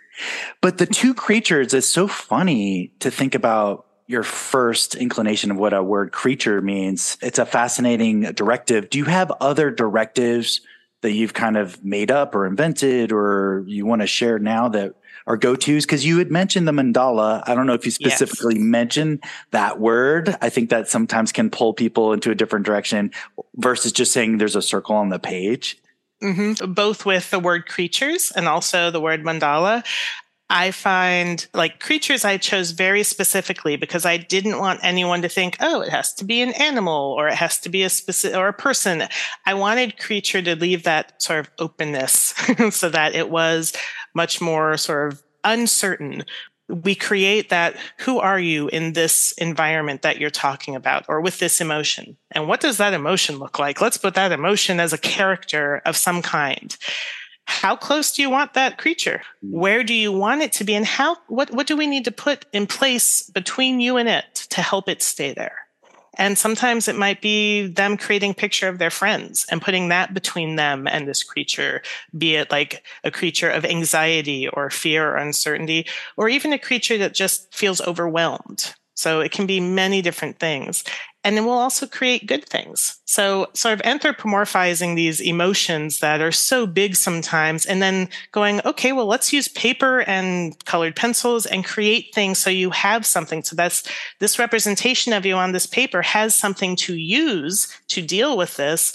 But 0.61 0.77
the 0.77 0.85
two 0.85 1.13
creatures 1.13 1.73
is 1.73 1.91
so 1.91 2.07
funny 2.07 2.93
to 2.99 3.09
think 3.09 3.33
about 3.33 3.87
your 4.07 4.23
first 4.23 4.95
inclination 4.95 5.51
of 5.51 5.57
what 5.57 5.73
a 5.73 5.81
word 5.81 6.11
creature 6.11 6.61
means. 6.61 7.17
It's 7.21 7.39
a 7.39 7.45
fascinating 7.45 8.21
directive. 8.33 8.89
Do 8.89 8.97
you 8.97 9.05
have 9.05 9.31
other 9.39 9.71
directives 9.71 10.61
that 11.01 11.13
you've 11.13 11.33
kind 11.33 11.57
of 11.57 11.83
made 11.83 12.11
up 12.11 12.35
or 12.35 12.45
invented 12.45 13.11
or 13.11 13.63
you 13.67 13.85
want 13.85 14.01
to 14.01 14.07
share 14.07 14.37
now 14.37 14.69
that 14.69 14.95
our 15.27 15.37
go 15.37 15.55
tos? 15.55 15.85
Because 15.85 16.05
you 16.05 16.17
had 16.17 16.31
mentioned 16.31 16.67
the 16.67 16.71
mandala. 16.71 17.43
I 17.45 17.55
don't 17.55 17.67
know 17.67 17.73
if 17.73 17.85
you 17.85 17.91
specifically 17.91 18.55
yes. 18.55 18.63
mentioned 18.63 19.23
that 19.51 19.79
word. 19.79 20.35
I 20.41 20.49
think 20.49 20.69
that 20.69 20.89
sometimes 20.89 21.31
can 21.31 21.49
pull 21.49 21.73
people 21.73 22.13
into 22.13 22.31
a 22.31 22.35
different 22.35 22.65
direction 22.65 23.11
versus 23.55 23.91
just 23.91 24.11
saying 24.11 24.37
there's 24.37 24.55
a 24.55 24.61
circle 24.61 24.95
on 24.95 25.09
the 25.09 25.19
page. 25.19 25.77
Mm-hmm. 26.21 26.73
Both 26.73 27.05
with 27.05 27.31
the 27.31 27.39
word 27.39 27.65
creatures 27.65 28.31
and 28.35 28.47
also 28.47 28.91
the 28.91 29.01
word 29.01 29.23
mandala. 29.23 29.83
I 30.51 30.71
find 30.71 31.47
like 31.53 31.79
creatures 31.79 32.25
I 32.25 32.35
chose 32.35 32.71
very 32.71 33.03
specifically 33.03 33.77
because 33.77 34.05
I 34.05 34.17
didn't 34.17 34.59
want 34.59 34.81
anyone 34.83 35.21
to 35.21 35.29
think, 35.29 35.55
oh, 35.61 35.79
it 35.79 35.89
has 35.89 36.13
to 36.15 36.25
be 36.25 36.41
an 36.41 36.51
animal 36.51 37.15
or 37.17 37.29
it 37.29 37.35
has 37.35 37.57
to 37.61 37.69
be 37.69 37.83
a 37.83 37.89
specific 37.89 38.37
or 38.37 38.49
a 38.49 38.53
person. 38.53 39.03
I 39.45 39.53
wanted 39.53 39.97
creature 39.97 40.41
to 40.41 40.57
leave 40.57 40.83
that 40.83 41.21
sort 41.21 41.39
of 41.39 41.49
openness 41.57 42.33
so 42.71 42.89
that 42.89 43.15
it 43.15 43.29
was 43.29 43.71
much 44.13 44.41
more 44.41 44.75
sort 44.75 45.13
of 45.13 45.23
uncertain. 45.45 46.25
We 46.67 46.95
create 46.95 47.47
that 47.47 47.77
who 47.99 48.19
are 48.19 48.39
you 48.39 48.67
in 48.67 48.91
this 48.91 49.31
environment 49.37 50.01
that 50.01 50.19
you're 50.19 50.29
talking 50.29 50.75
about 50.75 51.05
or 51.07 51.21
with 51.21 51.39
this 51.39 51.61
emotion? 51.61 52.17
And 52.31 52.49
what 52.49 52.59
does 52.59 52.75
that 52.75 52.93
emotion 52.93 53.39
look 53.39 53.57
like? 53.57 53.79
Let's 53.79 53.97
put 53.97 54.15
that 54.15 54.33
emotion 54.33 54.81
as 54.81 54.91
a 54.91 54.97
character 54.97 55.81
of 55.85 55.95
some 55.95 56.21
kind 56.21 56.77
how 57.45 57.75
close 57.75 58.11
do 58.13 58.21
you 58.21 58.29
want 58.29 58.53
that 58.53 58.77
creature? 58.77 59.21
Hmm. 59.41 59.51
Where 59.51 59.83
do 59.83 59.93
you 59.93 60.11
want 60.11 60.41
it 60.41 60.51
to 60.53 60.63
be? 60.63 60.75
And 60.75 60.85
how, 60.85 61.17
what, 61.27 61.51
what 61.51 61.67
do 61.67 61.77
we 61.77 61.87
need 61.87 62.05
to 62.05 62.11
put 62.11 62.45
in 62.53 62.67
place 62.67 63.23
between 63.29 63.79
you 63.79 63.97
and 63.97 64.09
it 64.09 64.47
to 64.49 64.61
help 64.61 64.89
it 64.89 65.01
stay 65.01 65.33
there? 65.33 65.57
And 66.17 66.37
sometimes 66.37 66.87
it 66.87 66.97
might 66.97 67.21
be 67.21 67.67
them 67.67 67.97
creating 67.97 68.31
a 68.31 68.35
picture 68.35 68.67
of 68.67 68.79
their 68.79 68.89
friends 68.89 69.45
and 69.49 69.61
putting 69.61 69.87
that 69.89 70.13
between 70.13 70.55
them 70.55 70.85
and 70.87 71.07
this 71.07 71.23
creature, 71.23 71.81
be 72.17 72.35
it 72.35 72.51
like 72.51 72.83
a 73.03 73.11
creature 73.11 73.49
of 73.49 73.63
anxiety 73.63 74.47
or 74.49 74.69
fear 74.69 75.09
or 75.09 75.15
uncertainty, 75.15 75.87
or 76.17 76.27
even 76.27 76.51
a 76.51 76.59
creature 76.59 76.97
that 76.97 77.13
just 77.13 77.53
feels 77.53 77.79
overwhelmed. 77.81 78.73
So 78.93 79.21
it 79.21 79.31
can 79.31 79.47
be 79.47 79.59
many 79.59 80.01
different 80.01 80.37
things. 80.37 80.83
And 81.23 81.37
then 81.37 81.45
we'll 81.45 81.53
also 81.53 81.85
create 81.85 82.25
good 82.25 82.45
things. 82.45 82.99
So 83.05 83.49
sort 83.53 83.79
of 83.79 83.85
anthropomorphizing 83.85 84.95
these 84.95 85.21
emotions 85.21 85.99
that 85.99 86.19
are 86.19 86.31
so 86.31 86.65
big 86.65 86.95
sometimes 86.95 87.65
and 87.65 87.81
then 87.81 88.09
going, 88.31 88.59
okay, 88.65 88.91
well, 88.91 89.05
let's 89.05 89.31
use 89.31 89.47
paper 89.47 90.01
and 90.01 90.57
colored 90.65 90.95
pencils 90.95 91.45
and 91.45 91.63
create 91.63 92.13
things 92.15 92.39
so 92.39 92.49
you 92.49 92.71
have 92.71 93.05
something. 93.05 93.43
So 93.43 93.55
that's 93.55 93.83
this 94.19 94.39
representation 94.39 95.13
of 95.13 95.25
you 95.25 95.35
on 95.35 95.51
this 95.51 95.67
paper 95.67 96.01
has 96.01 96.33
something 96.33 96.75
to 96.77 96.95
use 96.95 97.67
to 97.89 98.01
deal 98.01 98.35
with 98.35 98.57
this. 98.57 98.93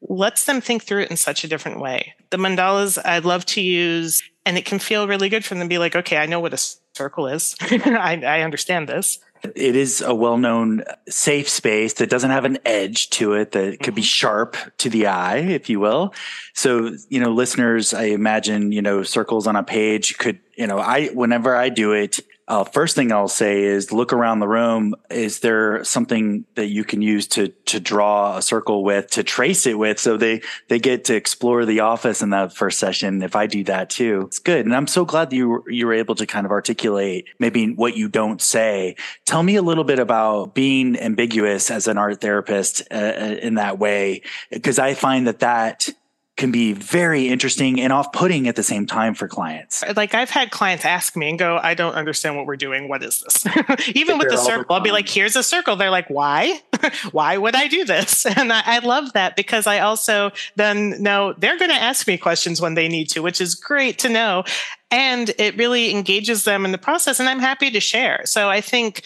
Lets 0.00 0.44
them 0.44 0.60
think 0.60 0.84
through 0.84 1.02
it 1.02 1.10
in 1.10 1.16
such 1.16 1.44
a 1.44 1.48
different 1.48 1.80
way. 1.80 2.14
The 2.30 2.36
mandalas 2.36 2.98
I 3.04 3.18
love 3.18 3.44
to 3.46 3.60
use, 3.60 4.22
and 4.46 4.56
it 4.56 4.64
can 4.64 4.78
feel 4.78 5.08
really 5.08 5.28
good 5.28 5.44
for 5.44 5.54
them 5.54 5.64
to 5.64 5.68
be 5.68 5.78
like, 5.78 5.96
okay, 5.96 6.18
I 6.18 6.26
know 6.26 6.38
what 6.38 6.54
a 6.54 6.76
circle 6.94 7.26
is. 7.26 7.56
I, 7.60 8.22
I 8.24 8.40
understand 8.42 8.88
this 8.88 9.18
it 9.42 9.76
is 9.76 10.00
a 10.00 10.14
well-known 10.14 10.84
safe 11.08 11.48
space 11.48 11.94
that 11.94 12.10
doesn't 12.10 12.30
have 12.30 12.44
an 12.44 12.58
edge 12.64 13.10
to 13.10 13.34
it 13.34 13.52
that 13.52 13.80
could 13.80 13.94
be 13.94 14.02
mm-hmm. 14.02 14.06
sharp 14.06 14.56
to 14.78 14.90
the 14.90 15.06
eye 15.06 15.38
if 15.38 15.68
you 15.68 15.80
will 15.80 16.12
so 16.54 16.92
you 17.08 17.20
know 17.20 17.32
listeners 17.32 17.94
i 17.94 18.04
imagine 18.04 18.72
you 18.72 18.82
know 18.82 19.02
circles 19.02 19.46
on 19.46 19.56
a 19.56 19.62
page 19.62 20.18
could 20.18 20.38
you 20.56 20.66
know 20.66 20.78
i 20.78 21.06
whenever 21.08 21.54
i 21.54 21.68
do 21.68 21.92
it 21.92 22.20
uh, 22.48 22.64
first 22.64 22.96
thing 22.96 23.12
I'll 23.12 23.28
say 23.28 23.62
is 23.62 23.92
look 23.92 24.12
around 24.12 24.40
the 24.40 24.48
room. 24.48 24.94
Is 25.10 25.40
there 25.40 25.84
something 25.84 26.46
that 26.54 26.68
you 26.68 26.82
can 26.82 27.02
use 27.02 27.26
to 27.28 27.48
to 27.66 27.78
draw 27.78 28.38
a 28.38 28.42
circle 28.42 28.82
with, 28.82 29.10
to 29.10 29.22
trace 29.22 29.66
it 29.66 29.78
with, 29.78 29.98
so 29.98 30.16
they 30.16 30.40
they 30.68 30.78
get 30.78 31.04
to 31.04 31.14
explore 31.14 31.66
the 31.66 31.80
office 31.80 32.22
in 32.22 32.30
that 32.30 32.54
first 32.54 32.78
session? 32.78 33.22
If 33.22 33.36
I 33.36 33.46
do 33.46 33.64
that 33.64 33.90
too, 33.90 34.22
it's 34.26 34.38
good. 34.38 34.64
And 34.64 34.74
I'm 34.74 34.86
so 34.86 35.04
glad 35.04 35.28
that 35.28 35.36
you 35.36 35.62
you 35.68 35.86
were 35.86 35.92
able 35.92 36.14
to 36.14 36.26
kind 36.26 36.46
of 36.46 36.50
articulate 36.50 37.26
maybe 37.38 37.74
what 37.74 37.98
you 37.98 38.08
don't 38.08 38.40
say. 38.40 38.96
Tell 39.26 39.42
me 39.42 39.56
a 39.56 39.62
little 39.62 39.84
bit 39.84 39.98
about 39.98 40.54
being 40.54 40.98
ambiguous 40.98 41.70
as 41.70 41.86
an 41.86 41.98
art 41.98 42.22
therapist 42.22 42.82
uh, 42.90 42.94
uh 42.94 43.36
in 43.42 43.54
that 43.54 43.78
way, 43.78 44.22
because 44.50 44.78
I 44.78 44.94
find 44.94 45.26
that 45.26 45.40
that 45.40 45.90
can 46.38 46.52
be 46.52 46.72
very 46.72 47.28
interesting 47.28 47.80
and 47.80 47.92
off-putting 47.92 48.48
at 48.48 48.56
the 48.56 48.62
same 48.62 48.86
time 48.86 49.12
for 49.12 49.28
clients. 49.28 49.82
Uh, 49.82 49.92
like 49.96 50.14
I've 50.14 50.30
had 50.30 50.50
clients 50.50 50.84
ask 50.84 51.16
me 51.16 51.28
and 51.28 51.38
go, 51.38 51.58
"I 51.62 51.74
don't 51.74 51.94
understand 51.94 52.36
what 52.36 52.46
we're 52.46 52.56
doing. 52.56 52.88
What 52.88 53.02
is 53.02 53.20
this?" 53.20 53.44
Even 53.94 54.16
with 54.16 54.30
the 54.30 54.38
circle, 54.38 54.74
I'll 54.74 54.80
be 54.80 54.92
like, 54.92 55.08
"Here's 55.08 55.36
a 55.36 55.42
circle." 55.42 55.76
They're 55.76 55.90
like, 55.90 56.08
"Why? 56.08 56.62
Why 57.10 57.36
would 57.36 57.54
I 57.54 57.66
do 57.66 57.84
this?" 57.84 58.24
And 58.38 58.52
I, 58.52 58.62
I 58.64 58.78
love 58.78 59.14
that 59.14 59.34
because 59.34 59.66
I 59.66 59.80
also 59.80 60.30
then 60.54 61.02
know 61.02 61.34
they're 61.38 61.58
going 61.58 61.72
to 61.72 61.82
ask 61.82 62.06
me 62.06 62.16
questions 62.16 62.60
when 62.60 62.74
they 62.74 62.86
need 62.86 63.10
to, 63.10 63.20
which 63.20 63.40
is 63.40 63.56
great 63.56 63.98
to 63.98 64.08
know 64.08 64.44
and 64.90 65.32
it 65.38 65.54
really 65.58 65.90
engages 65.90 66.44
them 66.44 66.64
in 66.64 66.72
the 66.72 66.78
process 66.78 67.20
and 67.20 67.28
i'm 67.28 67.40
happy 67.40 67.70
to 67.70 67.78
share 67.78 68.22
so 68.24 68.48
i 68.48 68.58
think 68.58 69.02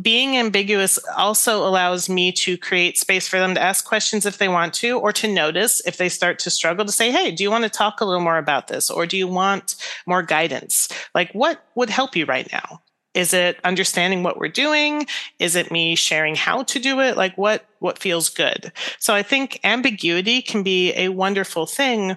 being 0.00 0.36
ambiguous 0.36 0.98
also 1.16 1.66
allows 1.66 2.08
me 2.08 2.30
to 2.32 2.56
create 2.56 2.98
space 2.98 3.26
for 3.26 3.38
them 3.38 3.54
to 3.54 3.60
ask 3.60 3.84
questions 3.84 4.24
if 4.24 4.38
they 4.38 4.48
want 4.48 4.72
to, 4.74 4.98
or 4.98 5.12
to 5.12 5.32
notice 5.32 5.80
if 5.86 5.96
they 5.96 6.08
start 6.08 6.38
to 6.40 6.50
struggle 6.50 6.84
to 6.84 6.92
say, 6.92 7.10
Hey, 7.10 7.30
do 7.32 7.42
you 7.42 7.50
want 7.50 7.64
to 7.64 7.70
talk 7.70 8.00
a 8.00 8.04
little 8.04 8.22
more 8.22 8.38
about 8.38 8.68
this? 8.68 8.90
Or 8.90 9.06
do 9.06 9.16
you 9.16 9.26
want 9.26 9.74
more 10.06 10.22
guidance? 10.22 10.88
Like, 11.14 11.32
what 11.32 11.64
would 11.74 11.90
help 11.90 12.14
you 12.14 12.24
right 12.24 12.48
now? 12.52 12.82
Is 13.12 13.34
it 13.34 13.58
understanding 13.64 14.22
what 14.22 14.38
we're 14.38 14.48
doing? 14.48 15.06
Is 15.40 15.56
it 15.56 15.72
me 15.72 15.96
sharing 15.96 16.36
how 16.36 16.62
to 16.62 16.78
do 16.78 17.00
it? 17.00 17.16
Like, 17.16 17.36
what, 17.36 17.66
what 17.80 17.98
feels 17.98 18.28
good? 18.28 18.70
So 19.00 19.14
I 19.14 19.24
think 19.24 19.58
ambiguity 19.64 20.42
can 20.42 20.62
be 20.62 20.92
a 20.94 21.08
wonderful 21.08 21.66
thing 21.66 22.16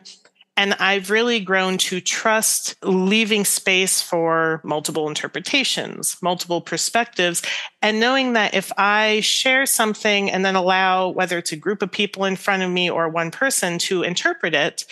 and 0.56 0.74
I've 0.76 1.10
really 1.10 1.40
grown 1.40 1.78
to 1.80 2.00
trust 2.00 2.76
leaving 2.84 3.44
space 3.44 4.02
for 4.02 4.62
multiple 4.64 5.08
interpretations, 5.08 6.18
multiple 6.22 6.62
perspectives, 6.62 7.42
and 7.82 8.00
knowing 8.00 8.34
that 8.34 8.54
if 8.54 8.72
I 8.78 9.22
share 9.22 9.66
something 9.66 10.30
and 10.30 10.46
then 10.46 10.56
allow 10.56 11.10
whether 11.10 11.40
it's 11.40 11.52
a 11.52 11.58
group 11.58 11.82
of 11.82 11.92
people 11.92 12.26
in 12.26 12.36
front 12.36 12.62
of 12.62 12.70
me 12.70 12.90
or 12.90 13.10
one 13.10 13.32
person 13.32 13.80
to 13.80 14.04
interpret 14.04 14.54
it, 14.54 14.86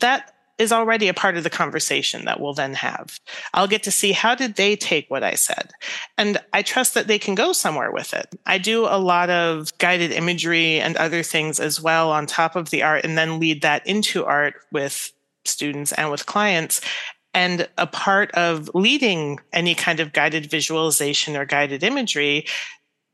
that 0.00 0.35
is 0.58 0.72
already 0.72 1.08
a 1.08 1.14
part 1.14 1.36
of 1.36 1.44
the 1.44 1.50
conversation 1.50 2.24
that 2.24 2.40
we'll 2.40 2.54
then 2.54 2.74
have. 2.74 3.20
I'll 3.52 3.66
get 3.66 3.82
to 3.84 3.90
see 3.90 4.12
how 4.12 4.34
did 4.34 4.56
they 4.56 4.76
take 4.76 5.10
what 5.10 5.22
I 5.22 5.34
said. 5.34 5.72
And 6.16 6.38
I 6.52 6.62
trust 6.62 6.94
that 6.94 7.06
they 7.06 7.18
can 7.18 7.34
go 7.34 7.52
somewhere 7.52 7.92
with 7.92 8.14
it. 8.14 8.26
I 8.46 8.58
do 8.58 8.86
a 8.86 8.98
lot 8.98 9.28
of 9.28 9.76
guided 9.78 10.12
imagery 10.12 10.80
and 10.80 10.96
other 10.96 11.22
things 11.22 11.60
as 11.60 11.80
well 11.80 12.10
on 12.10 12.26
top 12.26 12.56
of 12.56 12.70
the 12.70 12.82
art 12.82 13.04
and 13.04 13.18
then 13.18 13.38
lead 13.38 13.62
that 13.62 13.86
into 13.86 14.24
art 14.24 14.54
with 14.72 15.12
students 15.44 15.92
and 15.92 16.10
with 16.10 16.26
clients. 16.26 16.80
And 17.34 17.68
a 17.76 17.86
part 17.86 18.30
of 18.32 18.70
leading 18.74 19.40
any 19.52 19.74
kind 19.74 20.00
of 20.00 20.14
guided 20.14 20.50
visualization 20.50 21.36
or 21.36 21.44
guided 21.44 21.82
imagery 21.82 22.46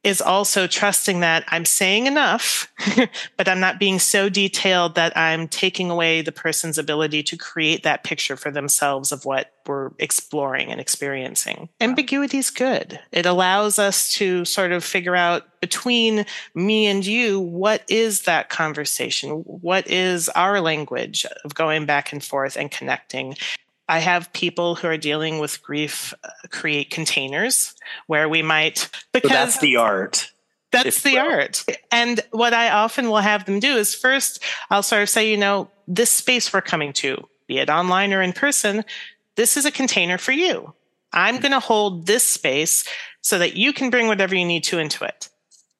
is 0.05 0.21
also 0.21 0.67
trusting 0.67 1.21
that 1.21 1.45
I'm 1.49 1.65
saying 1.65 2.07
enough, 2.07 2.73
but 3.37 3.49
I'm 3.49 3.61
not 3.61 3.79
being 3.79 3.99
so 4.01 4.29
detailed 4.29 4.97
that 4.97 5.17
I'm 5.17 5.47
taking 5.47 5.91
away 5.91 6.23
the 6.23 6.33
person's 6.33 6.77
ability 6.77 7.23
to 7.25 7.37
create 7.37 7.85
that 7.85 8.03
picture 8.03 8.37
for 8.37 8.51
themselves 8.51 9.13
of 9.13 9.25
what 9.25 9.53
we're 9.67 9.91
exploring 10.01 10.73
and 10.73 10.81
experiencing. 10.81 11.69
Ambiguity 11.81 12.39
is 12.39 12.51
good. 12.51 12.99
It 13.13 13.27
allows 13.27 13.79
us 13.79 14.13
to 14.15 14.45
sort 14.45 14.73
of 14.73 14.83
figure 14.83 15.15
out 15.15 15.61
between 15.61 16.27
me 16.55 16.87
and 16.87 17.07
you 17.07 17.39
what 17.39 17.85
is 17.89 18.23
that 18.23 18.49
conversation? 18.49 19.31
What 19.47 19.89
is 19.89 20.29
our 20.31 20.61
language 20.61 21.25
of 21.45 21.55
going 21.55 21.87
back 21.87 22.13
and 22.13 22.25
forth 22.25 22.57
and 22.57 22.73
connecting? 22.73 23.37
I 23.93 23.99
have 23.99 24.33
people 24.33 24.75
who 24.75 24.89
are 24.89 24.97
dealing 24.97 25.39
with 25.39 25.63
grief 25.63 26.15
uh, 26.25 26.31
create 26.49 26.89
containers 26.89 27.75
where 28.07 28.27
we 28.27 28.41
might 28.41 28.89
because 29.13 29.31
so 29.31 29.35
that's 29.35 29.59
the 29.59 29.77
art. 29.77 30.33
That's 30.71 31.03
the 31.03 31.17
well. 31.17 31.31
art. 31.31 31.67
And 31.91 32.19
what 32.31 32.55
I 32.55 32.71
often 32.71 33.11
will 33.11 33.19
have 33.19 33.45
them 33.45 33.61
do 33.61 33.77
is 33.77 33.95
first 33.95 34.43
I'll 34.71 34.83
sort 34.83 35.03
of 35.03 35.11
say, 35.11 35.31
you 35.31 35.37
know, 35.37 35.71
this 35.87 36.09
space 36.09 36.55
we're 36.55 36.63
coming 36.63 36.95
to, 36.95 37.29
be 37.47 37.59
it 37.59 37.69
online 37.69 38.15
or 38.15 38.23
in 38.23 38.33
person, 38.33 38.83
this 39.37 39.59
is 39.59 39.67
a 39.67 39.71
container 39.71 40.17
for 40.17 40.33
you. 40.33 40.73
I'm 41.13 41.39
going 41.39 41.53
to 41.53 41.61
hold 41.61 42.07
this 42.07 42.25
space 42.25 42.89
so 43.21 43.39
that 43.41 43.57
you 43.57 43.75
can 43.75 43.91
bring 43.91 44.07
whatever 44.07 44.35
you 44.35 44.47
need 44.47 44.65
to 44.65 44.79
into 44.79 45.05
it. 45.05 45.29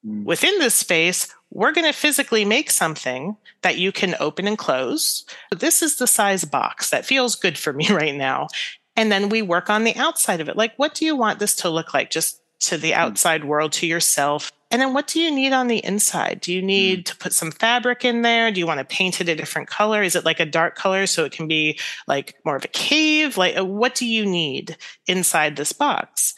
Mm. 0.05 0.23
Within 0.23 0.59
this 0.59 0.75
space, 0.75 1.33
we're 1.53 1.71
going 1.71 1.85
to 1.85 1.97
physically 1.97 2.43
make 2.43 2.71
something 2.71 3.37
that 3.61 3.77
you 3.77 3.91
can 3.91 4.15
open 4.19 4.47
and 4.47 4.57
close. 4.57 5.23
This 5.55 5.81
is 5.83 5.97
the 5.97 6.07
size 6.07 6.45
box 6.45 6.89
that 6.89 7.05
feels 7.05 7.35
good 7.35 7.57
for 7.57 7.71
me 7.71 7.87
right 7.91 8.15
now. 8.15 8.47
And 8.95 9.11
then 9.11 9.29
we 9.29 9.41
work 9.41 9.69
on 9.69 9.83
the 9.83 9.95
outside 9.95 10.41
of 10.41 10.49
it. 10.49 10.57
Like, 10.57 10.73
what 10.77 10.93
do 10.93 11.05
you 11.05 11.15
want 11.15 11.39
this 11.39 11.55
to 11.57 11.69
look 11.69 11.93
like 11.93 12.09
just 12.09 12.41
to 12.61 12.77
the 12.77 12.93
outside 12.93 13.45
world, 13.45 13.71
to 13.73 13.87
yourself? 13.87 14.51
And 14.71 14.81
then 14.81 14.93
what 14.93 15.07
do 15.07 15.19
you 15.19 15.29
need 15.29 15.53
on 15.53 15.67
the 15.67 15.83
inside? 15.85 16.41
Do 16.41 16.51
you 16.51 16.61
need 16.61 17.01
mm. 17.01 17.05
to 17.05 17.17
put 17.17 17.33
some 17.33 17.51
fabric 17.51 18.03
in 18.03 18.23
there? 18.23 18.51
Do 18.51 18.59
you 18.59 18.65
want 18.65 18.79
to 18.79 18.85
paint 18.85 19.21
it 19.21 19.29
a 19.29 19.35
different 19.35 19.67
color? 19.67 20.01
Is 20.01 20.15
it 20.15 20.25
like 20.25 20.39
a 20.39 20.45
dark 20.47 20.75
color 20.75 21.05
so 21.05 21.25
it 21.25 21.31
can 21.31 21.47
be 21.47 21.79
like 22.07 22.35
more 22.43 22.55
of 22.55 22.65
a 22.65 22.69
cave? 22.69 23.37
Like, 23.37 23.57
uh, 23.57 23.65
what 23.65 23.93
do 23.93 24.07
you 24.07 24.25
need 24.25 24.77
inside 25.05 25.55
this 25.55 25.73
box? 25.73 26.35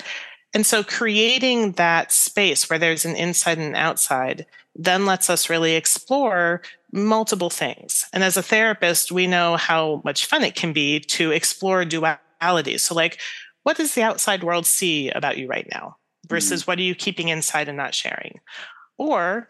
And 0.55 0.65
so 0.65 0.83
creating 0.85 1.73
that 1.73 2.13
space 2.13 2.69
where 2.69 2.79
there's 2.79 3.03
an 3.03 3.17
inside 3.17 3.57
and 3.57 3.75
outside 3.75 4.45
then 4.73 5.05
lets 5.05 5.29
us 5.29 5.49
really 5.49 5.75
explore 5.75 6.61
multiple 6.93 7.49
things. 7.49 8.05
And 8.13 8.23
as 8.23 8.37
a 8.37 8.41
therapist, 8.41 9.11
we 9.11 9.27
know 9.27 9.57
how 9.57 10.01
much 10.05 10.25
fun 10.25 10.43
it 10.43 10.55
can 10.55 10.71
be 10.71 11.01
to 11.01 11.31
explore 11.31 11.83
dualities. 11.83 12.79
So, 12.79 12.95
like, 12.95 13.19
what 13.63 13.75
does 13.75 13.95
the 13.95 14.03
outside 14.03 14.43
world 14.43 14.65
see 14.65 15.09
about 15.09 15.37
you 15.37 15.47
right 15.47 15.67
now 15.71 15.97
versus 16.27 16.63
mm 16.63 16.67
what 16.67 16.79
are 16.79 16.83
you 16.83 16.95
keeping 16.95 17.27
inside 17.27 17.67
and 17.67 17.77
not 17.77 17.93
sharing? 17.93 18.39
Or 18.97 19.49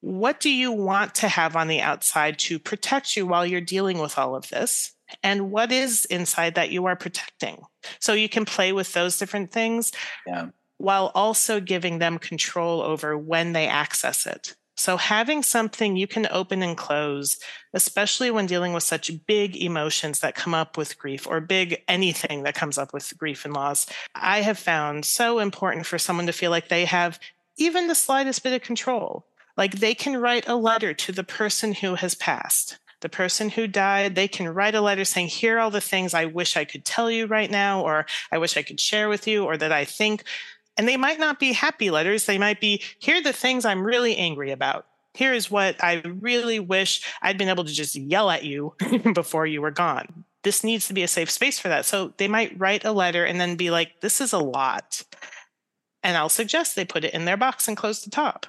what 0.00 0.38
do 0.38 0.50
you 0.50 0.70
want 0.70 1.16
to 1.16 1.28
have 1.28 1.56
on 1.56 1.66
the 1.66 1.80
outside 1.80 2.38
to 2.40 2.60
protect 2.60 3.16
you 3.16 3.26
while 3.26 3.44
you're 3.44 3.60
dealing 3.60 3.98
with 3.98 4.16
all 4.16 4.36
of 4.36 4.48
this? 4.50 4.92
And 5.22 5.50
what 5.50 5.72
is 5.72 6.04
inside 6.06 6.54
that 6.54 6.70
you 6.70 6.86
are 6.86 6.96
protecting? 6.96 7.62
So 7.98 8.12
you 8.12 8.28
can 8.28 8.44
play 8.44 8.72
with 8.72 8.92
those 8.92 9.18
different 9.18 9.52
things. 9.52 9.92
Yeah 10.26 10.48
while 10.78 11.10
also 11.14 11.60
giving 11.60 11.98
them 11.98 12.18
control 12.18 12.80
over 12.80 13.18
when 13.18 13.52
they 13.52 13.66
access 13.66 14.26
it. 14.26 14.54
So, 14.76 14.96
having 14.96 15.42
something 15.42 15.96
you 15.96 16.06
can 16.06 16.28
open 16.30 16.62
and 16.62 16.76
close, 16.76 17.38
especially 17.74 18.30
when 18.30 18.46
dealing 18.46 18.72
with 18.72 18.84
such 18.84 19.10
big 19.26 19.56
emotions 19.56 20.20
that 20.20 20.36
come 20.36 20.54
up 20.54 20.76
with 20.76 20.96
grief 20.98 21.26
or 21.26 21.40
big 21.40 21.82
anything 21.88 22.44
that 22.44 22.54
comes 22.54 22.78
up 22.78 22.92
with 22.94 23.18
grief 23.18 23.44
and 23.44 23.52
loss, 23.52 23.86
I 24.14 24.42
have 24.42 24.56
found 24.58 25.04
so 25.04 25.40
important 25.40 25.84
for 25.84 25.98
someone 25.98 26.26
to 26.26 26.32
feel 26.32 26.52
like 26.52 26.68
they 26.68 26.84
have 26.84 27.18
even 27.56 27.88
the 27.88 27.96
slightest 27.96 28.44
bit 28.44 28.52
of 28.52 28.62
control. 28.62 29.26
Like 29.56 29.80
they 29.80 29.96
can 29.96 30.16
write 30.16 30.46
a 30.46 30.54
letter 30.54 30.94
to 30.94 31.10
the 31.10 31.24
person 31.24 31.74
who 31.74 31.96
has 31.96 32.14
passed 32.14 32.78
the 33.00 33.08
person 33.08 33.50
who 33.50 33.66
died, 33.66 34.14
they 34.14 34.28
can 34.28 34.48
write 34.48 34.74
a 34.74 34.80
letter 34.80 35.04
saying, 35.04 35.28
Here 35.28 35.56
are 35.56 35.60
all 35.60 35.70
the 35.70 35.80
things 35.80 36.14
I 36.14 36.24
wish 36.24 36.56
I 36.56 36.64
could 36.64 36.84
tell 36.84 37.10
you 37.10 37.26
right 37.26 37.50
now, 37.50 37.82
or 37.82 38.06
I 38.32 38.38
wish 38.38 38.56
I 38.56 38.62
could 38.62 38.80
share 38.80 39.08
with 39.08 39.26
you, 39.26 39.44
or 39.44 39.56
that 39.56 39.72
I 39.72 39.84
think 39.84 40.24
And 40.76 40.86
they 40.86 40.96
might 40.96 41.18
not 41.18 41.40
be 41.40 41.52
happy 41.52 41.90
letters. 41.90 42.26
They 42.26 42.38
might 42.38 42.60
be, 42.60 42.82
here 42.98 43.16
are 43.16 43.22
the 43.22 43.32
things 43.32 43.64
I'm 43.64 43.82
really 43.82 44.16
angry 44.16 44.52
about. 44.52 44.86
Here 45.14 45.32
is 45.32 45.50
what 45.50 45.82
I 45.82 46.02
really 46.04 46.60
wish 46.60 47.02
I'd 47.20 47.38
been 47.38 47.48
able 47.48 47.64
to 47.64 47.72
just 47.72 47.96
yell 47.96 48.30
at 48.30 48.44
you 48.44 48.74
before 49.14 49.46
you 49.46 49.60
were 49.60 49.72
gone. 49.72 50.24
This 50.44 50.62
needs 50.62 50.86
to 50.86 50.94
be 50.94 51.02
a 51.02 51.08
safe 51.08 51.30
space 51.30 51.58
for 51.58 51.68
that. 51.68 51.84
So 51.84 52.14
they 52.18 52.28
might 52.28 52.58
write 52.58 52.84
a 52.84 52.92
letter 52.92 53.24
and 53.24 53.40
then 53.40 53.56
be 53.56 53.70
like, 53.70 54.00
this 54.00 54.20
is 54.20 54.32
a 54.32 54.38
lot. 54.38 55.02
And 56.04 56.16
I'll 56.16 56.28
suggest 56.28 56.76
they 56.76 56.84
put 56.84 57.04
it 57.04 57.14
in 57.14 57.24
their 57.24 57.36
box 57.36 57.66
and 57.66 57.76
close 57.76 58.04
the 58.04 58.10
top. 58.10 58.46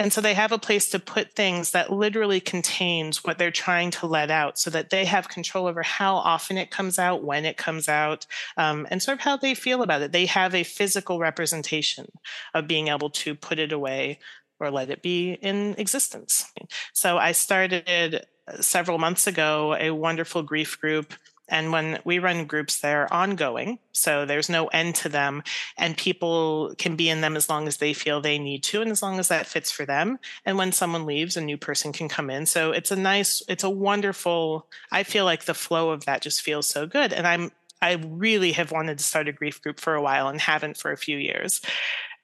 And 0.00 0.14
so 0.14 0.22
they 0.22 0.32
have 0.32 0.50
a 0.50 0.58
place 0.58 0.88
to 0.90 0.98
put 0.98 1.34
things 1.34 1.72
that 1.72 1.92
literally 1.92 2.40
contains 2.40 3.22
what 3.22 3.36
they're 3.36 3.50
trying 3.50 3.90
to 3.90 4.06
let 4.06 4.30
out 4.30 4.58
so 4.58 4.70
that 4.70 4.88
they 4.88 5.04
have 5.04 5.28
control 5.28 5.66
over 5.66 5.82
how 5.82 6.14
often 6.16 6.56
it 6.56 6.70
comes 6.70 6.98
out, 6.98 7.22
when 7.22 7.44
it 7.44 7.58
comes 7.58 7.86
out, 7.86 8.26
um, 8.56 8.88
and 8.90 9.02
sort 9.02 9.18
of 9.18 9.24
how 9.24 9.36
they 9.36 9.54
feel 9.54 9.82
about 9.82 10.00
it. 10.00 10.12
They 10.12 10.24
have 10.24 10.54
a 10.54 10.62
physical 10.62 11.18
representation 11.18 12.10
of 12.54 12.66
being 12.66 12.88
able 12.88 13.10
to 13.10 13.34
put 13.34 13.58
it 13.58 13.72
away 13.72 14.18
or 14.58 14.70
let 14.70 14.88
it 14.88 15.02
be 15.02 15.34
in 15.34 15.74
existence. 15.76 16.50
So 16.94 17.18
I 17.18 17.32
started 17.32 18.24
several 18.58 18.96
months 18.96 19.26
ago 19.26 19.76
a 19.78 19.90
wonderful 19.90 20.42
grief 20.42 20.80
group 20.80 21.12
and 21.50 21.72
when 21.72 21.98
we 22.04 22.20
run 22.20 22.46
groups, 22.46 22.80
they're 22.80 23.12
ongoing. 23.12 23.80
So 23.92 24.24
there's 24.24 24.48
no 24.48 24.68
end 24.68 24.94
to 24.96 25.08
them. 25.08 25.42
And 25.76 25.96
people 25.96 26.74
can 26.78 26.94
be 26.94 27.08
in 27.08 27.20
them 27.20 27.36
as 27.36 27.48
long 27.48 27.66
as 27.66 27.78
they 27.78 27.92
feel 27.92 28.20
they 28.20 28.38
need 28.38 28.62
to 28.64 28.80
and 28.80 28.90
as 28.90 29.02
long 29.02 29.18
as 29.18 29.28
that 29.28 29.46
fits 29.46 29.70
for 29.70 29.84
them. 29.84 30.18
And 30.46 30.56
when 30.56 30.72
someone 30.72 31.06
leaves, 31.06 31.36
a 31.36 31.40
new 31.40 31.58
person 31.58 31.92
can 31.92 32.08
come 32.08 32.30
in. 32.30 32.46
So 32.46 32.70
it's 32.70 32.92
a 32.92 32.96
nice, 32.96 33.42
it's 33.48 33.64
a 33.64 33.70
wonderful, 33.70 34.66
I 34.92 35.02
feel 35.02 35.24
like 35.24 35.44
the 35.44 35.54
flow 35.54 35.90
of 35.90 36.04
that 36.04 36.22
just 36.22 36.40
feels 36.40 36.68
so 36.68 36.86
good. 36.86 37.12
And 37.12 37.26
I'm, 37.26 37.50
I 37.82 37.94
really 37.94 38.52
have 38.52 38.70
wanted 38.70 38.98
to 38.98 39.04
start 39.04 39.28
a 39.28 39.32
grief 39.32 39.60
group 39.60 39.80
for 39.80 39.94
a 39.94 40.02
while 40.02 40.28
and 40.28 40.40
haven't 40.40 40.76
for 40.76 40.92
a 40.92 40.98
few 40.98 41.16
years 41.16 41.60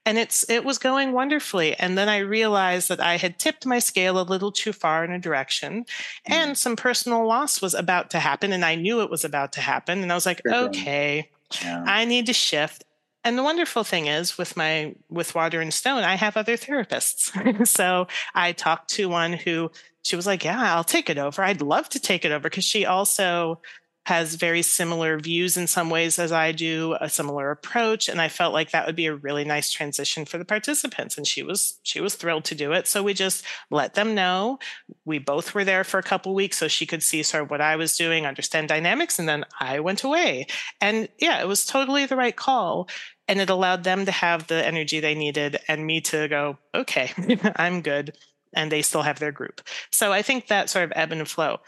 and 0.07 0.17
it's 0.17 0.49
it 0.49 0.65
was 0.65 0.79
going 0.79 1.13
wonderfully. 1.13 1.75
And 1.79 1.99
then 1.99 2.09
i 2.09 2.19
realized 2.19 2.89
that 2.89 3.01
i 3.01 3.17
had 3.17 3.39
tipped 3.39 3.67
my 3.67 3.79
scale 3.79 4.19
a 4.21 4.23
little 4.23 4.53
too 4.53 4.73
far 4.73 5.05
in 5.05 5.11
a 5.11 5.19
direction 5.19 5.85
mm. 5.85 5.87
and 6.27 6.57
some 6.57 6.77
personal 6.77 7.27
loss 7.27 7.61
was 7.61 7.75
about 7.75 8.11
to 8.11 8.21
happen 8.21 8.53
and 8.53 8.65
i 8.65 8.75
knew 8.75 9.03
it 9.03 9.11
was 9.11 9.25
about 9.25 9.53
to 9.53 9.61
happen 9.61 10.03
and 10.03 10.13
i 10.13 10.15
was 10.15 10.27
like 10.27 10.41
okay 10.47 11.29
yeah. 11.63 11.83
i 11.87 12.05
need 12.05 12.27
to 12.27 12.33
shift. 12.33 12.85
And 13.25 13.37
the 13.37 13.43
wonderful 13.43 13.83
thing 13.83 14.07
is 14.07 14.39
with 14.39 14.57
my 14.57 14.95
with 15.11 15.35
water 15.35 15.61
and 15.61 15.75
stone 15.75 16.05
i 16.05 16.15
have 16.15 16.37
other 16.37 16.57
therapists. 16.57 17.67
So 17.67 18.07
i 18.35 18.53
talked 18.53 18.91
to 18.91 19.09
one 19.09 19.33
who 19.33 19.71
she 20.03 20.15
was 20.15 20.27
like 20.27 20.45
yeah 20.45 20.75
i'll 20.75 20.85
take 20.85 21.11
it 21.11 21.19
over. 21.19 21.43
I'd 21.43 21.61
love 21.61 21.89
to 21.91 22.01
take 22.01 22.25
it 22.25 22.31
over 22.31 22.49
because 22.49 22.65
she 22.65 22.87
also 22.87 23.61
has 24.07 24.37
very 24.37 24.63
similar 24.63 25.19
views 25.19 25.57
in 25.57 25.67
some 25.67 25.91
ways 25.91 26.17
as 26.21 26.31
I 26.31 26.53
do, 26.53 26.97
a 27.01 27.09
similar 27.09 27.51
approach, 27.51 28.09
and 28.09 28.21
I 28.21 28.29
felt 28.29 28.53
like 28.53 28.71
that 28.71 28.87
would 28.87 28.95
be 28.95 29.07
a 29.07 29.17
really 29.17 29.45
nice 29.45 29.73
transition 29.73 30.25
for 30.25 30.39
the 30.39 30.45
participants. 30.45 31.19
And 31.19 31.27
she 31.27 31.43
was 31.43 31.81
she 31.83 32.01
was 32.01 32.15
thrilled 32.15 32.45
to 32.45 32.55
do 32.55 32.71
it. 32.71 32.87
So 32.87 33.03
we 33.03 33.15
just 33.15 33.45
let 33.69 33.95
them 33.95 34.15
know. 34.15 34.61
We 35.05 35.19
both 35.19 35.55
were 35.55 35.65
there 35.65 35.83
for 35.83 35.99
a 35.99 36.05
couple 36.05 36.37
weeks, 36.37 36.57
so 36.57 36.69
she 36.69 36.87
could 36.87 37.03
see 37.03 37.25
sort 37.25 37.43
of 37.43 37.51
what 37.51 37.61
I 37.61 37.75
was 37.75 37.97
doing, 37.97 38.27
understand 38.27 38.69
dynamics, 38.69 39.19
and 39.19 39.29
then 39.29 39.45
I 39.59 39.81
went 39.81 40.05
away. 40.05 40.47
And 40.81 41.09
yeah, 41.19 41.41
it 41.41 41.49
was 41.49 41.67
totally 41.67 42.07
the 42.07 42.15
right 42.15 42.37
call. 42.37 42.89
And 43.27 43.41
it 43.41 43.51
allowed 43.51 43.83
them 43.83 44.05
to 44.05 44.13
have 44.13 44.47
the 44.47 44.65
energy 44.65 45.01
they 45.01 45.17
needed 45.17 45.59
and 45.67 45.85
me 45.85 46.01
to 46.03 46.29
go, 46.29 46.59
okay, 46.73 47.11
I'm 47.57 47.83
good 47.83 48.17
and 48.55 48.73
they 48.73 48.83
still 48.83 49.03
have 49.03 49.19
their 49.19 49.33
group. 49.33 49.61
So 49.93 50.13
I 50.13 50.23
think 50.23 50.47
that 50.47 50.71
sort 50.71 50.85
of 50.85 50.93
ebb 50.97 51.13
and 51.13 51.29
flow 51.29 51.59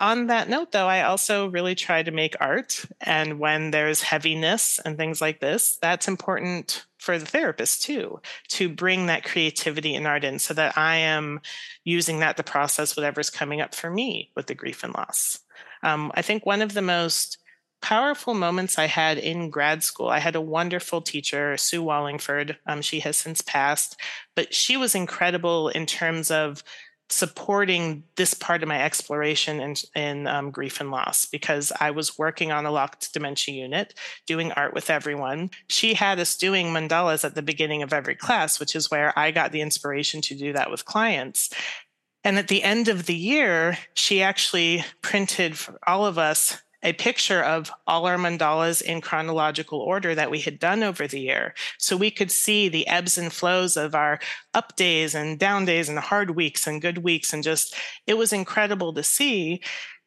on 0.00 0.26
that 0.26 0.48
note, 0.48 0.72
though, 0.72 0.86
I 0.86 1.02
also 1.02 1.48
really 1.48 1.74
try 1.74 2.02
to 2.02 2.10
make 2.10 2.36
art. 2.40 2.84
And 3.00 3.38
when 3.38 3.70
there's 3.70 4.02
heaviness 4.02 4.78
and 4.84 4.96
things 4.96 5.20
like 5.20 5.40
this, 5.40 5.78
that's 5.80 6.08
important 6.08 6.84
for 6.98 7.18
the 7.18 7.26
therapist 7.26 7.82
too, 7.82 8.20
to 8.48 8.68
bring 8.68 9.06
that 9.06 9.24
creativity 9.24 9.94
and 9.94 10.06
art 10.06 10.24
in 10.24 10.38
so 10.38 10.54
that 10.54 10.76
I 10.76 10.96
am 10.96 11.40
using 11.84 12.20
that 12.20 12.36
to 12.36 12.42
process 12.42 12.96
whatever's 12.96 13.30
coming 13.30 13.60
up 13.60 13.74
for 13.74 13.90
me 13.90 14.30
with 14.34 14.46
the 14.46 14.54
grief 14.54 14.82
and 14.82 14.92
loss. 14.94 15.38
Um, 15.82 16.10
I 16.14 16.22
think 16.22 16.44
one 16.44 16.62
of 16.62 16.74
the 16.74 16.82
most 16.82 17.38
powerful 17.82 18.34
moments 18.34 18.78
I 18.78 18.86
had 18.86 19.18
in 19.18 19.50
grad 19.50 19.82
school. 19.84 20.08
I 20.08 20.18
had 20.18 20.34
a 20.34 20.40
wonderful 20.40 21.02
teacher, 21.02 21.56
Sue 21.56 21.82
Wallingford. 21.82 22.58
Um, 22.66 22.82
she 22.82 23.00
has 23.00 23.16
since 23.16 23.42
passed, 23.42 23.96
but 24.34 24.52
she 24.52 24.76
was 24.76 24.94
incredible 24.94 25.68
in 25.68 25.86
terms 25.86 26.30
of 26.30 26.64
supporting 27.08 28.02
this 28.16 28.34
part 28.34 28.62
of 28.62 28.68
my 28.68 28.82
exploration 28.82 29.60
in, 29.60 29.74
in 29.94 30.26
um, 30.26 30.50
grief 30.50 30.80
and 30.80 30.90
loss 30.90 31.24
because 31.24 31.72
I 31.80 31.90
was 31.92 32.18
working 32.18 32.50
on 32.50 32.66
a 32.66 32.70
locked 32.70 33.12
dementia 33.12 33.54
unit, 33.54 33.94
doing 34.26 34.52
art 34.52 34.74
with 34.74 34.90
everyone. 34.90 35.50
She 35.68 35.94
had 35.94 36.18
us 36.18 36.36
doing 36.36 36.68
mandalas 36.68 37.24
at 37.24 37.34
the 37.34 37.42
beginning 37.42 37.82
of 37.82 37.92
every 37.92 38.16
class, 38.16 38.58
which 38.58 38.74
is 38.74 38.90
where 38.90 39.16
I 39.18 39.30
got 39.30 39.52
the 39.52 39.60
inspiration 39.60 40.20
to 40.22 40.34
do 40.34 40.52
that 40.52 40.70
with 40.70 40.84
clients. 40.84 41.50
And 42.24 42.38
at 42.38 42.48
the 42.48 42.64
end 42.64 42.88
of 42.88 43.06
the 43.06 43.14
year, 43.14 43.78
she 43.94 44.20
actually 44.20 44.84
printed 45.00 45.56
for 45.56 45.78
all 45.86 46.06
of 46.06 46.18
us 46.18 46.60
a 46.86 46.92
picture 46.92 47.42
of 47.42 47.72
all 47.88 48.06
our 48.06 48.16
mandalas 48.16 48.80
in 48.80 49.00
chronological 49.00 49.80
order 49.80 50.14
that 50.14 50.30
we 50.30 50.38
had 50.38 50.60
done 50.60 50.84
over 50.84 51.08
the 51.08 51.20
year. 51.20 51.52
So 51.78 51.96
we 51.96 52.12
could 52.12 52.30
see 52.30 52.68
the 52.68 52.86
ebbs 52.86 53.18
and 53.18 53.32
flows 53.32 53.76
of 53.76 53.96
our 53.96 54.20
up 54.54 54.76
days 54.76 55.12
and 55.14 55.36
down 55.36 55.64
days 55.64 55.88
and 55.88 55.98
hard 55.98 56.30
weeks 56.30 56.64
and 56.64 56.80
good 56.80 56.98
weeks. 56.98 57.32
And 57.32 57.42
just, 57.42 57.74
it 58.06 58.16
was 58.16 58.32
incredible 58.32 58.92
to 58.94 59.02
see. 59.02 59.60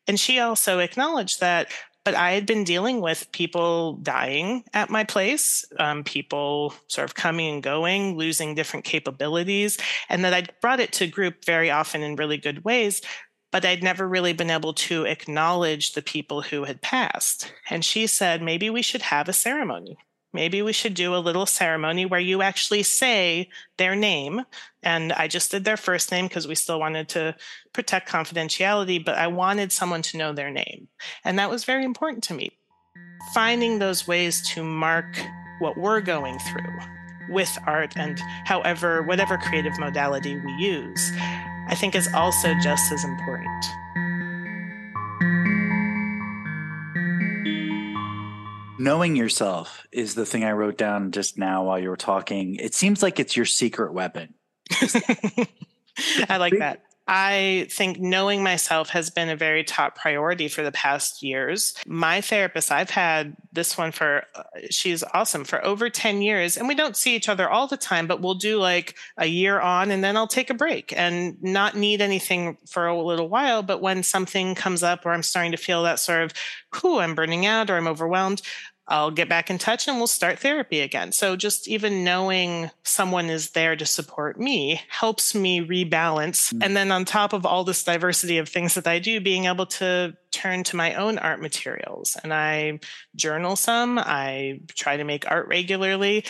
And 0.07 0.17
she 0.17 0.39
also 0.39 0.80
acknowledged 0.80 1.41
that 1.41 1.69
but 2.05 2.15
I 2.15 2.32
had 2.32 2.45
been 2.45 2.63
dealing 2.63 3.01
with 3.01 3.32
people 3.34 3.97
dying 3.97 4.63
at 4.73 4.89
my 4.89 5.03
place, 5.03 5.65
um, 5.80 6.03
people 6.03 6.73
sort 6.88 7.07
of 7.07 7.13
coming 7.13 7.53
and 7.53 7.61
going, 7.61 8.17
losing 8.17 8.55
different 8.55 8.86
capabilities, 8.86 9.77
and 10.07 10.23
that 10.23 10.34
I'd 10.34 10.53
brought 10.61 10.80
it 10.80 10.93
to 10.93 11.07
group 11.07 11.45
very 11.45 11.69
often 11.69 12.01
in 12.01 12.15
really 12.15 12.38
good 12.38 12.63
ways 12.63 13.01
but 13.52 13.66
I'd 13.66 13.84
never 13.84 14.08
really 14.08 14.34
been 14.34 14.52
able 14.52 14.74
to 14.74 15.06
acknowledge 15.06 15.93
the 15.93 16.02
people 16.02 16.41
who 16.41 16.66
had 16.66 16.82
passed. 16.82 17.52
And 17.70 17.84
she 17.84 18.08
said, 18.08 18.41
maybe 18.41 18.70
we 18.70 18.82
should 18.82 19.02
have 19.04 19.28
a 19.28 19.34
ceremony. 19.34 19.97
Maybe 20.32 20.62
we 20.62 20.74
should 20.74 20.93
do 20.93 21.16
a 21.16 21.18
little 21.18 21.47
ceremony 21.47 22.06
where 22.06 22.20
you 22.20 22.43
actually 22.43 22.84
say 22.84 23.50
their 23.78 23.95
name. 23.95 24.43
And 24.84 25.12
I 25.14 25.28
just 25.28 25.50
did 25.50 25.66
their 25.66 25.78
first 25.78 26.12
name 26.12 26.28
because 26.28 26.47
we 26.47 26.54
still 26.54 26.80
wanted 26.80 27.10
to 27.10 27.36
protect 27.74 28.10
confidentiality, 28.10 29.04
but 29.04 29.18
I 29.18 29.26
wanted 29.26 29.72
someone 29.72 30.04
to 30.04 30.18
know 30.18 30.32
their 30.32 30.52
name. 30.52 30.88
And 31.26 31.39
that 31.39 31.50
was 31.50 31.64
very 31.66 31.84
important 31.84 32.24
to 32.26 32.36
me. 32.36 32.52
Finding 33.34 33.80
those 33.80 34.08
ways 34.08 34.47
to 34.50 34.64
mark 34.64 35.20
what 35.60 35.78
we're 35.78 36.02
going 36.02 36.38
through 36.39 36.78
with 37.32 37.58
art 37.66 37.93
and 37.95 38.20
however, 38.45 39.02
whatever 39.04 39.38
creative 39.38 39.78
modality 39.80 40.36
we 40.36 40.52
use 40.54 41.12
I 41.70 41.76
think 41.76 41.93
is 41.93 42.09
also 42.15 42.55
just 42.55 42.91
as 42.91 43.03
important. 43.05 43.65
Knowing 48.80 49.15
yourself 49.15 49.86
is 49.91 50.15
the 50.15 50.26
thing 50.26 50.43
I 50.43 50.53
wrote 50.53 50.78
down 50.78 51.11
just 51.11 51.38
now 51.38 51.65
while 51.65 51.78
you 51.78 51.89
were 51.89 51.97
talking. 51.97 52.55
It 52.55 52.74
seems 52.74 53.03
like 53.03 53.20
it's 53.20 53.38
your 53.38 53.45
secret 53.45 53.93
weapon. 53.93 54.34
I 56.28 56.38
like 56.38 56.57
that. 56.57 56.82
I 57.12 57.66
think 57.72 57.99
knowing 57.99 58.43
myself 58.43 58.89
has 58.89 59.10
been 59.10 59.30
a 59.30 59.36
very 59.36 59.64
top 59.64 59.95
priority 59.95 60.47
for 60.47 60.62
the 60.62 60.72
past 60.72 61.24
years. 61.24 61.74
My 61.88 62.22
therapist, 62.22 62.72
I've 62.72 62.91
had 62.91 63.36
this 63.51 63.80
one 63.80 63.91
for, 63.91 64.26
uh, 64.36 64.43
she's 64.70 65.03
awesome 65.16 65.43
for 65.43 65.66
over 65.66 65.89
10 65.89 66.22
years. 66.22 66.55
And 66.55 66.68
we 66.68 66.76
don't 66.76 66.95
see 66.95 67.16
each 67.16 67.28
other 67.28 67.49
all 67.49 67.66
the 67.66 67.78
time, 67.78 68.05
but 68.05 68.22
we'll 68.22 68.36
do 68.36 68.60
like 68.60 68.95
a 69.18 69.26
year 69.26 69.60
on 69.60 69.89
and 69.89 70.03
then 70.03 70.16
I'll 70.16 70.28
take 70.28 70.51
a 70.51 70.53
break 70.53 70.93
and 70.95 71.36
not 71.41 71.76
need 71.76 71.99
anything 71.99 72.57
for 72.68 72.86
a 72.86 73.03
little 73.03 73.28
while. 73.28 73.64
But 73.64 73.82
when 73.82 74.03
something 74.03 74.53
comes 74.53 74.84
up 74.84 75.03
or 75.03 75.12
I'm 75.12 75.24
starting 75.24 75.51
to 75.53 75.57
feel 75.57 75.82
that 75.84 75.97
sort 75.97 76.22
of, 76.22 76.34
whoo, 76.84 76.99
I'm 76.99 77.16
burning 77.16 77.47
out 77.47 77.72
or 77.72 77.78
I'm 77.78 77.88
overwhelmed, 77.88 78.43
I'll 78.89 79.11
get 79.11 79.29
back 79.29 79.49
in 79.49 79.59
touch 79.59 79.87
and 79.87 79.97
we'll 79.97 80.07
start 80.07 80.39
therapy 80.39 80.81
again. 80.81 81.11
So 81.11 81.35
just 81.35 81.67
even 81.67 82.03
knowing 82.03 82.71
someone 82.83 83.29
is 83.29 83.51
there 83.51 83.75
to 83.75 83.85
support 83.85 84.39
me 84.39 84.81
helps 84.89 85.35
me 85.35 85.61
rebalance. 85.61 86.51
Mm-hmm. 86.51 86.63
And 86.63 86.75
then 86.75 86.91
on 86.91 87.05
top 87.05 87.31
of 87.31 87.45
all 87.45 87.63
this 87.63 87.83
diversity 87.83 88.39
of 88.39 88.49
things 88.49 88.73
that 88.73 88.87
I 88.87 88.99
do, 88.99 89.21
being 89.21 89.45
able 89.45 89.67
to 89.67 90.17
turn 90.31 90.63
to 90.65 90.75
my 90.75 90.95
own 90.95 91.19
art 91.19 91.39
materials 91.39 92.17
and 92.23 92.33
I 92.33 92.79
journal 93.15 93.55
some, 93.55 93.99
I 93.99 94.61
try 94.69 94.97
to 94.97 95.03
make 95.03 95.29
art 95.29 95.47
regularly. 95.47 96.25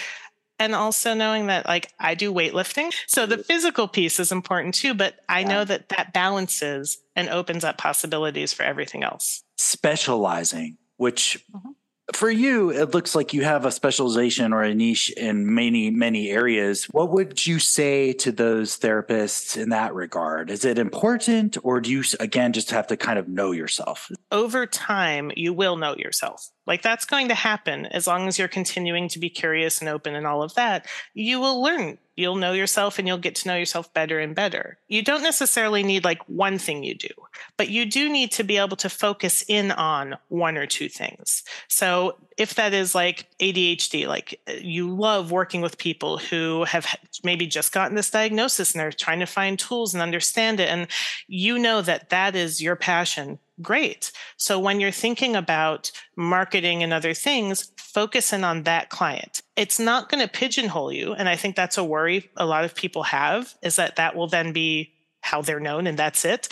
And 0.62 0.76
also 0.76 1.14
knowing 1.14 1.48
that 1.48 1.66
like 1.66 1.94
I 1.98 2.16
do 2.16 2.34
weightlifting. 2.34 2.94
So 3.08 3.26
the 3.26 3.38
physical 3.38 3.88
piece 3.88 4.20
is 4.20 4.34
important 4.34 4.76
too, 4.76 4.94
but 4.94 5.16
I 5.30 5.40
yeah. 5.40 5.48
know 5.48 5.64
that 5.64 5.88
that 5.88 6.12
balances 6.12 6.98
and 7.16 7.30
opens 7.30 7.64
up 7.64 7.78
possibilities 7.78 8.52
for 8.52 8.64
everything 8.64 9.04
else. 9.04 9.42
Specializing, 9.56 10.78
which 10.98 11.42
mm-hmm 11.56 11.70
for 12.14 12.30
you, 12.30 12.70
it 12.72 12.94
looks 12.94 13.16
like 13.16 13.34
you 13.34 13.44
have 13.44 13.66
a 13.66 13.72
specialization 13.72 14.54
or 14.54 14.64
a 14.64 14.74
niche 14.74 15.12
in 15.12 15.54
many, 15.54 15.90
many 15.90 16.30
areas. 16.30 16.86
What 16.86 17.12
would 17.12 17.46
you 17.46 17.60
say 17.60 18.14
to 18.14 18.32
those 18.32 18.78
therapists 18.78 19.62
in 19.62 19.70
that 19.70 19.94
regard? 19.94 20.50
Is 20.50 20.66
it 20.66 20.80
important, 20.80 21.58
or 21.64 21.82
do 21.82 21.92
you, 21.92 22.04
again, 22.20 22.54
just 22.54 22.72
have 22.72 22.88
to 22.88 22.98
kind 22.98 23.20
of 23.20 23.28
know 23.28 23.52
yourself? 23.52 24.12
Over 24.32 24.66
time, 24.66 25.32
you 25.36 25.54
will 25.54 25.76
know 25.76 25.96
yourself 25.96 26.50
Like 26.70 26.84
that's 26.84 27.06
going 27.06 27.30
to 27.30 27.36
happen 27.36 27.88
as 27.88 28.06
long 28.06 28.28
as 28.28 28.38
you're 28.38 28.48
continuing 28.48 29.10
to 29.10 29.20
be 29.20 29.30
curious 29.30 29.80
and 29.80 29.90
open 29.90 30.14
and 30.14 30.28
all 30.28 30.44
of 30.44 30.54
that. 30.54 30.86
You 31.16 31.40
will 31.40 31.62
learn. 31.62 31.98
You'll 32.16 32.36
know 32.36 32.52
yourself 32.52 33.00
and 33.00 33.08
you'll 33.08 33.18
get 33.18 33.34
to 33.36 33.48
know 33.48 33.56
yourself 33.56 33.92
better 33.92 34.20
and 34.20 34.36
better. 34.36 34.78
You 34.88 35.02
don't 35.02 35.24
necessarily 35.24 35.82
need 35.82 36.04
like 36.04 36.22
one 36.30 36.60
thing 36.60 36.84
you 36.84 36.94
do, 36.94 37.10
but 37.58 37.70
you 37.70 37.88
do 37.88 38.08
need 38.08 38.32
to 38.34 38.44
be 38.44 38.58
able 38.58 38.78
to 38.78 38.90
focus 38.90 39.44
in 39.48 39.72
on 39.72 40.18
one 40.28 40.58
or 40.58 40.68
two 40.68 40.90
things. 40.90 41.44
So 41.70 42.18
if 42.40 42.56
that 42.56 42.74
is 42.74 42.96
like 42.96 43.28
ADHD, 43.40 44.08
like 44.08 44.40
you 44.62 44.90
love 44.96 45.30
working 45.30 45.60
with 45.60 45.78
people 45.78 46.18
who 46.18 46.64
have 46.64 46.88
maybe 47.22 47.46
just 47.46 47.74
gotten 47.74 47.96
this 47.96 48.10
diagnosis 48.10 48.72
and 48.72 48.80
they're 48.80 48.94
trying 48.94 49.20
to 49.20 49.26
find 49.26 49.60
tools 49.60 49.94
and 49.94 50.02
understand 50.02 50.62
it, 50.62 50.70
and 50.70 50.88
you 51.28 51.60
know 51.60 51.82
that 51.82 52.10
that 52.10 52.38
is 52.38 52.62
your 52.62 52.78
passion, 52.78 53.40
great. 53.62 54.14
So 54.38 54.58
when 54.58 54.80
you're 54.80 54.90
thinking 54.90 55.36
about 55.36 55.92
marketing 56.16 56.82
and 56.82 56.94
other 56.94 57.14
things, 57.14 57.74
focus 57.78 58.32
in 58.32 58.46
on 58.46 58.64
that 58.64 58.90
client. 58.90 59.42
It's 59.58 59.78
not 59.78 60.10
going 60.10 60.26
to 60.26 60.32
pigeonhole 60.32 60.94
you. 60.94 61.14
And 61.14 61.28
I 61.28 61.36
think 61.36 61.58
that's 61.58 61.78
a 61.78 61.84
worry 61.84 62.30
a 62.38 62.46
lot 62.46 62.64
of 62.64 62.74
people 62.74 63.04
have 63.04 63.54
is 63.62 63.76
that 63.76 63.98
that 63.98 64.16
will 64.16 64.28
then 64.28 64.54
be 64.54 64.94
how 65.22 65.42
they're 65.42 65.60
known 65.60 65.86
and 65.88 66.00
that's 66.00 66.24
it 66.24 66.48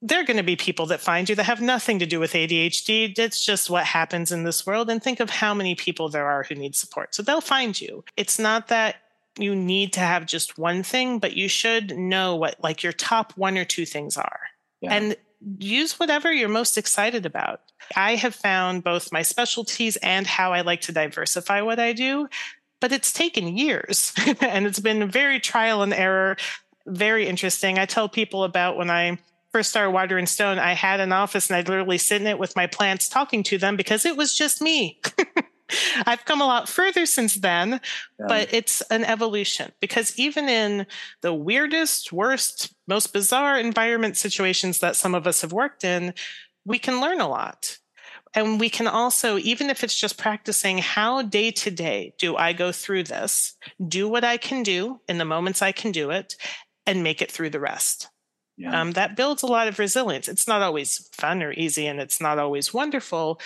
there 0.00 0.20
are 0.20 0.24
going 0.24 0.36
to 0.36 0.42
be 0.42 0.56
people 0.56 0.86
that 0.86 1.00
find 1.00 1.28
you 1.28 1.34
that 1.34 1.44
have 1.44 1.60
nothing 1.60 1.98
to 1.98 2.06
do 2.06 2.20
with 2.20 2.32
ADHD. 2.32 3.18
It's 3.18 3.44
just 3.44 3.68
what 3.68 3.84
happens 3.84 4.30
in 4.30 4.44
this 4.44 4.64
world. 4.64 4.90
And 4.90 5.02
think 5.02 5.18
of 5.18 5.28
how 5.28 5.54
many 5.54 5.74
people 5.74 6.08
there 6.08 6.26
are 6.26 6.44
who 6.44 6.54
need 6.54 6.76
support. 6.76 7.14
So 7.14 7.22
they'll 7.22 7.40
find 7.40 7.80
you. 7.80 8.04
It's 8.16 8.38
not 8.38 8.68
that 8.68 8.96
you 9.38 9.56
need 9.56 9.92
to 9.94 10.00
have 10.00 10.26
just 10.26 10.58
one 10.58 10.82
thing, 10.82 11.18
but 11.18 11.36
you 11.36 11.48
should 11.48 11.96
know 11.96 12.36
what 12.36 12.56
like 12.62 12.82
your 12.82 12.92
top 12.92 13.32
one 13.36 13.58
or 13.58 13.64
two 13.64 13.86
things 13.86 14.16
are. 14.16 14.40
Yeah. 14.80 14.94
And 14.94 15.16
use 15.58 15.98
whatever 15.98 16.32
you're 16.32 16.48
most 16.48 16.78
excited 16.78 17.26
about. 17.26 17.60
I 17.96 18.16
have 18.16 18.34
found 18.34 18.84
both 18.84 19.12
my 19.12 19.22
specialties 19.22 19.96
and 19.96 20.26
how 20.26 20.52
I 20.52 20.60
like 20.62 20.82
to 20.82 20.92
diversify 20.92 21.62
what 21.62 21.78
I 21.78 21.92
do, 21.92 22.28
but 22.80 22.92
it's 22.92 23.12
taken 23.12 23.56
years 23.56 24.12
and 24.40 24.66
it's 24.66 24.80
been 24.80 25.10
very 25.10 25.40
trial 25.40 25.82
and 25.82 25.94
error, 25.94 26.36
very 26.86 27.26
interesting. 27.26 27.78
I 27.78 27.86
tell 27.86 28.08
people 28.08 28.44
about 28.44 28.76
when 28.76 28.90
I 28.90 29.18
first 29.52 29.70
started 29.70 29.90
Water 29.90 30.18
and 30.18 30.28
Stone, 30.28 30.58
I 30.58 30.72
had 30.72 31.00
an 31.00 31.12
office 31.12 31.48
and 31.48 31.56
I'd 31.56 31.68
literally 31.68 31.98
sit 31.98 32.20
in 32.20 32.26
it 32.26 32.38
with 32.38 32.56
my 32.56 32.66
plants 32.66 33.08
talking 33.08 33.42
to 33.44 33.58
them 33.58 33.76
because 33.76 34.04
it 34.04 34.16
was 34.16 34.34
just 34.34 34.60
me. 34.60 35.00
I've 36.06 36.24
come 36.24 36.40
a 36.40 36.46
lot 36.46 36.68
further 36.68 37.04
since 37.06 37.34
then, 37.34 37.80
yeah. 38.18 38.26
but 38.26 38.52
it's 38.52 38.80
an 38.82 39.04
evolution 39.04 39.72
because 39.80 40.18
even 40.18 40.48
in 40.48 40.86
the 41.20 41.34
weirdest, 41.34 42.12
worst, 42.12 42.74
most 42.86 43.12
bizarre 43.12 43.58
environment 43.58 44.16
situations 44.16 44.78
that 44.78 44.96
some 44.96 45.14
of 45.14 45.26
us 45.26 45.42
have 45.42 45.52
worked 45.52 45.84
in, 45.84 46.14
we 46.64 46.78
can 46.78 47.00
learn 47.00 47.20
a 47.20 47.28
lot. 47.28 47.78
And 48.34 48.60
we 48.60 48.68
can 48.68 48.86
also, 48.86 49.38
even 49.38 49.70
if 49.70 49.82
it's 49.82 49.98
just 49.98 50.18
practicing 50.18 50.78
how 50.78 51.22
day 51.22 51.50
to 51.50 51.70
day 51.70 52.14
do 52.18 52.36
I 52.36 52.52
go 52.52 52.72
through 52.72 53.04
this, 53.04 53.56
do 53.86 54.08
what 54.08 54.24
I 54.24 54.36
can 54.36 54.62
do 54.62 55.00
in 55.08 55.18
the 55.18 55.24
moments 55.24 55.62
I 55.62 55.72
can 55.72 55.92
do 55.92 56.10
it, 56.10 56.36
and 56.86 57.02
make 57.02 57.20
it 57.20 57.30
through 57.30 57.50
the 57.50 57.60
rest. 57.60 58.08
Yeah. 58.58 58.80
Um, 58.80 58.92
that 58.92 59.16
builds 59.16 59.42
a 59.42 59.46
lot 59.46 59.68
of 59.68 59.78
resilience. 59.78 60.28
It's 60.28 60.48
not 60.48 60.62
always 60.62 61.08
fun 61.12 61.42
or 61.42 61.52
easy, 61.52 61.86
and 61.86 62.00
it's 62.00 62.20
not 62.20 62.38
always 62.38 62.74
wonderful, 62.74 63.40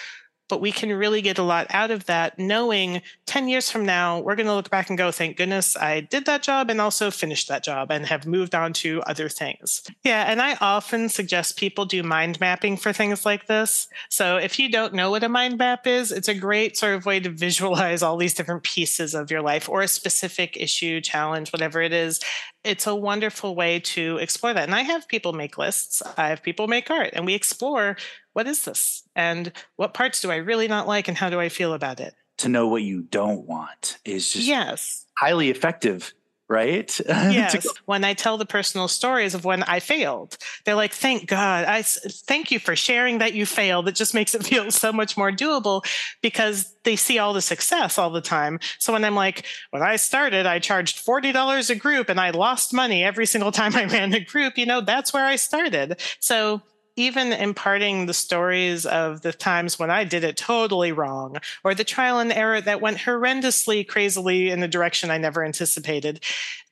but 0.53 0.61
we 0.61 0.71
can 0.71 0.93
really 0.93 1.23
get 1.23 1.39
a 1.39 1.43
lot 1.43 1.67
out 1.71 1.91
of 1.91 2.05
that 2.05 2.39
knowing 2.39 3.01
10 3.25 3.49
years 3.49 3.71
from 3.71 3.87
now 3.87 4.21
we're 4.21 4.37
going 4.37 4.47
to 4.47 4.55
look 4.55 4.69
back 4.69 4.91
and 4.91 4.99
go 4.99 5.11
thank 5.11 5.39
goodness 5.39 5.79
i 5.79 6.01
did 6.01 6.27
that 6.27 6.43
job 6.43 6.69
and 6.69 6.79
also 6.79 7.11
finished 7.11 7.49
that 7.49 7.65
job 7.65 7.91
and 7.91 8.05
have 8.05 8.27
moved 8.27 8.55
on 8.55 8.71
to 8.73 9.01
other 9.07 9.31
things 9.31 9.83
yeah 10.05 10.25
and 10.31 10.43
i 10.43 10.55
often 10.61 11.09
suggest 11.09 11.57
people 11.57 11.87
do 11.87 12.03
mind 12.03 12.39
mapping 12.39 12.77
for 12.77 12.93
things 12.93 13.25
like 13.25 13.47
this 13.47 13.89
so 14.11 14.37
if 14.37 14.59
you 14.59 14.71
don't 14.71 14.93
know 14.93 15.11
what 15.11 15.25
a 15.25 15.29
mind 15.29 15.57
map 15.57 15.87
is 15.87 16.13
it's 16.13 16.29
a 16.29 16.35
great 16.35 16.77
sort 16.77 16.95
of 16.95 17.07
way 17.07 17.19
to 17.19 17.31
visualize 17.31 18.03
all 18.03 18.19
these 18.19 18.35
different 18.35 18.63
pieces 18.63 19.15
of 19.15 19.31
your 19.31 19.41
life 19.41 19.71
or 19.71 19.81
a 19.81 19.89
specific 19.89 20.57
issue 20.59 21.01
challenge 21.01 21.51
whatever 21.51 21.81
it 21.81 21.95
is 21.95 22.21
it's 22.65 22.87
a 22.87 22.95
wonderful 22.95 23.55
way 23.55 23.81
to 23.81 24.19
explore 24.19 24.55
that. 24.55 24.65
And 24.65 24.75
I 24.75 24.83
have 24.83 25.09
people 25.09 25.33
make 25.33 25.59
lists, 25.59 26.03
I 26.17 26.29
have 26.29 26.43
people 26.43 26.69
make 26.69 26.91
art, 26.91 27.11
and 27.13 27.27
we 27.27 27.35
explore 27.35 27.97
what 28.33 28.47
is 28.47 28.65
this? 28.65 29.03
And 29.15 29.53
what 29.77 29.95
parts 29.95 30.21
do 30.21 30.31
I 30.31 30.37
really 30.37 30.69
not 30.69 30.87
like? 30.87 31.09
And 31.09 31.17
how 31.17 31.29
do 31.29 31.39
I 31.39 31.49
feel 31.49 31.75
about 31.75 32.01
it? 32.01 32.15
To 32.39 32.49
know 32.49 32.67
what 32.67 32.83
you 32.83 33.03
don't 33.03 33.47
want 33.47 33.99
is 34.05 34.33
just 34.33 34.47
yes. 34.47 35.05
highly 35.19 35.51
effective 35.51 36.15
right? 36.53 37.01
Yes. 37.33 37.67
when 37.87 38.05
I 38.05 38.15
tell 38.15 38.37
the 38.37 38.45
personal 38.45 38.89
stories 38.89 39.35
of 39.35 39.45
when 39.45 39.63
I 39.63 39.81
failed, 39.81 40.37
they're 40.65 40.75
like, 40.75 40.93
"Thank 40.93 41.27
God! 41.27 41.65
I 41.65 41.83
thank 41.83 42.51
you 42.51 42.59
for 42.59 42.77
sharing 42.77 43.19
that 43.19 43.33
you 43.33 43.47
failed. 43.47 43.89
It 43.89 43.95
just 43.95 44.13
makes 44.13 44.35
it 44.35 44.45
feel 44.51 44.71
so 44.71 44.93
much 44.93 45.17
more 45.17 45.33
doable 45.33 45.85
because 46.21 46.75
they 46.85 46.97
see 46.97 47.19
all 47.19 47.33
the 47.33 47.41
success 47.41 47.97
all 47.99 48.11
the 48.11 48.21
time. 48.21 48.61
So 48.79 48.93
when 48.93 49.05
I'm 49.05 49.15
like, 49.15 49.47
when 49.71 49.83
I 49.83 49.97
started, 49.97 50.47
I 50.47 50.59
charged 50.59 50.99
forty 50.99 51.33
dollars 51.33 51.71
a 51.71 51.75
group, 51.75 52.09
and 52.09 52.21
I 52.21 52.31
lost 52.31 52.75
money 52.75 53.03
every 53.03 53.27
single 53.27 53.53
time 53.61 53.75
I 53.75 53.85
ran 53.87 54.13
a 54.13 54.21
group. 54.21 54.59
You 54.59 54.67
know, 54.67 54.81
that's 54.83 55.13
where 55.13 55.25
I 55.25 55.37
started. 55.37 56.01
So 56.21 56.61
even 56.97 57.33
imparting 57.33 58.07
the 58.07 58.15
stories 58.15 58.85
of 58.87 59.23
the 59.23 59.33
times 59.33 59.79
when 59.79 59.91
I 59.91 60.05
did 60.05 60.25
it 60.25 60.37
totally 60.37 60.93
wrong, 60.93 61.37
or 61.65 61.75
the 61.75 61.85
trial 61.85 62.19
and 62.19 62.33
error 62.33 62.61
that 62.61 62.81
went 62.81 62.99
horrendously, 62.99 63.87
crazily 63.87 64.51
in 64.51 64.63
a 64.63 64.69
direction 64.69 65.11
I 65.11 65.19
never 65.19 65.45
anticipated. 65.45 66.23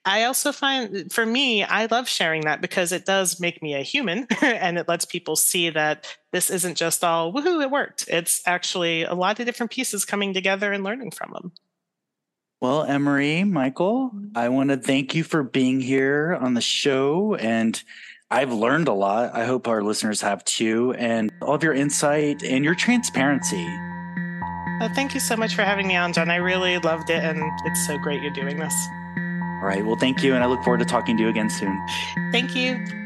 I 0.04 0.24
also 0.24 0.52
find 0.52 1.12
for 1.12 1.26
me, 1.26 1.62
I 1.62 1.86
love 1.86 2.08
sharing 2.08 2.42
that 2.42 2.62
because 2.62 2.90
it 2.92 3.04
does 3.04 3.38
make 3.38 3.62
me 3.62 3.74
a 3.74 3.82
human 3.82 4.26
and 4.42 4.78
it 4.78 4.88
lets 4.88 5.04
people 5.04 5.36
see 5.36 5.70
that 5.70 6.06
this 6.32 6.48
isn't 6.48 6.76
just 6.76 7.04
all 7.04 7.32
woohoo, 7.32 7.62
it 7.62 7.70
worked. 7.70 8.06
It's 8.08 8.40
actually 8.46 9.02
a 9.02 9.14
lot 9.14 9.40
of 9.40 9.46
different 9.46 9.72
pieces 9.72 10.04
coming 10.04 10.32
together 10.32 10.72
and 10.72 10.84
learning 10.84 11.10
from 11.10 11.32
them. 11.32 11.52
Well, 12.60 12.84
Emery, 12.84 13.44
Mikel, 13.44 14.10
I 14.34 14.50
want 14.50 14.68
to 14.68 14.76
thank 14.76 15.14
you 15.14 15.24
for 15.24 15.42
being 15.42 15.80
here 15.80 16.36
on 16.38 16.52
the 16.52 16.60
show 16.60 17.34
and 17.36 17.82
I've 18.32 18.52
learned 18.52 18.86
a 18.86 18.92
lot. 18.92 19.34
I 19.34 19.44
hope 19.44 19.66
our 19.66 19.82
listeners 19.82 20.20
have 20.20 20.44
too, 20.44 20.94
and 20.96 21.32
all 21.42 21.54
of 21.54 21.64
your 21.64 21.74
insight 21.74 22.44
and 22.44 22.64
your 22.64 22.76
transparency. 22.76 23.66
Uh, 24.80 24.88
thank 24.94 25.14
you 25.14 25.20
so 25.20 25.36
much 25.36 25.54
for 25.56 25.62
having 25.62 25.88
me 25.88 25.96
on, 25.96 26.12
John. 26.12 26.30
I 26.30 26.36
really 26.36 26.78
loved 26.78 27.10
it, 27.10 27.24
and 27.24 27.42
it's 27.64 27.84
so 27.86 27.98
great 27.98 28.22
you're 28.22 28.30
doing 28.30 28.58
this. 28.58 28.74
All 29.18 29.66
right. 29.66 29.84
Well, 29.84 29.96
thank 29.96 30.22
you, 30.22 30.34
and 30.34 30.44
I 30.44 30.46
look 30.46 30.62
forward 30.62 30.78
to 30.78 30.86
talking 30.86 31.16
to 31.16 31.24
you 31.24 31.28
again 31.28 31.50
soon. 31.50 31.84
Thank 32.30 32.54
you. 32.54 32.99